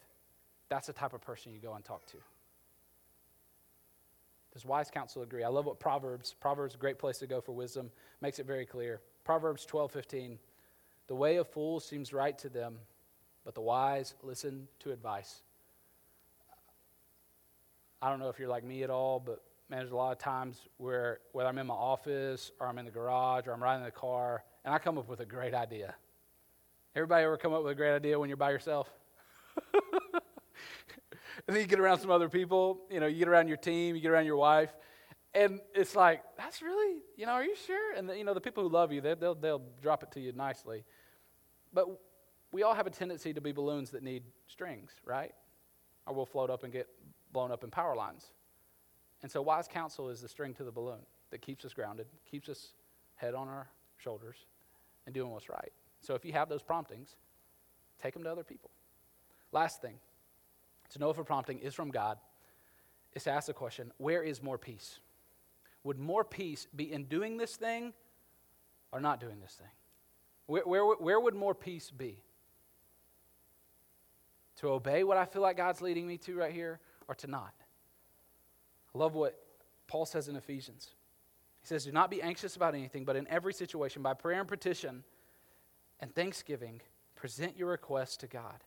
that's 0.69 0.85
the 0.85 0.93
type 0.93 1.13
of 1.13 1.21
person 1.21 1.51
you 1.51 1.59
go 1.59 1.73
and 1.73 1.83
talk 1.83 2.05
to. 2.05 2.17
Does 4.53 4.63
wise 4.63 4.91
counsel 4.91 5.23
agree? 5.23 5.43
I 5.43 5.47
love 5.47 5.65
what 5.65 5.79
Proverbs, 5.79 6.35
Proverbs, 6.39 6.75
a 6.75 6.77
great 6.77 6.99
place 6.99 7.17
to 7.17 7.25
go 7.25 7.41
for 7.41 7.53
wisdom, 7.53 7.89
makes 8.21 8.37
it 8.37 8.45
very 8.45 8.67
clear. 8.67 9.01
Proverbs 9.23 9.65
12, 9.65 9.91
15. 9.91 10.37
The 11.07 11.15
way 11.15 11.37
of 11.37 11.47
fools 11.47 11.83
seems 11.83 12.13
right 12.13 12.37
to 12.37 12.47
them, 12.47 12.75
but 13.43 13.55
the 13.55 13.61
wise 13.61 14.13
listen 14.21 14.67
to 14.81 14.91
advice. 14.91 15.41
I 18.01 18.09
don't 18.09 18.19
know 18.19 18.29
if 18.29 18.39
you're 18.39 18.49
like 18.49 18.63
me 18.63 18.83
at 18.83 18.89
all, 18.89 19.19
but 19.19 19.41
man, 19.69 19.79
there's 19.79 19.91
a 19.91 19.95
lot 19.95 20.13
of 20.13 20.19
times 20.19 20.57
where 20.77 21.19
whether 21.33 21.49
I'm 21.49 21.57
in 21.57 21.67
my 21.67 21.73
office 21.73 22.51
or 22.59 22.67
I'm 22.67 22.77
in 22.77 22.85
the 22.85 22.91
garage 22.91 23.45
or 23.45 23.51
I'm 23.51 23.61
riding 23.61 23.81
in 23.81 23.85
the 23.85 23.91
car, 23.91 24.43
and 24.63 24.73
I 24.73 24.77
come 24.77 24.97
up 24.97 25.09
with 25.09 25.19
a 25.19 25.25
great 25.25 25.53
idea. 25.53 25.95
Everybody 26.95 27.25
ever 27.25 27.37
come 27.37 27.53
up 27.53 27.63
with 27.63 27.73
a 27.73 27.75
great 27.75 27.93
idea 27.93 28.17
when 28.17 28.29
you're 28.29 28.37
by 28.37 28.51
yourself? 28.51 28.89
and 29.73 30.21
then 31.47 31.57
you 31.57 31.65
get 31.65 31.79
around 31.79 31.99
some 31.99 32.09
other 32.09 32.29
people, 32.29 32.81
you 32.89 33.01
know, 33.01 33.07
you 33.07 33.19
get 33.19 33.27
around 33.27 33.49
your 33.49 33.57
team, 33.57 33.95
you 33.95 34.01
get 34.01 34.11
around 34.11 34.25
your 34.25 34.37
wife, 34.37 34.71
and 35.33 35.59
it's 35.75 35.95
like, 35.95 36.23
that's 36.37 36.61
really, 36.61 37.01
you 37.17 37.25
know, 37.25 37.33
are 37.33 37.43
you 37.43 37.55
sure? 37.67 37.93
And, 37.95 38.09
the, 38.09 38.17
you 38.17 38.23
know, 38.23 38.33
the 38.33 38.41
people 38.41 38.63
who 38.63 38.69
love 38.69 38.93
you, 38.93 39.01
they, 39.01 39.13
they'll, 39.13 39.35
they'll 39.35 39.61
drop 39.81 40.03
it 40.03 40.11
to 40.13 40.21
you 40.21 40.31
nicely. 40.31 40.85
But 41.73 41.87
we 42.51 42.63
all 42.63 42.73
have 42.73 42.87
a 42.87 42.89
tendency 42.89 43.33
to 43.33 43.41
be 43.41 43.51
balloons 43.51 43.91
that 43.91 44.03
need 44.03 44.23
strings, 44.47 44.91
right? 45.05 45.33
or 46.09 46.15
we'll 46.15 46.25
float 46.25 46.49
up 46.49 46.63
and 46.63 46.73
get 46.73 46.87
blown 47.31 47.51
up 47.51 47.63
in 47.63 47.69
power 47.69 47.95
lines. 47.95 48.25
And 49.21 49.31
so, 49.31 49.41
wise 49.41 49.67
counsel 49.67 50.09
is 50.09 50.21
the 50.21 50.29
string 50.29 50.53
to 50.55 50.63
the 50.63 50.71
balloon. 50.71 51.05
that 51.31 51.41
keeps 51.41 51.63
us 51.63 51.73
grounded, 51.73 52.07
keeps 52.29 52.49
us 52.49 52.73
head 53.15 53.35
on 53.35 53.47
our 53.47 53.67
shoulders, 53.97 54.37
and 55.05 55.13
doing 55.13 55.31
what's 55.31 55.49
right. 55.49 55.71
So 56.01 56.15
if 56.15 56.25
you 56.25 56.31
have 56.33 56.49
those 56.49 56.63
promptings, 56.63 57.15
take 58.01 58.13
them 58.13 58.23
to 58.23 58.31
other 58.31 58.43
people. 58.43 58.71
Last 59.51 59.81
thing 59.81 59.95
to 60.89 60.99
know 60.99 61.09
if 61.09 61.17
a 61.17 61.23
prompting 61.23 61.59
is 61.59 61.73
from 61.73 61.91
God 61.91 62.17
is 63.13 63.23
to 63.23 63.31
ask 63.31 63.47
the 63.47 63.53
question 63.53 63.91
where 63.97 64.23
is 64.23 64.41
more 64.41 64.57
peace? 64.57 64.99
Would 65.83 65.99
more 65.99 66.23
peace 66.23 66.67
be 66.75 66.91
in 66.91 67.05
doing 67.05 67.37
this 67.37 67.55
thing 67.55 67.93
or 68.91 68.99
not 68.99 69.19
doing 69.19 69.39
this 69.39 69.53
thing? 69.53 69.71
Where, 70.45 70.63
where, 70.63 70.95
where 70.95 71.19
would 71.19 71.35
more 71.35 71.55
peace 71.55 71.91
be? 71.91 72.21
To 74.57 74.69
obey 74.69 75.03
what 75.03 75.17
I 75.17 75.25
feel 75.25 75.41
like 75.41 75.57
God's 75.57 75.81
leading 75.81 76.05
me 76.05 76.17
to 76.17 76.35
right 76.35 76.51
here 76.51 76.79
or 77.09 77.15
to 77.15 77.27
not? 77.27 77.53
I 78.95 78.97
love 78.97 79.15
what 79.15 79.37
Paul 79.87 80.05
says 80.05 80.29
in 80.29 80.37
Ephesians. 80.37 80.91
He 81.61 81.67
says, 81.67 81.83
Do 81.83 81.91
not 81.91 82.09
be 82.09 82.21
anxious 82.21 82.55
about 82.55 82.75
anything, 82.75 83.03
but 83.03 83.17
in 83.17 83.27
every 83.27 83.53
situation, 83.53 84.01
by 84.01 84.13
prayer 84.13 84.39
and 84.39 84.47
petition 84.47 85.03
and 85.99 86.13
thanksgiving, 86.15 86.79
present 87.15 87.57
your 87.57 87.69
requests 87.69 88.15
to 88.17 88.27
God. 88.27 88.63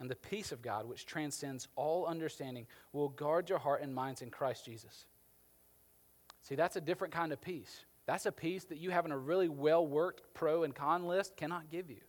And 0.00 0.10
the 0.10 0.16
peace 0.16 0.52
of 0.52 0.62
God, 0.62 0.88
which 0.88 1.04
transcends 1.04 1.68
all 1.76 2.06
understanding, 2.06 2.66
will 2.92 3.10
guard 3.10 3.48
your 3.48 3.58
heart 3.58 3.82
and 3.82 3.94
minds 3.94 4.22
in 4.22 4.30
Christ 4.30 4.64
Jesus. 4.64 5.04
See, 6.42 6.54
that's 6.54 6.76
a 6.76 6.80
different 6.80 7.12
kind 7.12 7.32
of 7.32 7.40
peace. 7.40 7.84
That's 8.06 8.26
a 8.26 8.32
peace 8.32 8.64
that 8.64 8.78
you 8.78 8.90
having 8.90 9.12
a 9.12 9.18
really 9.18 9.48
well 9.48 9.86
worked 9.86 10.34
pro 10.34 10.64
and 10.64 10.74
con 10.74 11.06
list 11.06 11.36
cannot 11.36 11.70
give 11.70 11.90
you. 11.90 12.00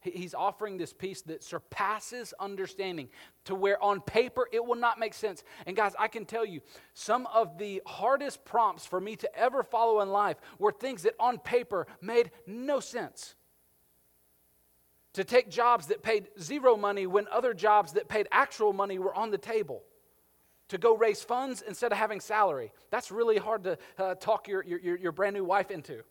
He's 0.00 0.34
offering 0.34 0.78
this 0.78 0.92
peace 0.92 1.22
that 1.22 1.42
surpasses 1.42 2.32
understanding 2.38 3.08
to 3.46 3.54
where 3.54 3.82
on 3.82 4.00
paper 4.00 4.48
it 4.52 4.64
will 4.64 4.76
not 4.76 4.98
make 4.98 5.12
sense. 5.12 5.42
And 5.66 5.76
guys, 5.76 5.92
I 5.98 6.06
can 6.06 6.24
tell 6.24 6.44
you, 6.44 6.60
some 6.94 7.26
of 7.26 7.58
the 7.58 7.82
hardest 7.84 8.44
prompts 8.44 8.86
for 8.86 9.00
me 9.00 9.16
to 9.16 9.36
ever 9.36 9.64
follow 9.64 10.00
in 10.00 10.10
life 10.10 10.36
were 10.58 10.70
things 10.70 11.02
that 11.02 11.14
on 11.18 11.38
paper 11.38 11.86
made 12.00 12.30
no 12.46 12.78
sense. 12.78 13.34
To 15.14 15.24
take 15.24 15.50
jobs 15.50 15.86
that 15.86 16.02
paid 16.02 16.28
zero 16.40 16.76
money 16.76 17.08
when 17.08 17.26
other 17.32 17.52
jobs 17.52 17.94
that 17.94 18.08
paid 18.08 18.28
actual 18.30 18.72
money 18.72 19.00
were 19.00 19.14
on 19.14 19.32
the 19.32 19.38
table 19.38 19.82
to 20.68 20.78
go 20.78 20.96
raise 20.96 21.22
funds 21.22 21.62
instead 21.66 21.90
of 21.90 21.98
having 21.98 22.20
salary. 22.20 22.70
That's 22.90 23.10
really 23.10 23.38
hard 23.38 23.64
to 23.64 23.78
uh, 23.98 24.14
talk 24.14 24.46
your, 24.46 24.62
your, 24.62 24.96
your 24.96 25.12
brand 25.12 25.34
new 25.34 25.44
wife 25.44 25.72
into. 25.72 26.04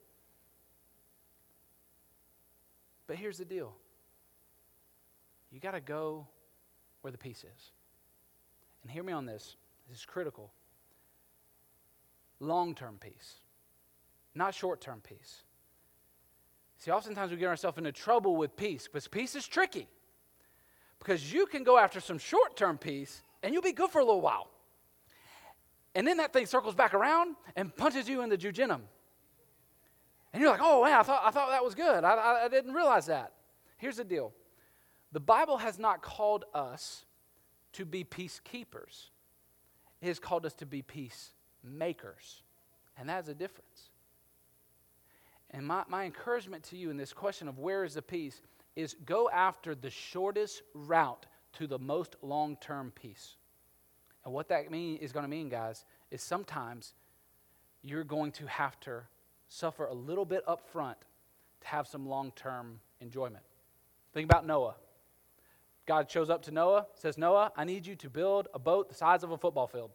But 3.08 3.16
here's 3.16 3.38
the 3.38 3.46
deal 3.46 3.74
you 5.52 5.60
got 5.60 5.72
to 5.72 5.82
go 5.82 6.28
where 7.02 7.12
the 7.12 7.18
peace 7.18 7.44
is. 7.44 7.72
And 8.84 8.92
hear 8.92 9.04
me 9.04 9.14
on 9.14 9.26
this, 9.26 9.56
this 9.90 10.00
is 10.00 10.06
critical. 10.06 10.52
Long 12.40 12.76
term 12.76 12.98
peace, 13.00 13.38
not 14.36 14.54
short 14.54 14.82
term 14.82 15.02
peace. 15.02 15.44
See, 16.78 16.92
oftentimes 16.92 17.32
we 17.32 17.38
get 17.38 17.48
ourselves 17.48 17.80
into 17.80 17.92
trouble 17.92 18.36
with 18.36 18.56
peace 18.56 18.88
because 18.88 19.08
peace 19.08 19.36
is 19.36 19.48
tricky. 19.48 19.88
Because 21.00 21.32
you 21.32 21.48
can 21.48 21.64
go 21.64 21.78
after 21.78 22.00
some 22.00 22.20
short 22.20 22.56
term 22.56 22.78
peace 22.78 23.24
and 23.42 23.54
you'll 23.54 23.64
be 23.64 23.72
good 23.72 23.90
for 23.90 24.00
a 24.00 24.06
little 24.06 24.22
while. 24.22 24.50
And 25.96 26.06
then 26.06 26.18
that 26.18 26.34
thing 26.34 26.46
circles 26.46 26.76
back 26.76 26.94
around 26.94 27.36
and 27.56 27.76
punches 27.76 28.08
you 28.08 28.22
in 28.22 28.30
the 28.30 28.38
jejunum. 28.38 28.82
And 30.34 30.42
you're 30.42 30.52
like, 30.52 30.62
oh, 30.62 30.84
man, 30.84 31.00
I 31.00 31.04
thought, 31.04 31.22
I 31.24 31.32
thought 31.32 31.50
that 31.50 31.64
was 31.64 31.76
good. 31.76 32.04
I, 32.04 32.14
I, 32.14 32.46
I 32.46 32.48
didn't 32.48 32.74
realize 32.74 33.06
that. 33.08 33.34
Here's 33.78 33.98
the 33.98 34.04
deal 34.04 34.34
the 35.12 35.20
Bible 35.20 35.58
has 35.58 35.80
not 35.80 36.02
called 36.02 36.46
us 36.54 37.06
to 37.74 37.86
be 37.86 38.04
peacekeepers, 38.04 39.10
it 40.02 40.08
has 40.08 40.20
called 40.20 40.46
us 40.46 40.54
to 40.56 40.66
be 40.66 40.82
peacemakers. 40.82 42.44
And 43.00 43.10
that's 43.10 43.30
a 43.30 43.36
difference. 43.36 43.92
And 45.52 45.66
my, 45.66 45.84
my 45.88 46.06
encouragement 46.06 46.64
to 46.66 46.78
you 46.78 46.90
in 46.90 46.98
this 46.98 47.14
question 47.14 47.48
of 47.48 47.60
where 47.60 47.84
is 47.84 47.94
the 47.94 48.02
peace 48.02 48.42
is 48.76 48.96
go 49.06 49.30
after 49.30 49.76
the 49.76 49.90
shortest 49.90 50.64
route 50.74 51.26
to 51.54 51.68
the 51.68 51.80
most 51.80 52.16
long 52.22 52.58
term 52.60 52.92
peace. 52.96 53.38
And 54.26 54.34
what 54.34 54.50
that 54.50 54.70
mean, 54.72 54.98
is 54.98 55.12
going 55.12 55.24
to 55.24 55.30
mean, 55.30 55.48
guys, 55.48 55.86
is 56.12 56.22
sometimes 56.22 56.94
you're 57.82 58.04
going 58.04 58.32
to 58.34 58.46
have 58.48 58.80
to 58.82 59.04
suffer 59.48 59.86
a 59.86 59.94
little 59.94 60.26
bit 60.26 60.44
up 60.48 60.68
front 60.72 60.98
to 61.62 61.68
have 61.68 61.88
some 61.88 62.08
long 62.08 62.32
term 62.36 62.80
enjoyment. 63.00 63.44
Think 64.14 64.26
about 64.26 64.46
Noah. 64.46 64.76
God 65.86 66.12
shows 66.12 66.30
up 66.30 66.44
to 66.44 66.52
Noah, 66.52 66.86
says, 66.96 67.18
Noah, 67.18 67.52
I 67.56 67.64
need 67.64 67.88
you 67.88 67.96
to 67.98 68.10
build 68.10 68.50
a 68.54 68.60
boat 68.60 68.90
the 68.90 68.96
size 68.96 69.24
of 69.24 69.32
a 69.32 69.38
football 69.38 69.68
field. 69.68 69.92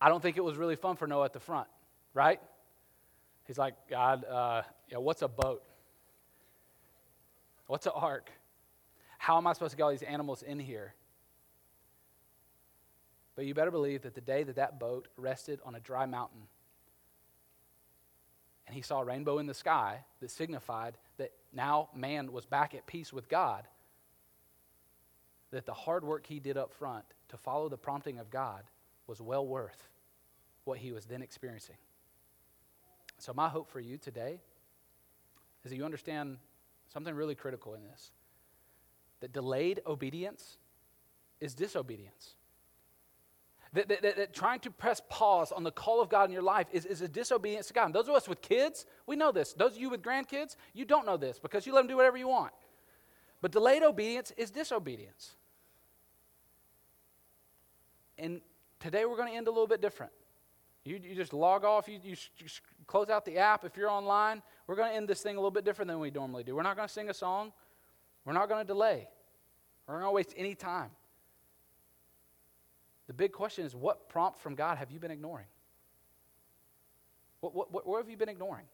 I 0.00 0.08
don't 0.08 0.20
think 0.20 0.36
it 0.36 0.42
was 0.42 0.56
really 0.56 0.74
fun 0.74 0.96
for 0.96 1.06
Noah 1.06 1.26
at 1.26 1.32
the 1.32 1.40
front, 1.40 1.68
right? 2.12 2.40
He's 3.46 3.58
like, 3.58 3.74
God, 3.88 4.24
uh, 4.24 4.62
what's 4.94 5.22
a 5.22 5.28
boat? 5.28 5.62
What's 7.68 7.86
an 7.86 7.92
ark? 7.94 8.30
How 9.18 9.36
am 9.36 9.46
I 9.46 9.52
supposed 9.52 9.70
to 9.70 9.76
get 9.76 9.84
all 9.84 9.90
these 9.90 10.02
animals 10.02 10.42
in 10.42 10.58
here? 10.58 10.94
But 13.36 13.46
you 13.46 13.54
better 13.54 13.70
believe 13.70 14.02
that 14.02 14.14
the 14.14 14.20
day 14.20 14.42
that 14.42 14.56
that 14.56 14.80
boat 14.80 15.06
rested 15.16 15.60
on 15.64 15.76
a 15.76 15.80
dry 15.80 16.06
mountain 16.06 16.42
and 18.66 18.74
he 18.74 18.82
saw 18.82 19.00
a 19.00 19.04
rainbow 19.04 19.38
in 19.38 19.46
the 19.46 19.54
sky 19.54 20.04
that 20.20 20.30
signified 20.30 20.96
that 21.18 21.32
now 21.52 21.88
man 21.94 22.32
was 22.32 22.46
back 22.46 22.74
at 22.74 22.86
peace 22.86 23.12
with 23.12 23.28
God, 23.28 23.66
that 25.50 25.66
the 25.66 25.74
hard 25.74 26.04
work 26.04 26.26
he 26.26 26.40
did 26.40 26.56
up 26.56 26.72
front 26.72 27.04
to 27.28 27.36
follow 27.36 27.68
the 27.68 27.76
prompting 27.76 28.18
of 28.18 28.30
God 28.30 28.62
was 29.06 29.20
well 29.20 29.46
worth 29.46 29.88
what 30.64 30.78
he 30.78 30.92
was 30.92 31.06
then 31.06 31.22
experiencing. 31.22 31.76
So, 33.18 33.32
my 33.32 33.48
hope 33.48 33.70
for 33.70 33.80
you 33.80 33.98
today 33.98 34.40
is 35.64 35.70
that 35.70 35.76
you 35.76 35.84
understand 35.84 36.38
something 36.92 37.14
really 37.14 37.34
critical 37.34 37.74
in 37.74 37.82
this 37.84 38.10
that 39.20 39.32
delayed 39.32 39.80
obedience 39.86 40.58
is 41.40 41.54
disobedience. 41.54 42.34
That, 43.74 43.88
that, 43.88 44.02
that, 44.02 44.16
that, 44.16 44.34
trying 44.34 44.60
to 44.60 44.70
press 44.70 45.00
pause 45.08 45.50
on 45.50 45.64
the 45.64 45.70
call 45.70 46.02
of 46.02 46.10
God 46.10 46.24
in 46.24 46.32
your 46.32 46.42
life 46.42 46.66
is, 46.72 46.84
is 46.84 47.00
a 47.00 47.08
disobedience 47.08 47.68
to 47.68 47.72
God. 47.72 47.86
And 47.86 47.94
those 47.94 48.06
of 48.06 48.14
us 48.14 48.28
with 48.28 48.42
kids, 48.42 48.84
we 49.06 49.16
know 49.16 49.32
this. 49.32 49.54
Those 49.54 49.72
of 49.72 49.80
you 49.80 49.88
with 49.88 50.02
grandkids, 50.02 50.56
you 50.74 50.84
don't 50.84 51.06
know 51.06 51.16
this 51.16 51.38
because 51.38 51.66
you 51.66 51.72
let 51.72 51.80
them 51.80 51.88
do 51.88 51.96
whatever 51.96 52.18
you 52.18 52.28
want. 52.28 52.52
But 53.40 53.50
delayed 53.50 53.82
obedience 53.82 54.30
is 54.36 54.50
disobedience. 54.50 55.36
And 58.18 58.42
today 58.78 59.06
we're 59.06 59.16
going 59.16 59.30
to 59.30 59.36
end 59.36 59.48
a 59.48 59.50
little 59.50 59.66
bit 59.66 59.80
different. 59.80 60.12
You, 60.84 61.00
you 61.02 61.14
just 61.14 61.32
log 61.32 61.64
off, 61.64 61.88
you, 61.88 61.98
you 62.02 62.16
close 62.86 63.08
out 63.08 63.24
the 63.24 63.38
app 63.38 63.64
if 63.64 63.76
you're 63.76 63.90
online. 63.90 64.42
We're 64.66 64.76
going 64.76 64.90
to 64.90 64.96
end 64.96 65.08
this 65.08 65.22
thing 65.22 65.36
a 65.36 65.38
little 65.38 65.50
bit 65.50 65.64
different 65.64 65.88
than 65.88 65.98
we 65.98 66.10
normally 66.10 66.44
do. 66.44 66.54
We're 66.54 66.62
not 66.62 66.76
going 66.76 66.88
to 66.88 66.92
sing 66.92 67.08
a 67.08 67.14
song, 67.14 67.52
we're 68.24 68.32
not 68.32 68.48
going 68.48 68.60
to 68.60 68.66
delay, 68.66 69.08
we're 69.86 69.94
not 69.94 70.00
going 70.00 70.10
to 70.10 70.14
waste 70.14 70.34
any 70.36 70.54
time. 70.54 70.90
The 73.12 73.24
big 73.24 73.32
question 73.32 73.66
is 73.66 73.76
what 73.76 74.08
prompt 74.08 74.38
from 74.38 74.54
God 74.54 74.78
have 74.78 74.90
you 74.90 74.98
been 74.98 75.10
ignoring? 75.10 75.44
What, 77.40 77.54
what, 77.54 77.70
what, 77.70 77.86
where 77.86 78.00
have 78.00 78.08
you 78.08 78.16
been 78.16 78.30
ignoring? 78.30 78.64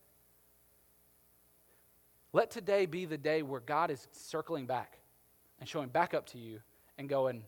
Let 2.32 2.52
today 2.52 2.86
be 2.86 3.04
the 3.04 3.18
day 3.18 3.42
where 3.42 3.58
God 3.58 3.90
is 3.90 4.06
circling 4.12 4.66
back 4.66 5.00
and 5.58 5.68
showing 5.68 5.88
back 5.88 6.14
up 6.14 6.24
to 6.26 6.38
you 6.38 6.60
and 6.98 7.08
going, 7.08 7.42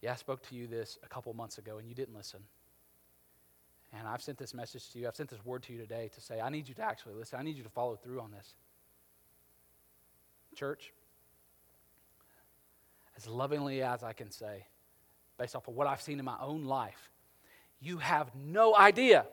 Yeah, 0.00 0.12
I 0.12 0.16
spoke 0.16 0.40
to 0.48 0.54
you 0.54 0.66
this 0.66 0.96
a 1.02 1.06
couple 1.06 1.34
months 1.34 1.58
ago 1.58 1.76
and 1.76 1.86
you 1.86 1.94
didn't 1.94 2.16
listen. 2.16 2.40
And 3.92 4.08
I've 4.08 4.22
sent 4.22 4.38
this 4.38 4.54
message 4.54 4.90
to 4.92 4.98
you, 4.98 5.06
I've 5.06 5.16
sent 5.16 5.28
this 5.28 5.44
word 5.44 5.64
to 5.64 5.74
you 5.74 5.78
today 5.78 6.10
to 6.14 6.20
say, 6.22 6.40
I 6.40 6.48
need 6.48 6.66
you 6.66 6.74
to 6.76 6.82
actually 6.82 7.12
listen. 7.12 7.38
I 7.38 7.42
need 7.42 7.58
you 7.58 7.62
to 7.62 7.68
follow 7.68 7.96
through 7.96 8.22
on 8.22 8.30
this. 8.30 8.54
Church, 10.56 10.94
as 13.18 13.26
lovingly 13.26 13.82
as 13.82 14.02
I 14.02 14.14
can 14.14 14.30
say, 14.30 14.64
based 15.38 15.56
off 15.56 15.68
of 15.68 15.74
what 15.74 15.86
I've 15.86 16.02
seen 16.02 16.18
in 16.18 16.24
my 16.24 16.36
own 16.40 16.64
life, 16.64 17.10
you 17.80 17.98
have 17.98 18.30
no 18.34 18.74
idea, 18.74 19.26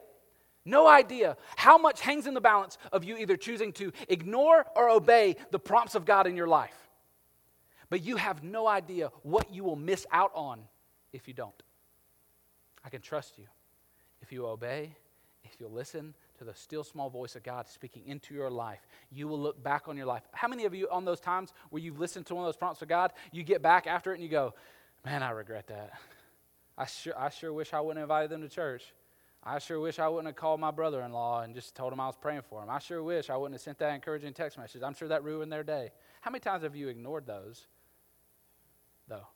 no 0.65 0.87
idea 0.87 1.37
how 1.55 1.77
much 1.77 2.01
hangs 2.01 2.27
in 2.27 2.33
the 2.33 2.41
balance 2.41 2.77
of 2.91 3.03
you 3.03 3.17
either 3.17 3.37
choosing 3.37 3.71
to 3.73 3.91
ignore 4.09 4.65
or 4.75 4.89
obey 4.89 5.35
the 5.51 5.59
prompts 5.59 5.95
of 5.95 6.05
God 6.05 6.27
in 6.27 6.35
your 6.35 6.47
life. 6.47 6.75
But 7.89 8.03
you 8.03 8.15
have 8.15 8.43
no 8.43 8.67
idea 8.67 9.11
what 9.23 9.53
you 9.53 9.63
will 9.63 9.75
miss 9.75 10.05
out 10.11 10.31
on 10.33 10.61
if 11.13 11.27
you 11.27 11.33
don't. 11.33 11.63
I 12.83 12.89
can 12.89 13.01
trust 13.01 13.37
you. 13.37 13.45
If 14.21 14.31
you 14.31 14.45
obey, 14.45 14.95
if 15.43 15.59
you 15.59 15.67
listen 15.67 16.13
to 16.37 16.43
the 16.43 16.53
still 16.53 16.83
small 16.83 17.09
voice 17.09 17.35
of 17.35 17.43
God 17.43 17.67
speaking 17.67 18.03
into 18.07 18.33
your 18.33 18.49
life, 18.49 18.79
you 19.11 19.27
will 19.27 19.39
look 19.39 19.61
back 19.61 19.87
on 19.87 19.97
your 19.97 20.05
life. 20.05 20.23
How 20.31 20.47
many 20.47 20.65
of 20.65 20.73
you 20.73 20.87
on 20.89 21.05
those 21.05 21.19
times 21.19 21.53
where 21.69 21.81
you've 21.81 21.99
listened 21.99 22.25
to 22.27 22.35
one 22.35 22.43
of 22.43 22.47
those 22.47 22.57
prompts 22.57 22.81
of 22.81 22.87
God, 22.87 23.13
you 23.31 23.43
get 23.43 23.61
back 23.61 23.87
after 23.87 24.11
it 24.11 24.15
and 24.15 24.23
you 24.23 24.29
go, 24.29 24.53
Man, 25.05 25.23
I 25.23 25.31
regret 25.31 25.67
that. 25.67 25.93
I 26.77 26.85
sure, 26.85 27.17
I 27.17 27.29
sure 27.29 27.53
wish 27.53 27.73
I 27.73 27.79
wouldn't 27.79 27.97
have 27.97 28.05
invited 28.05 28.29
them 28.29 28.41
to 28.41 28.49
church. 28.49 28.93
I 29.43 29.57
sure 29.57 29.79
wish 29.79 29.97
I 29.97 30.07
wouldn't 30.07 30.27
have 30.27 30.35
called 30.35 30.59
my 30.59 30.69
brother 30.69 31.01
in 31.01 31.11
law 31.11 31.41
and 31.41 31.55
just 31.55 31.75
told 31.75 31.91
him 31.91 31.99
I 31.99 32.05
was 32.05 32.15
praying 32.15 32.43
for 32.47 32.61
him. 32.61 32.69
I 32.69 32.77
sure 32.77 33.01
wish 33.01 33.29
I 33.29 33.37
wouldn't 33.37 33.55
have 33.55 33.61
sent 33.61 33.79
that 33.79 33.93
encouraging 33.93 34.33
text 34.33 34.57
message. 34.57 34.83
I'm 34.83 34.93
sure 34.93 35.07
that 35.07 35.23
ruined 35.23 35.51
their 35.51 35.63
day. 35.63 35.89
How 36.21 36.29
many 36.29 36.41
times 36.41 36.61
have 36.63 36.75
you 36.75 36.89
ignored 36.89 37.25
those, 37.25 37.65
though? 39.07 39.27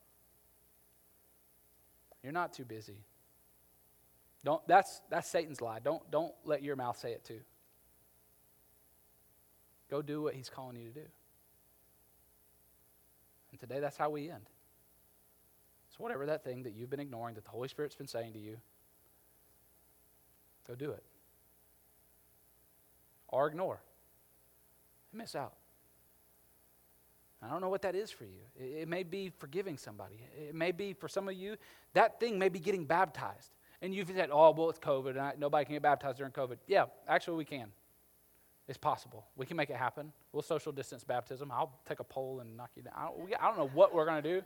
You're 2.22 2.34
not 2.34 2.54
too 2.54 2.66
busy. 2.66 3.04
Don't, 4.44 4.66
that's, 4.68 5.02
that's 5.10 5.28
Satan's 5.28 5.60
lie. 5.60 5.80
Don't, 5.80 6.10
don't 6.12 6.34
let 6.44 6.62
your 6.62 6.76
mouth 6.76 7.00
say 7.00 7.12
it 7.12 7.24
too. 7.24 7.42
Go 9.90 10.04
do 10.04 10.22
what 10.22 10.36
he's 10.36 10.50
calling 10.50 10.78
you 10.78 10.88
to 10.88 10.94
do. 10.94 11.06
And 13.50 13.60
today, 13.60 13.80
that's 13.80 13.98
how 13.98 14.12
we 14.12 14.30
end. 14.30 14.50
So, 15.96 16.04
whatever 16.04 16.26
that 16.26 16.44
thing 16.44 16.64
that 16.64 16.74
you've 16.74 16.90
been 16.90 17.00
ignoring, 17.00 17.36
that 17.36 17.46
the 17.46 17.52
Holy 17.52 17.70
Spirit's 17.70 17.96
been 17.96 18.08
saying 18.08 18.34
to 18.34 18.40
you, 18.40 18.58
go 20.68 20.76
do 20.76 20.92
it. 20.92 21.04
Or 23.30 23.48
ignore. 23.48 23.82
And 25.12 25.22
miss 25.22 25.36
out. 25.36 25.54
I 27.42 27.50
don't 27.50 27.62
know 27.62 27.70
what 27.70 27.84
that 27.84 27.96
is 27.96 28.12
for 28.12 28.26
you. 28.26 28.42
It, 28.60 28.82
it 28.82 28.88
may 28.88 29.04
be 29.04 29.32
forgiving 29.38 29.78
somebody. 29.78 30.16
It 30.38 30.56
may 30.56 30.72
be, 30.72 30.94
for 30.94 31.08
some 31.08 31.30
of 31.30 31.36
you, 31.36 31.56
that 31.94 32.20
thing 32.20 32.38
may 32.38 32.50
be 32.50 32.60
getting 32.60 32.86
baptized. 32.86 33.52
And 33.82 33.94
you've 33.94 34.10
said, 34.10 34.30
oh, 34.32 34.52
well, 34.52 34.70
it's 34.70 34.80
COVID, 34.80 35.12
and 35.12 35.20
I, 35.20 35.34
nobody 35.38 35.64
can 35.66 35.76
get 35.76 35.84
baptized 35.84 36.18
during 36.18 36.34
COVID. 36.34 36.58
Yeah, 36.68 36.86
actually, 37.08 37.38
we 37.38 37.46
can. 37.46 37.68
It's 38.68 38.78
possible. 38.78 39.26
We 39.36 39.46
can 39.46 39.58
make 39.58 39.70
it 39.70 39.76
happen. 39.76 40.12
We'll 40.34 40.42
social 40.42 40.72
distance 40.72 41.04
baptism. 41.04 41.52
I'll 41.52 41.80
take 41.88 42.00
a 42.00 42.04
pole 42.04 42.40
and 42.40 42.58
knock 42.58 42.72
you 42.76 42.82
down. 42.82 42.94
I 42.98 43.06
don't, 43.06 43.20
we, 43.20 43.36
I 43.36 43.48
don't 43.48 43.58
know 43.58 43.70
what 43.74 43.94
we're 43.94 44.06
going 44.06 44.22
to 44.24 44.40
do. 44.40 44.46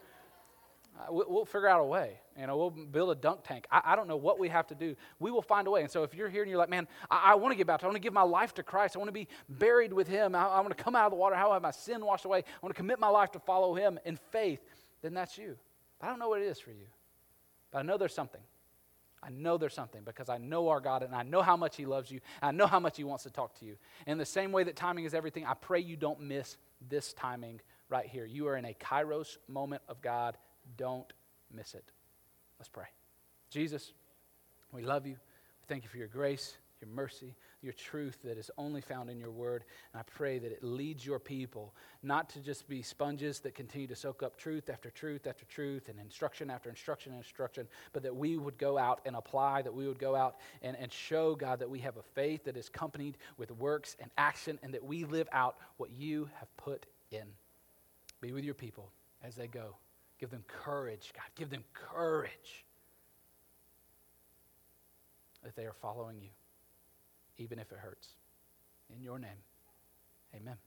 Uh, 0.98 1.06
we'll 1.10 1.46
figure 1.46 1.68
out 1.68 1.80
a 1.80 1.86
way. 1.86 2.20
You 2.38 2.48
know, 2.48 2.58
we'll 2.58 2.70
build 2.72 3.10
a 3.12 3.16
dunk 3.16 3.42
tank. 3.44 3.66
I, 3.72 3.82
I, 3.86 3.96
don't 3.96 4.08
know 4.08 4.18
what 4.18 4.38
we 4.38 4.50
have 4.50 4.68
to 4.68 4.76
do. 4.76 4.96
We 5.20 5.32
will 5.32 5.42
find 5.42 5.68
a 5.68 5.72
way. 5.72 5.82
And 5.82 5.90
so 5.90 6.04
if 6.04 6.14
you're 6.14 6.30
here 6.30 6.42
and 6.42 6.50
you're 6.50 6.60
like, 6.60 6.70
man, 6.70 6.88
I, 7.10 7.32
I 7.32 7.36
want 7.36 7.54
to 7.54 7.58
get 7.58 7.68
baptized. 7.68 7.86
I 7.86 7.88
want 7.88 7.96
to 7.98 8.02
give 8.02 8.14
my 8.14 8.22
life 8.22 8.54
to 8.56 8.64
Christ. 8.64 8.96
I 8.96 9.00
want 9.00 9.08
to 9.08 9.14
be 9.14 9.28
buried 9.48 9.94
with 9.94 10.08
him. 10.08 10.36
I, 10.36 10.46
I 10.46 10.60
want 10.60 10.76
to 10.76 10.84
come 10.84 10.96
out 10.96 11.06
of 11.06 11.12
the 11.12 11.18
water. 11.18 11.36
How 11.36 11.54
have 11.54 11.62
my 11.62 11.72
sin 11.72 12.06
washed 12.06 12.26
away? 12.26 12.40
I 12.40 12.60
want 12.62 12.76
to 12.76 12.78
commit 12.78 13.00
my 13.00 13.08
life 13.08 13.32
to 13.32 13.40
follow 13.40 13.76
him 13.76 14.00
in 14.06 14.18
faith. 14.32 14.60
Then 15.02 15.14
that's 15.14 15.38
you. 15.38 15.56
I 16.02 16.08
don't 16.08 16.20
know 16.20 16.30
what 16.30 16.42
it 16.42 16.46
is 16.46 16.60
for 16.60 16.72
you. 16.72 16.88
But 17.72 17.80
I 17.80 17.82
know 17.84 17.98
there's 17.98 18.14
something. 18.14 18.42
I 19.22 19.30
know 19.30 19.58
there's 19.58 19.74
something 19.74 20.02
because 20.06 20.30
I 20.30 20.38
know 20.38 20.70
our 20.70 20.80
God 20.80 21.04
and 21.04 21.14
I 21.14 21.24
know 21.24 21.42
how 21.42 21.58
much 21.58 21.76
He 21.76 21.86
loves 21.86 22.10
you. 22.10 22.22
I 22.42 22.52
know 22.52 22.68
how 22.68 22.80
much 22.80 22.98
He 22.98 23.04
wants 23.04 23.24
to 23.24 23.30
talk 23.30 23.58
to 23.60 23.66
you. 23.66 23.76
In 24.08 24.18
the 24.18 24.26
same 24.26 24.52
way 24.52 24.64
that 24.64 24.76
timing 24.76 25.06
is 25.06 25.14
everything, 25.14 25.46
I 25.46 25.56
pray 25.56 25.80
you 25.82 25.98
don't 25.98 26.22
miss 26.22 26.58
this 26.88 27.14
timing 27.14 27.60
right 27.90 28.06
here. 28.06 28.26
You 28.26 28.48
are 28.48 28.56
in 28.56 28.66
a 28.66 28.74
kairos 28.74 29.38
moment 29.48 29.82
of 29.90 30.02
God. 30.02 30.38
Don't 30.78 31.12
miss 31.54 31.74
it. 31.74 31.86
Let's 32.60 32.70
pray. 32.70 32.88
Jesus, 33.50 33.94
we 34.72 34.84
love 34.84 35.06
you. 35.06 35.14
We 35.14 35.68
thank 35.68 35.84
you 35.84 35.90
for 35.90 35.98
your 35.98 36.08
grace 36.08 36.58
your 36.82 36.90
mercy, 36.90 37.36
your 37.62 37.74
truth 37.74 38.18
that 38.24 38.38
is 38.38 38.50
only 38.58 38.82
found 38.82 39.10
in 39.10 39.20
your 39.20 39.32
word. 39.32 39.64
And 39.94 40.00
I 40.00 40.04
pray 40.04 40.40
that 40.40 40.52
it 40.52 40.64
leads 40.64 41.06
your 41.06 41.20
people 41.20 41.74
not 42.04 42.30
to 42.32 42.40
just 42.40 42.68
be 42.70 42.82
sponges 42.82 43.40
that 43.42 43.54
continue 43.54 43.88
to 43.88 43.96
soak 43.96 44.24
up 44.24 44.38
truth 44.38 44.70
after 44.70 44.90
truth 44.90 45.28
after 45.28 45.46
truth 45.46 45.90
and 45.90 46.00
instruction 46.00 46.50
after 46.50 46.70
instruction 46.70 47.12
and 47.12 47.22
instruction, 47.22 47.68
but 47.94 48.04
that 48.04 48.16
we 48.16 48.38
would 48.38 48.58
go 48.58 48.78
out 48.78 49.02
and 49.06 49.16
apply, 49.16 49.62
that 49.62 49.74
we 49.74 49.88
would 49.88 50.00
go 50.00 50.16
out 50.16 50.38
and, 50.62 50.78
and 50.78 50.92
show, 50.92 51.36
God, 51.36 51.60
that 51.60 51.70
we 51.70 51.80
have 51.80 51.98
a 51.98 52.04
faith 52.04 52.46
that 52.46 52.56
is 52.56 52.70
accompanied 52.70 53.18
with 53.38 53.52
works 53.52 53.96
and 54.00 54.10
action, 54.18 54.60
and 54.64 54.74
that 54.74 54.84
we 54.84 55.04
live 55.04 55.28
out 55.32 55.58
what 55.78 55.92
you 55.92 56.30
have 56.40 56.56
put 56.58 56.86
in. 57.12 57.26
Be 58.22 58.32
with 58.32 58.44
your 58.44 58.54
people 58.54 58.92
as 59.24 59.36
they 59.36 59.48
go. 59.48 59.76
Give 60.20 60.30
them 60.30 60.44
courage, 60.48 61.12
God. 61.16 61.26
Give 61.36 61.50
them 61.50 61.64
courage 61.74 62.66
that 65.44 65.56
they 65.56 65.64
are 65.64 65.76
following 65.82 66.18
you 66.22 66.30
even 67.38 67.58
if 67.58 67.72
it 67.72 67.78
hurts. 67.78 68.10
In 68.94 69.02
your 69.02 69.18
name, 69.18 69.30
amen. 70.36 70.58